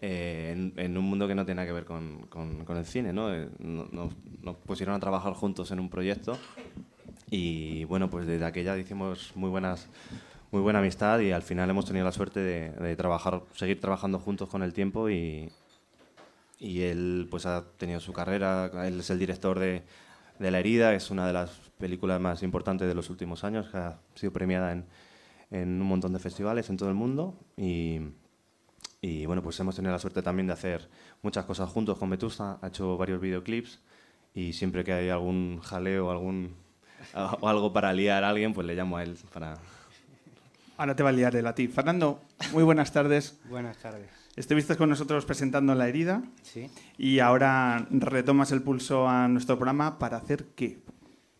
eh, 0.00 0.72
en, 0.76 0.96
un 0.96 1.04
mundo 1.04 1.28
que 1.28 1.34
no 1.34 1.44
tiene 1.44 1.56
nada 1.56 1.66
que 1.66 1.72
ver 1.72 1.84
con, 1.84 2.26
con- 2.28 2.64
el 2.76 2.86
cine. 2.86 3.12
¿no? 3.12 3.32
Eh, 3.34 3.48
no- 3.58 3.88
Nos, 3.92 4.12
nos 4.42 4.56
pusieron 4.56 4.94
a 4.94 5.00
trabajar 5.00 5.34
juntos 5.34 5.70
en 5.70 5.80
un 5.80 5.88
proyecto 5.90 6.38
y 7.30 7.84
bueno, 7.84 8.10
pues 8.10 8.26
desde 8.26 8.44
aquella 8.44 8.76
hicimos 8.76 9.32
muy 9.34 9.50
buenas 9.50 9.88
muy 10.52 10.62
buena 10.62 10.80
amistad 10.80 11.20
y 11.20 11.30
al 11.30 11.42
final 11.42 11.70
hemos 11.70 11.84
tenido 11.86 12.04
la 12.04 12.10
suerte 12.10 12.40
de, 12.40 12.70
de 12.72 12.96
trabajar, 12.96 13.42
seguir 13.54 13.80
trabajando 13.80 14.18
juntos 14.18 14.48
con 14.48 14.64
el 14.64 14.72
tiempo 14.72 15.08
y, 15.08 15.48
y 16.60 16.82
él 16.82 17.26
pues 17.30 17.46
ha 17.46 17.64
tenido 17.78 17.98
su 17.98 18.12
carrera, 18.12 18.70
él 18.86 19.00
es 19.00 19.10
el 19.10 19.18
director 19.18 19.58
de, 19.58 19.82
de 20.38 20.50
La 20.50 20.58
herida, 20.60 20.94
es 20.94 21.10
una 21.10 21.26
de 21.26 21.32
las 21.32 21.50
películas 21.78 22.20
más 22.20 22.42
importantes 22.42 22.86
de 22.86 22.94
los 22.94 23.08
últimos 23.10 23.42
años, 23.42 23.68
que 23.70 23.78
ha 23.78 23.98
sido 24.14 24.32
premiada 24.32 24.72
en, 24.72 24.84
en 25.50 25.80
un 25.80 25.88
montón 25.88 26.12
de 26.12 26.18
festivales 26.18 26.68
en 26.68 26.76
todo 26.76 26.90
el 26.90 26.94
mundo 26.94 27.34
y, 27.56 28.00
y 29.00 29.24
bueno, 29.24 29.42
pues 29.42 29.58
hemos 29.58 29.74
tenido 29.74 29.92
la 29.92 29.98
suerte 29.98 30.22
también 30.22 30.46
de 30.46 30.52
hacer 30.52 30.88
muchas 31.22 31.46
cosas 31.46 31.70
juntos 31.70 31.98
con 31.98 32.10
Vetusta, 32.10 32.58
ha 32.60 32.68
hecho 32.68 32.96
varios 32.98 33.20
videoclips 33.20 33.80
y 34.34 34.52
siempre 34.52 34.84
que 34.84 34.92
hay 34.92 35.08
algún 35.08 35.60
jaleo 35.62 36.10
algún, 36.10 36.54
o 37.40 37.48
algo 37.48 37.72
para 37.72 37.92
liar 37.94 38.22
a 38.22 38.28
alguien, 38.28 38.52
pues 38.52 38.66
le 38.66 38.74
llamo 38.74 38.98
a 38.98 39.02
él 39.02 39.16
para... 39.32 39.56
Ahora 40.76 40.94
te 40.94 41.02
va 41.02 41.08
a 41.08 41.12
liar 41.12 41.34
el 41.36 41.46
a 41.46 41.54
ti. 41.54 41.68
Fernando, 41.68 42.20
muy 42.52 42.62
buenas 42.62 42.92
tardes. 42.92 43.38
Buenas 43.48 43.76
tardes. 43.78 44.19
Estuviste 44.36 44.76
con 44.76 44.88
nosotros 44.88 45.24
presentando 45.24 45.74
La 45.74 45.88
herida 45.88 46.22
Sí. 46.42 46.70
y 46.96 47.18
ahora 47.18 47.86
retomas 47.90 48.52
el 48.52 48.62
pulso 48.62 49.08
a 49.08 49.28
nuestro 49.28 49.56
programa 49.56 49.98
para 49.98 50.16
hacer 50.18 50.46
qué. 50.54 50.78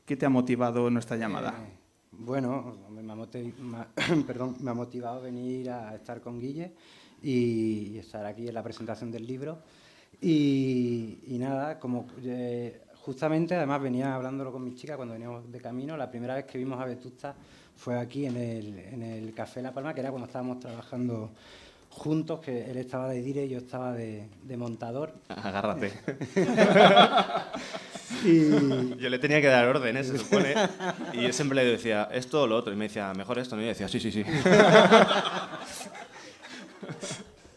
¿Qué 0.05 0.17
te 0.17 0.27
ha 0.27 0.29
motivado 0.29 0.91
nuestra 0.91 1.17
llamada? 1.17 1.51
Eh, 1.51 1.73
bueno, 2.13 2.77
me 2.91 3.01
ha, 3.13 3.15
motiv- 3.17 3.57
ma- 3.59 3.87
perdón, 4.27 4.57
me 4.61 4.71
ha 4.73 4.75
motivado 4.75 5.23
venir 5.23 5.71
a 5.71 5.95
estar 5.95 6.21
con 6.21 6.41
Guille 6.41 6.73
y, 7.23 7.97
estar 7.99 8.27
aquí 8.27 8.49
en 8.49 8.55
la 8.55 8.63
presentación 8.63 9.11
del 9.13 9.27
libro. 9.27 9.61
Y, 10.21 11.21
y 11.29 11.39
nada, 11.39 11.79
como 11.79 12.09
eh, 12.25 12.83
justamente, 12.97 13.55
además 13.55 13.81
venía 13.81 14.15
hablándolo 14.17 14.51
con 14.53 14.65
mi 14.65 14.75
chica 14.75 14.97
cuando 14.97 15.15
veníamos 15.15 15.51
de 15.51 15.61
camino, 15.61 15.97
la 15.97 16.11
primera 16.11 16.35
vez 16.35 16.45
que 16.45 16.59
vimos 16.59 16.79
a 16.81 16.85
Vetusta 16.85 17.37
fue 17.77 17.99
aquí 17.99 18.27
en 18.27 18.37
el, 18.37 18.79
en 18.81 19.03
el 19.03 19.33
Café 19.33 19.63
La 19.63 19.73
Palma, 19.73 19.95
que 19.95 20.01
era 20.01 20.11
cuando 20.11 20.27
estábamos 20.27 20.59
trabajando 20.59 21.31
juntos, 21.91 22.41
que 22.41 22.71
él 22.71 22.79
estaba 22.79 23.09
de 23.11 23.21
dire 23.21 23.45
y 23.45 23.49
yo 23.51 23.59
estaba 23.59 23.93
de, 23.93 24.29
de 24.45 24.57
montador. 24.57 25.13
Agárrate. 25.29 25.93
Y- 28.25 28.97
Yo 28.99 29.09
le 29.09 29.19
tenía 29.19 29.41
que 29.41 29.47
dar 29.47 29.67
órdenes, 29.67 30.09
se 30.09 30.19
supone. 30.19 30.53
Y 31.13 31.23
yo 31.23 31.33
siempre 31.33 31.55
le 31.57 31.65
decía, 31.65 32.09
esto 32.13 32.43
o 32.43 32.47
lo 32.47 32.57
otro. 32.57 32.73
Y 32.73 32.77
me 32.77 32.87
decía, 32.89 33.13
mejor 33.15 33.39
esto. 33.39 33.55
¿no? 33.57 33.63
Y 33.63 33.67
yo 33.67 33.69
decía, 33.71 33.89
sí, 33.89 34.01
sí, 34.01 34.11
sí. 34.11 34.25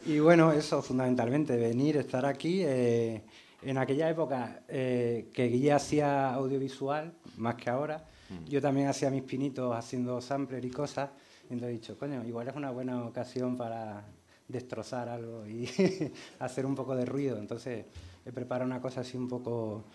Y 0.05 0.19
bueno, 0.19 0.51
eso 0.51 0.81
fundamentalmente, 0.81 1.55
venir, 1.55 1.95
estar 1.97 2.25
aquí. 2.25 2.61
eh, 2.63 3.23
en 3.61 3.77
aquella 3.77 4.09
época 4.09 4.59
eh, 4.67 5.29
que 5.33 5.47
Guille 5.47 5.71
hacía 5.71 6.33
audiovisual, 6.33 7.13
más 7.37 7.55
que 7.55 7.69
ahora, 7.69 8.03
yo 8.49 8.61
también 8.61 8.87
hacía 8.89 9.09
mis 9.09 9.23
pinitos 9.23 9.73
haciendo 9.73 10.19
sampler 10.19 10.65
y 10.65 10.69
cosas. 10.69 11.11
Y 11.49 11.53
entonces 11.53 11.69
he 11.69 11.79
dicho, 11.79 11.97
coño, 11.97 12.23
igual 12.25 12.49
es 12.49 12.55
una 12.55 12.71
buena 12.71 13.01
ocasión 13.05 13.55
para 13.55 14.03
destrozar 14.47 15.09
algo 15.09 15.47
y 15.47 15.69
hacer 16.39 16.65
un 16.65 16.75
poco 16.75 16.95
de 16.95 17.05
ruido. 17.05 17.37
Entonces 17.37 17.85
he 18.25 18.31
preparado 18.31 18.65
una 18.69 18.81
cosa 18.81 19.01
así 19.01 19.17
un 19.17 19.27
poco 19.27 19.85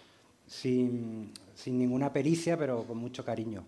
sin, 0.46 1.32
sin 1.54 1.78
ninguna 1.78 2.12
pericia, 2.12 2.56
pero 2.58 2.84
con 2.84 2.98
mucho 2.98 3.24
cariño. 3.24 3.64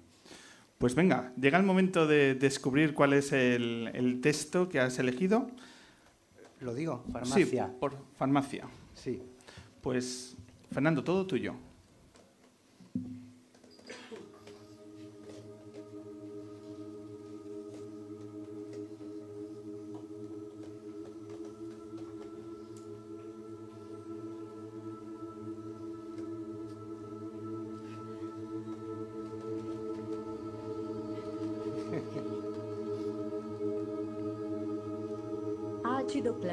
Pues 0.78 0.94
venga, 0.94 1.32
llega 1.38 1.58
el 1.58 1.64
momento 1.64 2.06
de 2.06 2.34
descubrir 2.34 2.94
cuál 2.94 3.12
es 3.12 3.32
el, 3.32 3.90
el 3.92 4.20
texto 4.22 4.68
que 4.68 4.80
has 4.80 4.98
elegido. 4.98 5.50
Lo 6.60 6.74
digo, 6.74 7.02
Sí, 7.06 7.12
farmacia. 7.12 7.70
por 7.78 7.96
farmacia. 8.16 8.68
Sí. 8.94 9.22
Pues, 9.82 10.36
Fernando, 10.72 11.04
todo 11.04 11.26
tuyo. 11.26 11.54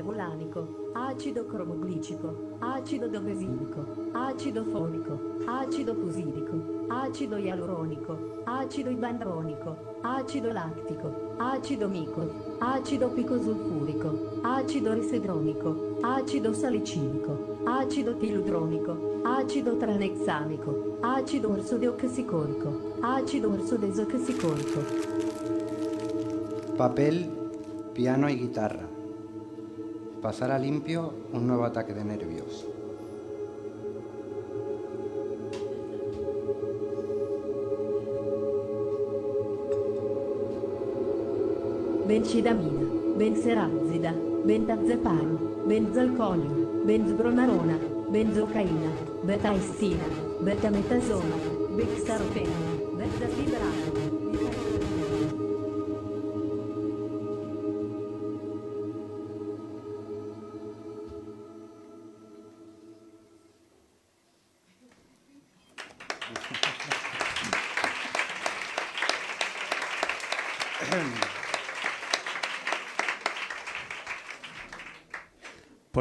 Clevolanico, 0.08 0.91
acido 0.93 1.45
cromoglicico, 1.47 2.58
acido 2.62 3.10
dobesillico, 3.10 3.86
acido 4.14 4.64
folico, 4.64 5.20
acido 5.45 5.93
pusirico, 5.95 6.88
acido 6.89 7.38
ialuronico, 7.38 8.18
acido 8.45 8.89
ibandronico, 8.89 9.76
acido 10.03 10.53
lattico, 10.53 11.12
acido 11.38 11.89
mico, 11.89 12.24
acido 12.62 13.10
picosulfurico, 13.10 14.39
acido 14.43 14.93
risedronico, 14.93 15.76
acido 16.01 16.53
salicilico, 16.53 17.58
acido 17.68 18.16
tiludronico, 18.16 18.97
acido 19.26 19.76
tranexamico, 19.76 20.99
acido 21.01 21.51
orsodeoxicorico, 21.51 22.95
acido 23.01 23.51
orsodesoxicorico. 23.51 24.80
Papel, 26.78 27.30
piano 27.93 28.30
y 28.30 28.36
guitarra. 28.38 28.97
Pasar 30.22 30.51
a 30.51 30.59
limpio 30.59 31.13
un 31.34 31.47
nuevo 31.47 31.63
ataque 31.65 31.93
de 31.93 32.03
nervios. 32.03 32.65
bencidamina, 42.07 42.88
benserazida, 43.18 44.13
bentazepam, 44.45 45.38
benzalconio, 45.68 46.84
benzbromarona, 46.86 47.78
benzocaina, 48.09 48.91
betaistina, 49.24 50.07
betametasona, 50.41 51.38
bexarfena, 51.76 52.61
benzafibrata. 52.97 54.57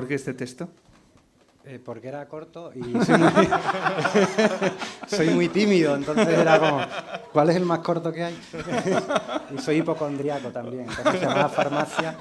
¿Por 0.07 0.11
qué 0.11 0.14
este 0.14 0.34
texto? 0.34 0.68
Eh, 1.64 1.80
porque 1.84 2.07
era 2.07 2.28
corto 2.28 2.70
y 2.72 2.80
soy 3.04 3.18
muy, 3.18 3.48
soy 5.09 5.30
muy 5.30 5.48
tímido, 5.48 5.96
entonces 5.96 6.28
era 6.28 6.61
como, 6.61 6.80
¿cuál 7.32 7.50
es 7.50 7.57
el 7.57 7.64
más 7.64 7.80
corto 7.80 8.12
que 8.12 8.22
hay? 8.22 8.38
y 9.52 9.59
soy 9.59 9.78
hipocondriaco 9.78 10.50
también, 10.50 10.86
entonces 10.88 11.18
se 11.18 11.26
llama 11.26 11.48
farmacia. 11.48 12.16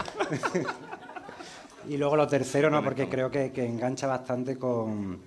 y 1.88 1.97
luego 1.97 2.15
lo 2.15 2.27
tercero, 2.27 2.71
no, 2.71 2.83
porque 2.83 3.07
creo 3.07 3.29
que, 3.29 3.51
que 3.51 3.63
engancha 3.63 4.07
bastante 4.07 4.57
con, 4.57 5.19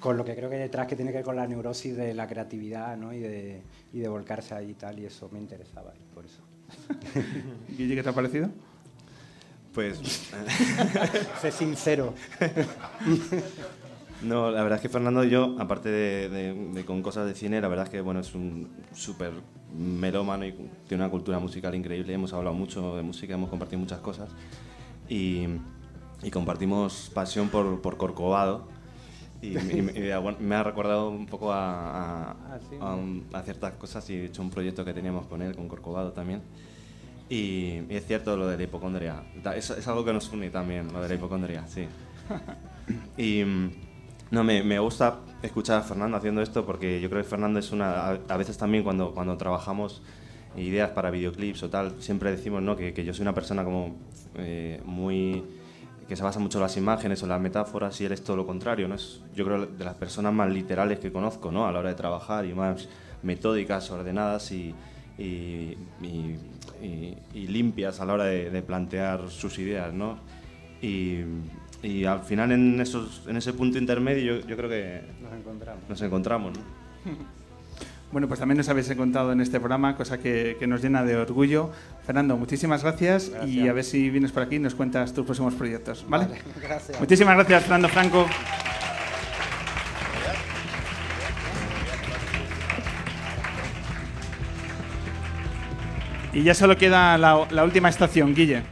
con 0.00 0.16
lo 0.16 0.24
que 0.24 0.34
creo 0.34 0.50
que 0.50 0.56
hay 0.56 0.62
detrás, 0.62 0.88
que 0.88 0.96
tiene 0.96 1.12
que 1.12 1.18
ver 1.18 1.24
con 1.24 1.36
la 1.36 1.46
neurosis 1.46 1.96
de 1.96 2.12
la 2.12 2.26
creatividad 2.26 2.96
¿no? 2.96 3.12
y, 3.12 3.20
de, 3.20 3.62
y 3.92 4.00
de 4.00 4.08
volcarse 4.08 4.52
ahí 4.56 4.70
y 4.70 4.74
tal, 4.74 4.98
y 4.98 5.04
eso 5.04 5.28
me 5.30 5.38
interesaba, 5.38 5.92
y 5.94 6.12
por 6.12 6.24
eso. 6.24 6.42
Guille, 7.68 7.94
¿qué 7.94 8.02
te 8.02 8.08
ha 8.08 8.12
parecido? 8.12 8.50
Pues. 9.74 9.98
sé 11.42 11.50
sincero. 11.50 12.14
no, 14.22 14.50
la 14.50 14.62
verdad 14.62 14.76
es 14.76 14.82
que 14.82 14.88
Fernando, 14.88 15.24
yo, 15.24 15.56
aparte 15.58 15.88
de, 15.90 16.28
de- 16.28 16.54
de 16.72 16.84
con 16.84 17.02
cosas 17.02 17.26
de 17.26 17.34
cine, 17.34 17.60
la 17.60 17.68
verdad 17.68 17.84
es 17.86 17.90
que 17.90 18.00
bueno, 18.00 18.20
es 18.20 18.34
un 18.34 18.68
súper 18.94 19.32
melómano 19.76 20.46
y 20.46 20.52
tiene 20.86 21.02
una 21.04 21.10
cultura 21.10 21.38
musical 21.40 21.74
increíble. 21.74 22.14
Hemos 22.14 22.32
hablado 22.32 22.54
mucho 22.54 22.96
de 22.96 23.02
música, 23.02 23.34
hemos 23.34 23.50
compartido 23.50 23.80
muchas 23.80 23.98
cosas. 24.00 24.30
Y, 25.08 25.46
y 26.22 26.30
compartimos 26.30 27.10
pasión 27.12 27.48
por, 27.48 27.80
por 27.82 27.96
Corcovado. 27.96 28.68
Y, 29.42 29.58
y- 29.58 29.78
y, 29.80 30.12
me 30.40 30.54
ha 30.54 30.62
recordado 30.62 31.10
un 31.10 31.26
poco 31.26 31.52
a, 31.52 32.30
a- 32.30 32.36
Ah, 32.80 32.96
a 33.34 33.38
a 33.38 33.42
ciertas 33.42 33.72
cosas 33.74 34.08
y 34.08 34.14
he 34.14 34.24
hecho 34.26 34.40
un 34.40 34.50
proyecto 34.50 34.84
que 34.84 34.94
teníamos 34.94 35.26
con 35.26 35.42
él, 35.42 35.54
con 35.56 35.68
Corcovado 35.68 36.12
también. 36.12 36.40
Y, 37.28 37.80
y 37.88 37.96
es 37.96 38.06
cierto 38.06 38.36
lo 38.36 38.46
de 38.46 38.56
la 38.56 38.62
hipocondria. 38.62 39.22
Es, 39.56 39.70
es 39.70 39.88
algo 39.88 40.04
que 40.04 40.12
nos 40.12 40.30
une 40.30 40.50
también, 40.50 40.92
lo 40.92 41.00
de 41.00 41.08
la 41.08 41.14
hipocondria, 41.14 41.66
sí. 41.66 41.86
Y 43.16 43.42
mm, 43.44 43.70
no, 44.30 44.44
me, 44.44 44.62
me 44.62 44.78
gusta 44.78 45.20
escuchar 45.42 45.78
a 45.78 45.82
Fernando 45.82 46.16
haciendo 46.16 46.42
esto 46.42 46.66
porque 46.66 47.00
yo 47.00 47.08
creo 47.08 47.22
que 47.22 47.28
Fernando 47.28 47.58
es 47.58 47.72
una. 47.72 48.08
A, 48.08 48.18
a 48.28 48.36
veces 48.36 48.58
también 48.58 48.84
cuando, 48.84 49.12
cuando 49.14 49.36
trabajamos 49.36 50.02
ideas 50.56 50.90
para 50.90 51.10
videoclips 51.10 51.62
o 51.64 51.70
tal, 51.70 52.00
siempre 52.00 52.30
decimos 52.30 52.62
¿no? 52.62 52.76
que, 52.76 52.92
que 52.92 53.04
yo 53.04 53.12
soy 53.12 53.22
una 53.22 53.34
persona 53.34 53.64
como 53.64 53.96
eh, 54.36 54.80
muy. 54.84 55.44
que 56.08 56.16
se 56.16 56.22
basa 56.22 56.38
mucho 56.38 56.58
en 56.58 56.62
las 56.62 56.76
imágenes 56.76 57.22
o 57.22 57.26
en 57.26 57.30
las 57.30 57.40
metáforas 57.40 58.00
y 58.00 58.04
él 58.04 58.12
es 58.12 58.22
todo 58.22 58.36
lo 58.36 58.46
contrario, 58.46 58.88
¿no? 58.88 58.94
Es, 58.94 59.22
yo 59.34 59.44
creo 59.44 59.66
de 59.66 59.84
las 59.84 59.94
personas 59.94 60.32
más 60.32 60.50
literales 60.52 60.98
que 60.98 61.10
conozco, 61.10 61.50
¿no? 61.50 61.66
A 61.66 61.72
la 61.72 61.78
hora 61.78 61.88
de 61.88 61.94
trabajar 61.94 62.44
y 62.44 62.54
más 62.54 62.88
metódicas, 63.22 63.90
ordenadas 63.90 64.52
y. 64.52 64.74
y- 65.18 65.76
y- 66.02 66.36
y- 66.82 67.16
y 67.34 67.46
limpias 67.48 68.00
a 68.00 68.04
la 68.04 68.14
hora 68.14 68.24
de, 68.24 68.50
de 68.50 68.62
plantear 68.62 69.30
sus 69.30 69.58
ideas, 69.58 69.92
¿no? 69.94 70.18
Y, 70.82 71.20
y 71.82 72.04
al 72.04 72.20
final 72.20 72.52
en, 72.52 72.80
esos, 72.80 73.22
en 73.26 73.36
ese 73.36 73.52
punto 73.52 73.78
intermedio 73.78 74.36
yo, 74.40 74.46
yo 74.46 74.56
creo 74.56 74.68
que 74.68 75.02
Nos 75.22 75.32
encontramos. 75.32 75.82
nos 75.88 76.02
encontramos, 76.02 76.52
¿no? 76.58 76.64
Bueno, 78.12 78.28
pues 78.28 78.38
también 78.38 78.58
nos 78.58 78.68
habéis 78.68 78.88
encontrado 78.90 79.32
en 79.32 79.40
este 79.40 79.58
programa, 79.58 79.96
cosa 79.96 80.18
que, 80.18 80.56
que 80.60 80.68
nos 80.68 80.80
llena 80.80 81.02
de 81.02 81.16
orgullo. 81.16 81.70
Fernando, 82.06 82.36
muchísimas 82.36 82.84
gracias, 82.84 83.26
y 83.28 83.32
Gracias. 83.32 83.68
a 83.68 83.72
ver 83.72 83.82
si 83.84 84.08
vienes 84.10 84.30
por 84.30 84.44
aquí 84.44 84.54
y 84.56 84.58
nos 84.60 84.76
cuentas 84.76 85.12
tus 85.12 85.24
próximos 85.24 85.54
proyectos, 85.54 86.04
¿vale? 86.08 86.26
Vale, 86.26 86.38
gracias. 86.62 87.00
Muchísimas 87.00 87.34
gracias, 87.34 87.62
Fernando 87.62 87.88
Franco. 87.88 88.26
Y 96.34 96.42
ya 96.42 96.52
solo 96.52 96.76
queda 96.76 97.16
la, 97.16 97.64
última 97.64 97.88
estación, 97.88 98.34
Guille. 98.34 98.64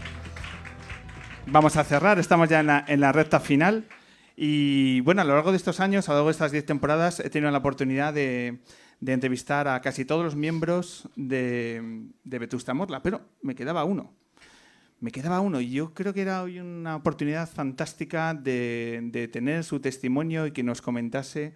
Vamos 1.46 1.76
a 1.76 1.84
cerrar, 1.84 2.18
estamos 2.18 2.48
ya 2.48 2.58
en 2.58 3.00
la, 3.00 3.12
recta 3.12 3.38
final. 3.38 3.84
Y 4.36 5.00
bueno, 5.02 5.20
a 5.20 5.24
lo 5.24 5.34
largo 5.34 5.52
de 5.52 5.58
estos 5.58 5.78
años, 5.78 6.08
a 6.08 6.12
lo 6.12 6.18
largo 6.18 6.28
de 6.28 6.32
estas 6.32 6.50
10 6.50 6.66
temporadas, 6.66 7.20
he 7.20 7.30
tenido 7.30 7.52
la 7.52 7.58
oportunidad 7.58 8.12
de, 8.12 8.58
entrevistar 9.06 9.68
a 9.68 9.80
casi 9.80 10.04
todos 10.04 10.24
los 10.24 10.34
miembros 10.34 11.08
de, 11.14 12.08
de 12.24 12.38
Vetusta 12.40 12.74
Morla, 12.74 13.00
pero 13.00 13.20
me 13.42 13.54
quedaba 13.54 13.84
uno. 13.84 14.12
Me 14.98 15.12
quedaba 15.12 15.40
uno 15.40 15.60
y 15.60 15.70
yo 15.70 15.94
creo 15.94 16.12
que 16.12 16.22
era 16.22 16.42
hoy 16.42 16.58
una 16.58 16.96
oportunidad 16.96 17.48
fantástica 17.48 18.34
de 18.34 19.30
tener 19.32 19.62
su 19.62 19.78
testimonio 19.78 20.46
y 20.46 20.50
que 20.50 20.64
nos 20.64 20.82
comentase 20.82 21.54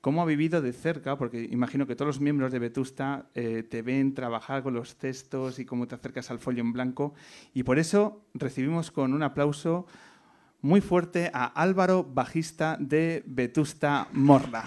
cómo 0.00 0.22
ha 0.22 0.26
vivido 0.26 0.60
de 0.62 0.72
cerca, 0.72 1.16
porque 1.16 1.48
imagino 1.50 1.86
que 1.86 1.96
todos 1.96 2.06
los 2.06 2.20
miembros 2.20 2.52
de 2.52 2.58
Vetusta 2.58 3.26
eh, 3.34 3.62
te 3.62 3.82
ven 3.82 4.14
trabajar 4.14 4.62
con 4.62 4.74
los 4.74 4.96
textos 4.96 5.58
y 5.58 5.64
cómo 5.64 5.86
te 5.86 5.94
acercas 5.94 6.30
al 6.30 6.38
folio 6.38 6.62
en 6.62 6.72
blanco. 6.72 7.14
Y 7.54 7.62
por 7.62 7.78
eso 7.78 8.24
recibimos 8.34 8.90
con 8.90 9.12
un 9.12 9.22
aplauso 9.22 9.86
muy 10.60 10.80
fuerte 10.80 11.30
a 11.32 11.46
Álvaro, 11.46 12.04
bajista 12.04 12.76
de 12.80 13.22
Vetusta 13.26 14.08
Morla. 14.12 14.64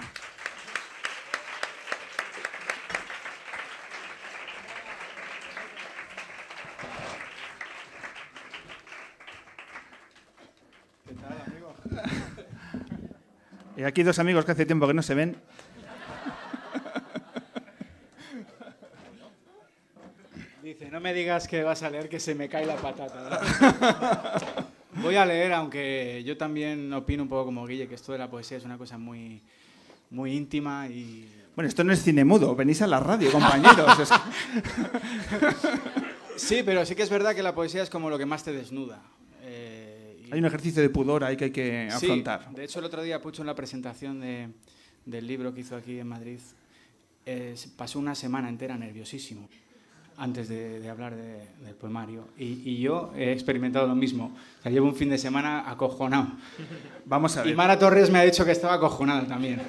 Y 13.81 13.83
aquí 13.83 14.03
dos 14.03 14.19
amigos 14.19 14.45
que 14.45 14.51
hace 14.51 14.67
tiempo 14.67 14.85
que 14.85 14.93
no 14.93 15.01
se 15.01 15.15
ven. 15.15 15.35
Dice, 20.61 20.91
no 20.91 20.99
me 20.99 21.15
digas 21.15 21.47
que 21.47 21.63
vas 21.63 21.81
a 21.81 21.89
leer 21.89 22.07
que 22.07 22.19
se 22.19 22.35
me 22.35 22.47
cae 22.47 22.67
la 22.67 22.75
patata. 22.75 23.41
Voy 25.01 25.15
a 25.15 25.25
leer, 25.25 25.51
aunque 25.53 26.21
yo 26.23 26.37
también 26.37 26.93
opino 26.93 27.23
un 27.23 27.29
poco 27.29 27.45
como 27.45 27.65
Guille, 27.65 27.87
que 27.87 27.95
esto 27.95 28.11
de 28.11 28.19
la 28.19 28.29
poesía 28.29 28.57
es 28.57 28.65
una 28.65 28.77
cosa 28.77 28.99
muy, 28.99 29.41
muy 30.11 30.33
íntima 30.35 30.87
y... 30.87 31.27
Bueno, 31.55 31.67
esto 31.67 31.83
no 31.83 31.91
es 31.91 32.03
cine 32.03 32.23
mudo, 32.23 32.55
venís 32.55 32.83
a 32.83 32.87
la 32.87 32.99
radio, 32.99 33.31
compañeros. 33.31 33.99
Es- 33.99 34.09
Sí, 36.37 36.61
pero 36.63 36.85
sí 36.85 36.93
que 36.95 37.03
es 37.03 37.09
verdad 37.09 37.33
que 37.35 37.41
la 37.43 37.55
poesía 37.55 37.81
es 37.83 37.89
como 37.89 38.09
lo 38.11 38.17
que 38.19 38.25
más 38.27 38.43
te 38.43 38.51
desnuda. 38.51 39.01
Y- 40.31 40.33
Hay 40.33 40.39
un 40.39 40.45
ejercicio 40.45 40.81
de 40.81 40.89
pudor 40.89 41.23
ahí 41.23 41.35
que 41.37 41.45
hay 41.45 41.51
que 41.51 41.87
Sí, 41.91 42.05
afrontar. 42.05 42.49
de 42.55 42.63
hecho, 42.63 42.79
el 42.79 42.85
otro 42.85 43.03
día 43.03 43.21
Pucho 43.21 43.41
en 43.41 43.47
la 43.47 43.55
presentación 43.55 44.19
de- 44.21 44.49
del 45.05 45.27
libro 45.27 45.53
que 45.53 45.61
hizo 45.61 45.75
aquí 45.75 45.99
en 45.99 46.07
Madrid 46.07 46.39
eh, 47.25 47.55
pasó 47.75 47.99
una 47.99 48.15
semana 48.15 48.49
entera 48.49 48.77
nerviosísimo 48.77 49.47
antes 50.17 50.47
de, 50.49 50.79
de 50.79 50.89
hablar 50.89 51.15
de- 51.15 51.47
del 51.63 51.75
poemario. 51.75 52.27
Y, 52.37 52.61
y 52.69 52.79
yo 52.79 53.11
he 53.15 53.31
experimentado 53.31 53.87
lo 53.87 53.95
mismo. 53.95 54.35
O 54.59 54.63
sea, 54.63 54.71
llevo 54.71 54.87
un 54.87 54.95
fin 54.95 55.09
de 55.09 55.17
semana 55.17 55.69
acojonado. 55.69 56.27
Vamos 57.05 57.37
a 57.37 57.41
Y 57.43 57.47
ver. 57.49 57.55
Mara 57.55 57.77
Torres 57.79 58.09
me 58.11 58.19
ha 58.19 58.23
dicho 58.23 58.43
que 58.45 58.51
estaba 58.51 58.73
acojonada 58.75 59.25
también. 59.27 59.61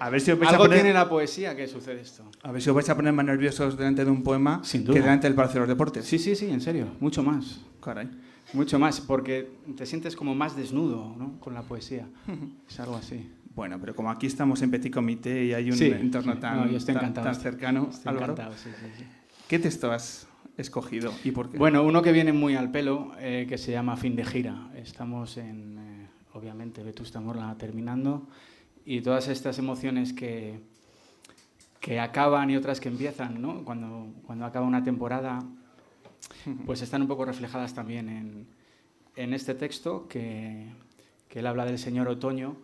A 0.00 0.10
ver 0.10 0.20
si 0.20 0.32
os 0.32 0.38
vais 0.38 0.50
Algo 0.50 0.64
a 0.64 0.66
poner... 0.66 0.82
tiene 0.82 0.92
la 0.94 1.08
poesía 1.08 1.54
que 1.54 1.66
sucede 1.68 2.00
esto. 2.00 2.24
A 2.42 2.50
ver 2.52 2.60
si 2.60 2.68
os 2.68 2.74
vais 2.74 2.88
a 2.88 2.96
poner 2.96 3.12
más 3.12 3.24
nerviosos 3.24 3.76
delante 3.76 4.04
de 4.04 4.10
un 4.10 4.22
poema 4.22 4.60
Sin 4.64 4.82
que 4.82 4.88
duda. 4.88 5.00
delante 5.00 5.26
del 5.28 5.34
Palacio 5.36 5.54
de 5.60 5.66
los 5.66 5.68
Deportes. 5.68 6.04
Sí, 6.04 6.18
sí, 6.18 6.34
sí, 6.34 6.50
en 6.50 6.60
serio, 6.60 6.88
mucho 7.00 7.22
más. 7.22 7.60
Caray. 7.80 8.08
Mucho 8.54 8.78
más, 8.78 9.00
porque 9.00 9.50
te 9.76 9.84
sientes 9.84 10.16
como 10.16 10.34
más 10.34 10.56
desnudo 10.56 11.14
¿no? 11.18 11.38
con 11.40 11.54
la 11.54 11.62
poesía. 11.62 12.06
Es 12.68 12.80
algo 12.80 12.96
así. 12.96 13.30
Bueno, 13.54 13.78
pero 13.80 13.94
como 13.94 14.10
aquí 14.10 14.26
estamos 14.26 14.62
en 14.62 14.70
Petit 14.70 14.92
Comité 14.92 15.44
y 15.44 15.52
hay 15.54 15.70
un 15.70 15.76
Sí, 15.76 15.86
entorno 15.86 16.38
tan, 16.38 16.72
No, 16.72 16.78
tan- 16.78 17.14
tan 17.14 17.34
cercano, 17.36 17.88
Estoy 17.90 18.12
Álvaro, 18.12 18.36
sí, 18.56 18.70
sí. 18.98 19.04
¿qué 19.48 19.58
texto 19.60 19.92
has 19.92 20.26
escogido 20.56 21.12
y 21.22 21.30
por 21.30 21.50
qué? 21.50 21.58
Bueno, 21.58 21.84
uno 21.84 22.02
que 22.02 22.10
viene 22.10 22.32
muy 22.32 22.56
al 22.56 22.70
pelo, 22.72 23.12
eh, 23.18 23.46
que 23.48 23.56
se 23.58 23.70
llama 23.70 23.96
Fin 23.96 24.16
de 24.16 24.24
gira. 24.24 24.70
Estamos 24.74 25.36
en, 25.36 25.78
eh, 25.78 26.06
obviamente, 26.32 26.82
Vetusta 26.82 27.20
Morla 27.20 27.54
terminando 27.56 28.26
y 28.84 29.00
todas 29.02 29.28
estas 29.28 29.58
emociones 29.60 30.12
que, 30.12 30.58
que 31.80 32.00
acaban 32.00 32.50
y 32.50 32.56
otras 32.56 32.80
que 32.80 32.88
empiezan, 32.88 33.40
¿no? 33.40 33.64
Cuando, 33.64 34.08
cuando 34.26 34.44
acaba 34.46 34.66
una 34.66 34.82
temporada, 34.82 35.38
pues 36.66 36.82
están 36.82 37.02
un 37.02 37.08
poco 37.08 37.24
reflejadas 37.24 37.74
también 37.74 38.08
en, 38.08 38.46
en 39.16 39.34
este 39.34 39.54
texto 39.54 40.06
que, 40.08 40.66
que 41.28 41.38
él 41.40 41.46
habla 41.46 41.64
del 41.64 41.78
señor 41.78 42.08
otoño, 42.08 42.56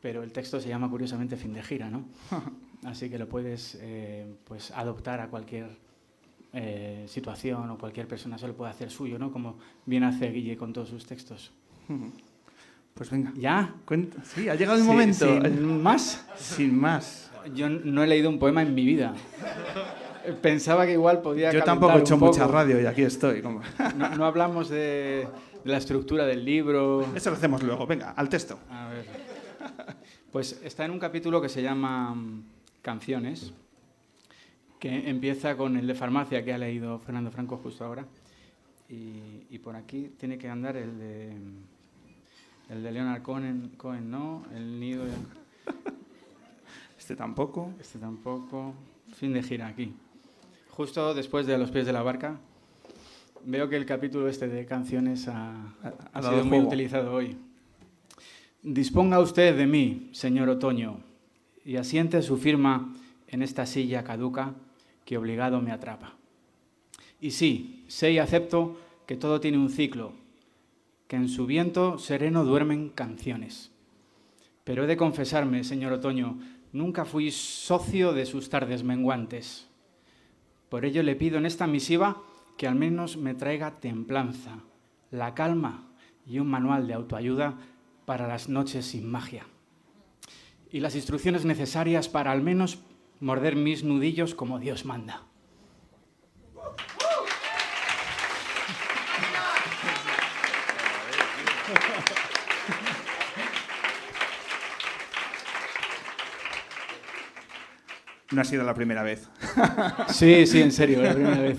pero 0.00 0.22
el 0.22 0.32
texto 0.32 0.60
se 0.60 0.68
llama 0.68 0.88
curiosamente 0.90 1.36
Fin 1.36 1.52
de 1.54 1.62
gira, 1.62 1.88
¿no? 1.90 2.04
Así 2.84 3.08
que 3.08 3.18
lo 3.18 3.28
puedes 3.28 3.78
eh, 3.80 4.26
pues 4.44 4.70
adoptar 4.72 5.20
a 5.20 5.28
cualquier 5.28 5.78
eh, 6.52 7.04
situación 7.08 7.70
o 7.70 7.78
cualquier 7.78 8.06
persona 8.06 8.36
se 8.38 8.46
lo 8.46 8.54
puede 8.54 8.70
hacer 8.70 8.90
suyo, 8.90 9.18
¿no? 9.18 9.32
Como 9.32 9.58
bien 9.86 10.04
hace 10.04 10.30
Guille 10.30 10.56
con 10.56 10.72
todos 10.72 10.88
sus 10.90 11.06
textos. 11.06 11.52
Pues 12.94 13.10
venga. 13.10 13.32
¿Ya? 13.36 13.74
Cuenta- 13.86 14.22
Sí, 14.22 14.48
ha 14.48 14.54
llegado 14.54 14.76
el 14.78 14.84
Sí, 14.84 14.88
momento. 14.88 15.26
¿Sin 15.42 15.82
más? 15.82 16.24
Sin 16.36 16.78
más. 16.78 17.28
Yo 17.52 17.68
no 17.68 18.04
he 18.04 18.06
leído 18.06 18.30
un 18.30 18.38
poema 18.38 18.62
en 18.62 18.72
mi 18.72 18.84
vida. 18.86 19.14
Pensaba 20.40 20.86
que 20.86 20.92
igual 20.92 21.20
podía 21.22 21.52
Yo 21.52 21.62
tampoco 21.62 21.96
he 21.98 22.00
hecho 22.00 22.16
mucha 22.16 22.46
radio 22.46 22.80
y 22.80 22.86
aquí 22.86 23.02
estoy. 23.02 23.42
como- 23.42 23.60
No, 23.96 24.16
no 24.16 24.24
hablamos 24.24 24.68
de, 24.68 25.26
de 25.64 25.70
la 25.70 25.78
estructura 25.78 26.24
del 26.26 26.44
libro. 26.44 27.06
Eso 27.14 27.30
lo 27.30 27.36
hacemos 27.36 27.62
luego. 27.62 27.86
Venga, 27.86 28.10
al 28.12 28.28
texto. 28.28 28.58
A 28.70 28.88
ver. 28.88 29.06
Pues 30.32 30.60
está 30.64 30.84
en 30.84 30.90
un 30.90 30.98
capítulo 30.98 31.40
que 31.40 31.48
se 31.48 31.62
llama 31.62 32.14
mm, 32.14 32.42
Canciones, 32.82 33.52
que 34.80 35.08
empieza 35.08 35.56
con 35.56 35.76
el 35.76 35.86
de 35.86 35.94
farmacia 35.94 36.44
que 36.44 36.52
ha 36.52 36.58
leído 36.58 36.98
Fernando 36.98 37.30
Franco 37.30 37.56
justo 37.56 37.84
ahora. 37.84 38.04
Y, 38.88 39.46
y 39.50 39.58
por 39.58 39.76
aquí 39.76 40.10
tiene 40.18 40.36
que 40.36 40.48
andar 40.48 40.76
el 40.76 40.98
de, 40.98 41.32
el 42.68 42.82
de 42.82 42.92
Leonard 42.92 43.22
Cohen, 43.22 43.72
Cohen 43.76 44.10
no, 44.10 44.44
el 44.54 44.78
nido 44.80 45.04
de... 45.04 45.12
Este 46.98 47.16
tampoco. 47.16 47.70
Este 47.80 47.98
tampoco. 47.98 48.74
Fin 49.16 49.32
de 49.32 49.42
gira 49.42 49.66
aquí. 49.68 49.94
Justo 50.76 51.14
después 51.14 51.46
de 51.46 51.54
A 51.54 51.58
los 51.58 51.70
pies 51.70 51.86
de 51.86 51.92
la 51.92 52.02
barca. 52.02 52.36
Veo 53.44 53.68
que 53.68 53.76
el 53.76 53.86
capítulo 53.86 54.26
este 54.26 54.48
de 54.48 54.66
canciones 54.66 55.28
ha, 55.28 55.72
sido 56.20 56.44
muy 56.44 56.58
utilizado 56.58 57.12
hoy. 57.12 57.36
Disponga 58.60 59.20
usted 59.20 59.56
de 59.56 59.68
mí, 59.68 60.08
señor 60.10 60.48
otoño, 60.48 60.98
y 61.64 61.76
asiente 61.76 62.22
su 62.22 62.38
firma 62.38 62.92
en 63.28 63.42
esta 63.42 63.66
silla 63.66 64.02
caduca 64.02 64.54
que 65.04 65.16
obligado 65.16 65.60
me 65.60 65.70
atrapa. 65.70 66.16
Y 67.20 67.30
sí, 67.30 67.84
sé 67.86 68.10
y 68.10 68.18
acepto 68.18 68.76
que 69.06 69.16
todo 69.16 69.40
tiene 69.40 69.58
un 69.58 69.70
ciclo, 69.70 70.12
que 71.06 71.14
en 71.14 71.28
su 71.28 71.46
viento 71.46 71.98
sereno 71.98 72.44
duermen 72.44 72.88
canciones. 72.88 73.70
Pero 74.64 74.82
he 74.82 74.86
de 74.88 74.96
confesarme, 74.96 75.62
señor 75.62 75.92
Otoño, 75.92 76.36
nunca 76.72 77.04
fui 77.04 77.30
socio 77.30 78.12
de 78.12 78.26
sus 78.26 78.50
tardes 78.50 78.82
menguantes. 78.82 79.68
Por 80.68 80.84
ello 80.84 81.02
le 81.02 81.16
pido 81.16 81.38
en 81.38 81.46
esta 81.46 81.66
misiva 81.66 82.22
que 82.56 82.66
al 82.66 82.74
menos 82.74 83.16
me 83.16 83.34
traiga 83.34 83.80
templanza, 83.80 84.58
la 85.10 85.34
calma 85.34 85.88
y 86.26 86.38
un 86.38 86.48
manual 86.48 86.86
de 86.86 86.94
autoayuda 86.94 87.58
para 88.04 88.28
las 88.28 88.48
noches 88.48 88.86
sin 88.86 89.10
magia. 89.10 89.46
Y 90.70 90.80
las 90.80 90.96
instrucciones 90.96 91.44
necesarias 91.44 92.08
para 92.08 92.32
al 92.32 92.42
menos 92.42 92.78
morder 93.20 93.56
mis 93.56 93.84
nudillos 93.84 94.34
como 94.34 94.58
Dios 94.58 94.84
manda. 94.84 95.22
No 108.34 108.40
ha 108.40 108.44
sido 108.44 108.64
la 108.64 108.74
primera 108.74 109.02
vez. 109.02 109.28
Sí, 110.08 110.46
sí, 110.46 110.60
en 110.60 110.72
serio, 110.72 111.02
la 111.02 111.14
primera 111.14 111.40
vez. 111.40 111.56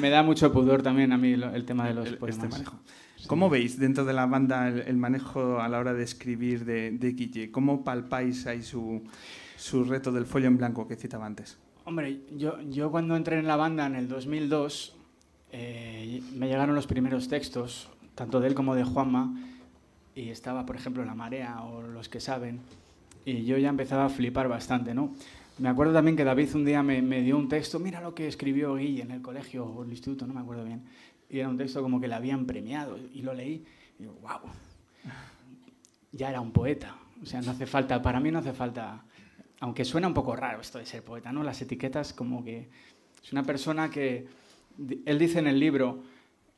Me 0.00 0.10
da 0.10 0.22
mucho 0.22 0.52
pudor 0.52 0.82
también 0.82 1.12
a 1.12 1.18
mí 1.18 1.32
el 1.32 1.64
tema 1.64 1.86
de 1.88 1.94
los 1.94 2.08
El- 2.08 2.18
poemas. 2.18 2.36
este 2.36 2.48
manejo. 2.48 2.78
¿Cómo 3.26 3.48
veis 3.48 3.78
dentro 3.78 4.04
de 4.04 4.12
la 4.12 4.26
banda 4.26 4.68
el, 4.68 4.80
el 4.80 4.96
manejo 4.96 5.60
a 5.60 5.68
la 5.68 5.78
hora 5.78 5.94
de 5.94 6.02
escribir 6.02 6.64
de, 6.64 6.90
de 6.90 7.12
Guille? 7.12 7.50
¿Cómo 7.52 7.84
palpáis 7.84 8.46
ahí 8.46 8.62
su, 8.62 9.02
su 9.56 9.84
reto 9.84 10.10
del 10.10 10.26
folio 10.26 10.48
en 10.48 10.58
blanco 10.58 10.88
que 10.88 10.96
citaba 10.96 11.24
antes? 11.26 11.56
Hombre, 11.84 12.20
yo, 12.36 12.60
yo 12.62 12.90
cuando 12.90 13.14
entré 13.16 13.38
en 13.38 13.46
la 13.46 13.56
banda 13.56 13.86
en 13.86 13.94
el 13.94 14.08
2002, 14.08 14.96
eh, 15.52 16.20
me 16.34 16.48
llegaron 16.48 16.74
los 16.74 16.86
primeros 16.86 17.28
textos, 17.28 17.88
tanto 18.16 18.40
de 18.40 18.48
él 18.48 18.54
como 18.54 18.74
de 18.74 18.84
Juanma, 18.84 19.34
y 20.14 20.28
estaba, 20.30 20.66
por 20.66 20.76
ejemplo, 20.76 21.04
La 21.04 21.14
Marea 21.14 21.62
o 21.62 21.80
Los 21.82 22.08
que 22.08 22.18
saben, 22.20 22.60
y 23.24 23.44
yo 23.44 23.56
ya 23.56 23.68
empezaba 23.68 24.06
a 24.06 24.08
flipar 24.08 24.48
bastante, 24.48 24.94
¿no? 24.94 25.14
Me 25.62 25.68
acuerdo 25.68 25.92
también 25.92 26.16
que 26.16 26.24
David 26.24 26.56
un 26.56 26.64
día 26.64 26.82
me, 26.82 27.22
dio 27.22 27.38
un 27.38 27.48
texto, 27.48 27.78
mira 27.78 28.00
lo 28.00 28.16
que 28.16 28.26
escribió 28.26 28.74
Guille 28.74 29.02
en 29.02 29.12
el 29.12 29.22
colegio 29.22 29.64
o 29.64 29.84
el 29.84 29.90
instituto, 29.90 30.26
no 30.26 30.34
me 30.34 30.40
acuerdo 30.40 30.64
bien, 30.64 30.82
y 31.30 31.38
era 31.38 31.48
un 31.48 31.56
texto 31.56 31.80
como 31.80 32.00
que 32.00 32.08
le 32.08 32.16
habían 32.16 32.46
premiado, 32.46 32.98
y 32.98 33.22
lo 33.22 33.32
leí, 33.32 33.64
y 33.96 34.02
digo, 34.02 34.18
wow, 34.22 34.40
ya 36.10 36.30
era 36.30 36.40
un 36.40 36.50
poeta, 36.50 36.96
o 37.22 37.26
sea, 37.26 37.40
no 37.42 37.52
hace 37.52 37.66
falta, 37.66 38.02
para 38.02 38.18
mí 38.18 38.32
no 38.32 38.40
hace 38.40 38.52
falta 38.52 39.04
aunque 39.60 39.84
suena 39.84 40.08
un 40.08 40.14
poco 40.14 40.34
raro 40.34 40.60
esto 40.60 40.78
de 40.78 40.84
ser 40.84 41.04
poeta, 41.04 41.30
¿no? 41.30 41.44
Las 41.44 41.62
etiquetas 41.62 42.12
como 42.12 42.42
que 42.42 42.68
es 43.22 43.30
una 43.30 43.44
persona 43.44 43.88
que 43.88 44.26
él 45.06 45.16
dice 45.16 45.38
en 45.38 45.46
el 45.46 45.60
libro 45.60 46.02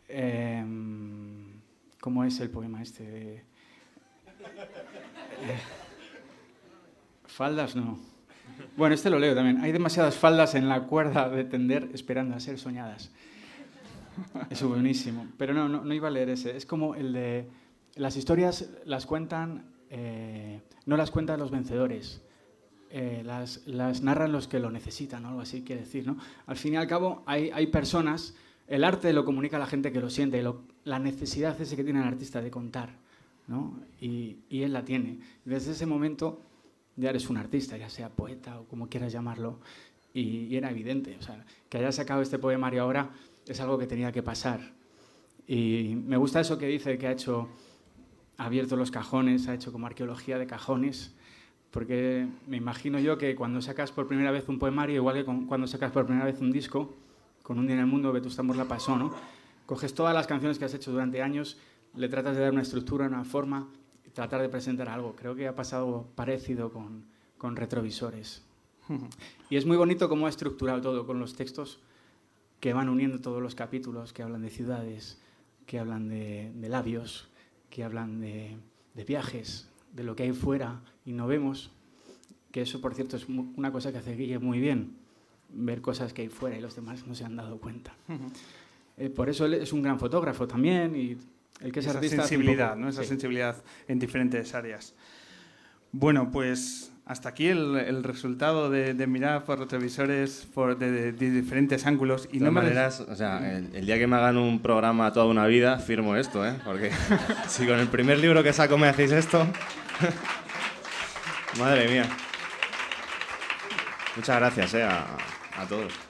em, 0.09 1.61
¿cómo 2.01 2.25
es 2.25 2.41
el 2.41 2.49
poema 2.49 2.81
este? 2.81 3.35
eh, 3.35 3.43
faldas 7.27 7.77
no. 7.77 8.14
Bueno, 8.77 8.95
este 8.95 9.11
lo 9.11 9.19
leo 9.19 9.35
también. 9.35 9.59
Hay 9.61 9.73
demasiadas 9.73 10.17
faldas 10.17 10.55
en 10.55 10.69
la 10.69 10.83
cuerda 10.85 11.29
de 11.29 11.45
tender 11.45 11.91
esperando 11.93 12.35
a 12.35 12.41
ser 12.41 12.59
soñadas. 12.59 13.11
Es 14.51 14.63
buenísimo. 14.63 15.27
Pero 15.39 15.55
no, 15.55 15.69
no, 15.69 15.85
no 15.85 15.95
iba 15.95 16.09
a 16.09 16.11
leer 16.11 16.29
ese. 16.31 16.57
Es 16.57 16.67
como 16.67 16.95
el 16.95 17.13
de 17.13 17.49
las 17.97 18.17
historias 18.17 18.71
las 18.85 19.07
cuentan, 19.07 19.65
eh, 19.91 20.61
no 20.87 20.97
las 20.97 21.11
cuentan 21.11 21.39
los 21.41 21.51
vencedores, 21.51 22.21
eh, 22.91 23.23
las, 23.25 23.67
las 23.67 24.03
narran 24.03 24.33
los 24.33 24.47
que 24.49 24.59
lo 24.61 24.71
necesitan, 24.71 25.25
o 25.25 25.29
algo 25.29 25.41
así 25.41 25.63
quiere 25.63 25.83
decir, 25.83 26.07
¿no? 26.07 26.17
Al 26.47 26.57
fin 26.57 26.75
y 26.75 26.77
al 26.77 26.87
cabo, 26.87 27.23
hay, 27.27 27.51
hay 27.53 27.67
personas, 27.69 28.35
el 28.69 28.85
arte 28.85 29.13
lo 29.13 29.25
comunica 29.25 29.57
a 29.57 29.61
la 29.61 29.67
gente 29.67 29.91
que 29.93 30.01
lo 30.01 30.11
siente, 30.11 30.43
lo- 30.43 30.63
la 30.85 30.99
necesidad 30.99 31.61
ese 31.61 31.77
que 31.77 31.85
tiene 31.85 32.01
el 32.01 32.07
artista 32.07 32.41
de 32.41 32.51
contar, 32.51 32.91
¿no? 33.49 33.81
Y, 34.01 34.37
y 34.49 34.63
él 34.63 34.73
la 34.73 34.85
tiene. 34.85 35.19
Desde 35.45 35.73
ese 35.73 35.87
momento 35.87 36.41
ya 36.97 37.11
eres 37.11 37.29
un 37.29 37.37
artista, 37.37 37.77
ya 37.77 37.89
sea 37.89 38.09
poeta 38.09 38.61
o 38.61 38.65
como 38.65 38.89
quieras 38.89 39.13
llamarlo, 39.13 39.59
y, 40.13 40.55
era 40.57 40.71
evidente, 40.71 41.17
o 41.19 41.23
sea, 41.23 41.45
que 41.69 41.79
haya 41.79 41.91
sacado 41.91 42.23
este 42.23 42.39
poemario 42.39 42.83
ahora 42.83 43.11
es 43.47 43.61
algo 43.61 43.79
que 43.79 43.87
tenía 43.87 44.13
que 44.13 44.23
pasar. 44.23 44.61
Y 45.47 45.97
me 46.07 46.17
gusta 46.17 46.41
eso 46.41 46.57
que 46.57 46.67
dice 46.67 46.97
que 46.97 47.09
ha 47.09 47.13
hecho, 47.13 47.49
ha 48.39 48.47
abierto 48.47 48.77
los 48.77 48.91
cajones, 48.91 49.49
ha 49.49 49.55
hecho 49.55 49.73
como 49.73 49.87
arqueología 49.87 50.39
de 50.39 50.47
cajones, 50.47 51.15
porque 51.73 52.29
me 52.47 52.57
imagino 52.57 53.01
yo 53.01 53.19
que 53.19 53.35
cuando 53.35 53.61
sacas 53.61 53.91
por 53.91 54.07
primera 54.07 54.31
vez 54.31 54.49
un 54.49 54.61
poemario, 54.61 54.97
igual 54.97 55.17
que 55.17 55.25
cuando 55.25 55.67
sacas 55.67 55.91
por 55.91 56.07
primera 56.07 56.25
vez 56.25 56.41
un 56.41 56.53
disco, 56.53 56.95
con 57.43 57.59
un 57.59 57.67
día 57.67 57.75
en 57.75 57.81
el 57.81 57.87
mundo, 57.87 58.13
Vetusta 58.13 58.43
Morla 58.43 58.65
pasó, 58.67 58.97
¿no? 58.97 59.13
Coges 59.67 59.95
todas 59.95 60.15
las 60.15 60.27
canciones 60.27 60.59
que 60.59 60.65
has 60.65 60.75
hecho 60.75 60.93
durante 60.93 61.21
años, 61.21 61.59
le 61.97 62.09
tratas 62.09 62.37
de 62.37 62.43
dar 62.43 62.53
una 62.53 62.63
estructura, 62.63 63.07
una 63.07 63.25
forma, 63.25 63.69
tratar 64.15 64.41
de 64.41 64.49
presentar 64.49 64.89
algo. 64.89 65.15
Creo 65.15 65.35
que 65.35 65.47
ha 65.47 65.55
pasado 65.55 66.07
parecido 66.15 66.73
con, 66.73 67.05
con 67.37 67.57
retrovisores. 67.57 68.43
Y 69.51 69.57
es 69.57 69.67
muy 69.67 69.77
bonito 69.77 70.09
cómo 70.09 70.27
ha 70.27 70.31
estructurado 70.31 70.81
todo 70.81 71.07
con 71.07 71.21
los 71.21 71.35
textos 71.35 71.79
que 72.61 72.73
van 72.73 72.89
uniendo 72.89 73.21
todos 73.21 73.43
los 73.43 73.55
capítulos, 73.55 74.13
que 74.13 74.23
hablan 74.23 74.43
de 74.43 74.51
ciudades, 74.51 75.19
que 75.67 75.79
hablan 75.79 76.09
de, 76.09 76.51
de 76.55 76.69
labios, 76.69 77.29
que 77.71 77.85
hablan 77.85 78.21
de, 78.21 78.57
de 78.95 79.05
viajes, 79.05 79.69
de 79.93 80.03
lo 80.03 80.17
que 80.17 80.25
hay 80.25 80.33
fuera 80.33 80.81
y 81.05 81.13
no 81.13 81.27
vemos. 81.27 81.71
Que 82.51 82.63
eso, 82.63 82.81
por 82.81 82.95
cierto, 82.95 83.17
es 83.17 83.29
una 83.29 83.71
cosa 83.71 83.93
que 83.93 83.99
hace 83.99 84.17
Guille 84.17 84.39
muy 84.39 84.61
bien, 84.61 84.97
ver 85.51 85.83
cosas 85.83 86.13
que 86.13 86.23
hay 86.23 86.29
fuera 86.29 86.57
y 86.57 86.61
los 86.61 86.75
demás 86.75 87.07
no 87.07 87.15
se 87.15 87.25
han 87.25 87.37
dado 87.37 87.59
cuenta. 87.59 87.95
Eh, 88.97 89.11
por 89.11 89.29
eso 89.29 89.45
él 89.47 89.55
es 89.55 89.73
un 89.73 89.83
gran 89.83 89.99
fotógrafo 89.99 90.47
también 90.47 90.95
y 90.95 91.17
el 91.61 91.73
que 91.73 91.81
es 91.81 91.87
Esa 91.87 91.97
artista... 91.97 92.17
sensibilidad, 92.17 92.77
¿no? 92.77 92.89
Esa 92.89 93.03
sí. 93.03 93.09
sensibilidad 93.09 93.57
en 93.89 93.99
diferentes 93.99 94.55
áreas. 94.55 94.95
Bueno, 95.93 96.31
pues 96.31 96.93
hasta 97.07 97.29
aquí 97.29 97.49
el, 97.49 97.77
el 97.77 98.03
resultado 98.03 98.71
de, 98.71 98.95
de, 98.95 99.07
mirar 99.07 99.45
por 99.45 99.59
retrovisores 99.59 100.49
por 100.55 100.79
de, 100.79 101.13
de, 101.13 101.31
diferentes 101.31 101.87
ángulos. 101.87 102.29
Y 102.33 102.39
de 102.39 102.47
no 102.47 102.53
maneras, 102.53 103.01
o 103.01 103.15
sea, 103.15 103.57
el, 103.57 103.75
el, 103.75 103.87
día 103.87 103.99
que 103.99 104.07
me 104.07 104.17
hagan 104.17 104.39
un 104.39 104.61
programa 104.61 105.13
toda 105.13 105.27
una 105.27 105.47
vida, 105.47 105.79
firmo 105.79 106.17
esto, 106.17 106.47
¿eh? 106.47 106.55
Porque 106.65 106.91
si 107.49 107.67
con 107.67 107.79
el 107.79 107.89
primer 107.89 108.19
libro 108.19 108.43
que 108.43 108.53
saco 108.53 108.79
me 108.79 108.89
hacéis 108.89 109.13
esto... 109.13 109.47
Madre 111.59 111.89
mía. 111.89 112.09
Muchas 114.17 114.37
gracias, 114.37 114.75
¿eh? 114.75 114.83
A, 114.83 115.07
a 115.57 115.67
todos. 115.69 116.04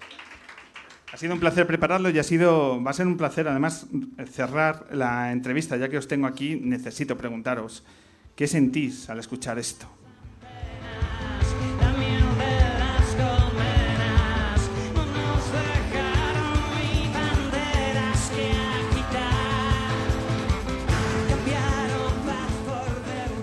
Ha 1.15 1.17
sido 1.17 1.33
un 1.33 1.39
placer 1.39 1.65
prepararlo 1.65 2.11
y 2.11 2.19
ha 2.19 2.25
sido, 2.25 2.83
va 2.83 2.91
a 2.91 2.93
ser 2.93 3.07
un 3.07 3.17
placer 3.17 3.47
además 3.47 3.87
cerrar 4.33 4.87
la 4.91 5.31
entrevista. 5.31 5.77
Ya 5.77 5.89
que 5.89 5.97
os 5.97 6.09
tengo 6.09 6.27
aquí, 6.27 6.57
necesito 6.57 7.17
preguntaros, 7.17 7.85
¿qué 8.35 8.49
sentís 8.49 9.09
al 9.09 9.21
escuchar 9.21 9.57
esto? 9.61 9.87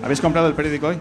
¿Habéis 0.02 0.20
comprado 0.20 0.48
el 0.48 0.52
periódico 0.52 0.88
hoy? 0.88 0.98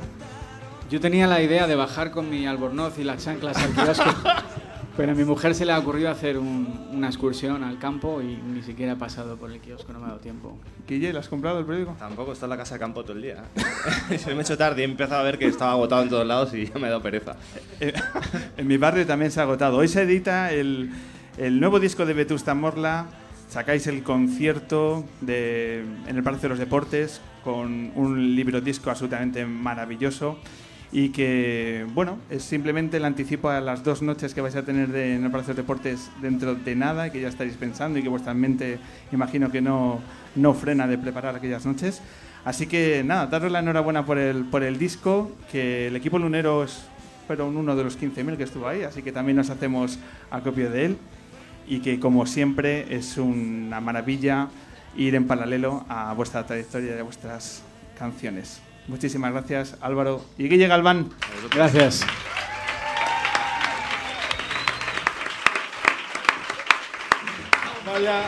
Yo 0.89 1.01
tenía 1.01 1.27
la 1.27 1.41
idea 1.41 1.67
de 1.67 1.75
bajar 1.75 2.11
con 2.11 2.29
mi 2.29 2.47
albornoz 2.47 2.97
y 2.97 3.03
las 3.03 3.21
chanclas 3.21 3.57
al 3.57 3.73
kiosco, 3.73 4.09
pero 4.97 5.11
a 5.13 5.15
mi 5.15 5.23
mujer 5.23 5.55
se 5.55 5.65
le 5.65 5.71
ha 5.71 5.79
ocurrido 5.79 6.09
hacer 6.09 6.37
un, 6.37 6.89
una 6.91 7.07
excursión 7.07 7.63
al 7.63 7.79
campo 7.79 8.21
y 8.21 8.35
ni 8.35 8.61
siquiera 8.61 8.93
he 8.93 8.95
pasado 8.95 9.37
por 9.37 9.51
el 9.51 9.59
kiosco, 9.59 9.93
no 9.93 9.99
me 9.99 10.05
ha 10.05 10.09
dado 10.09 10.19
tiempo. 10.19 10.57
Guille, 10.87 11.13
¿lo 11.13 11.19
has 11.19 11.29
comprado 11.29 11.59
el 11.59 11.65
periódico? 11.65 11.95
Tampoco, 11.97 12.33
está 12.33 12.45
en 12.45 12.49
la 12.51 12.57
casa 12.57 12.75
de 12.75 12.79
campo 12.79 13.03
todo 13.03 13.13
el 13.13 13.21
día. 13.21 13.43
Se 14.17 14.31
me 14.33 14.39
he 14.39 14.41
hecho 14.41 14.57
tarde 14.57 14.81
y 14.81 14.85
he 14.85 14.87
empezado 14.87 15.21
a 15.21 15.23
ver 15.23 15.37
que 15.37 15.47
estaba 15.47 15.71
agotado 15.71 16.03
en 16.03 16.09
todos 16.09 16.27
lados 16.27 16.53
y 16.53 16.65
ya 16.65 16.75
me 16.75 16.87
he 16.87 16.89
dado 16.89 17.01
pereza. 17.01 17.35
en 18.57 18.67
mi 18.67 18.77
barrio 18.77 19.05
también 19.05 19.31
se 19.31 19.39
ha 19.39 19.43
agotado. 19.43 19.77
Hoy 19.77 19.87
se 19.87 20.01
edita 20.01 20.51
el, 20.51 20.91
el 21.37 21.59
nuevo 21.59 21.79
disco 21.79 22.05
de 22.05 22.13
Vetusta 22.13 22.53
Morla, 22.53 23.07
sacáis 23.49 23.87
el 23.87 24.03
concierto 24.03 25.05
de, 25.21 25.85
en 26.07 26.17
el 26.17 26.23
Palacio 26.23 26.43
de 26.43 26.49
los 26.49 26.59
Deportes 26.59 27.21
con 27.43 27.91
un 27.95 28.35
libro 28.35 28.61
disco 28.61 28.89
absolutamente 28.89 29.45
maravilloso 29.45 30.37
y 30.91 31.09
que, 31.09 31.85
bueno, 31.93 32.17
es 32.29 32.43
simplemente 32.43 32.97
el 32.97 33.05
anticipo 33.05 33.49
a 33.49 33.61
las 33.61 33.83
dos 33.83 34.01
noches 34.01 34.33
que 34.33 34.41
vais 34.41 34.55
a 34.55 34.63
tener 34.63 34.89
de, 34.89 35.15
en 35.15 35.23
el 35.23 35.31
Palacio 35.31 35.53
de 35.53 35.61
Deportes 35.61 36.11
dentro 36.21 36.55
de 36.55 36.75
nada 36.75 37.07
y 37.07 37.11
que 37.11 37.21
ya 37.21 37.29
estáis 37.29 37.55
pensando 37.55 37.97
y 37.97 38.03
que 38.03 38.09
vuestra 38.09 38.33
mente 38.33 38.77
imagino 39.11 39.49
que 39.51 39.61
no, 39.61 39.99
no 40.35 40.53
frena 40.53 40.87
de 40.87 40.97
preparar 40.97 41.35
aquellas 41.35 41.65
noches. 41.65 42.01
Así 42.43 42.67
que 42.67 43.03
nada, 43.05 43.27
daros 43.27 43.51
la 43.51 43.59
enhorabuena 43.59 44.05
por 44.05 44.17
el, 44.17 44.45
por 44.45 44.63
el 44.63 44.77
disco, 44.77 45.31
que 45.51 45.87
el 45.87 45.95
equipo 45.95 46.19
lunero 46.19 46.63
es 46.63 46.85
pero 47.27 47.47
uno 47.47 47.77
de 47.77 47.83
los 47.85 47.97
15.000 47.97 48.35
que 48.35 48.43
estuvo 48.43 48.67
ahí, 48.67 48.83
así 48.83 49.03
que 49.03 49.13
también 49.13 49.37
nos 49.37 49.49
hacemos 49.49 49.99
acopio 50.31 50.69
de 50.69 50.85
él 50.85 50.97
y 51.65 51.79
que 51.79 51.97
como 51.97 52.25
siempre 52.25 52.93
es 52.93 53.17
una 53.17 53.79
maravilla 53.79 54.49
ir 54.97 55.15
en 55.15 55.27
paralelo 55.27 55.85
a 55.87 56.11
vuestra 56.13 56.45
trayectoria 56.45 56.97
y 56.97 56.99
a 56.99 57.03
vuestras 57.03 57.63
canciones. 57.97 58.61
Muchísimas 58.87 59.31
gracias 59.31 59.75
Álvaro 59.81 60.23
y 60.37 60.47
Guille 60.49 60.67
Galván. 60.67 61.09
Gracias. 61.53 62.05
Vaya. 67.85 68.21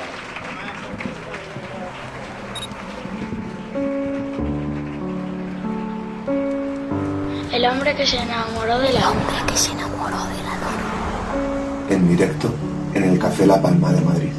El 7.51 7.66
hombre 7.66 7.95
que 7.95 8.06
se 8.06 8.18
enamoró 8.18 8.80
de 8.80 8.93
la 8.93 9.10
hombre 9.10 9.36
que 9.47 9.58
se 9.58 9.72
enamoró 9.72 10.18
de 10.26 10.43
la 10.43 10.56
luna. 10.56 11.89
En 11.89 12.10
directo 12.10 12.54
en 12.93 13.04
el 13.04 13.20
Café 13.20 13.45
La 13.45 13.62
Palma 13.62 13.91
de 13.91 14.01
Madrid. 14.01 14.32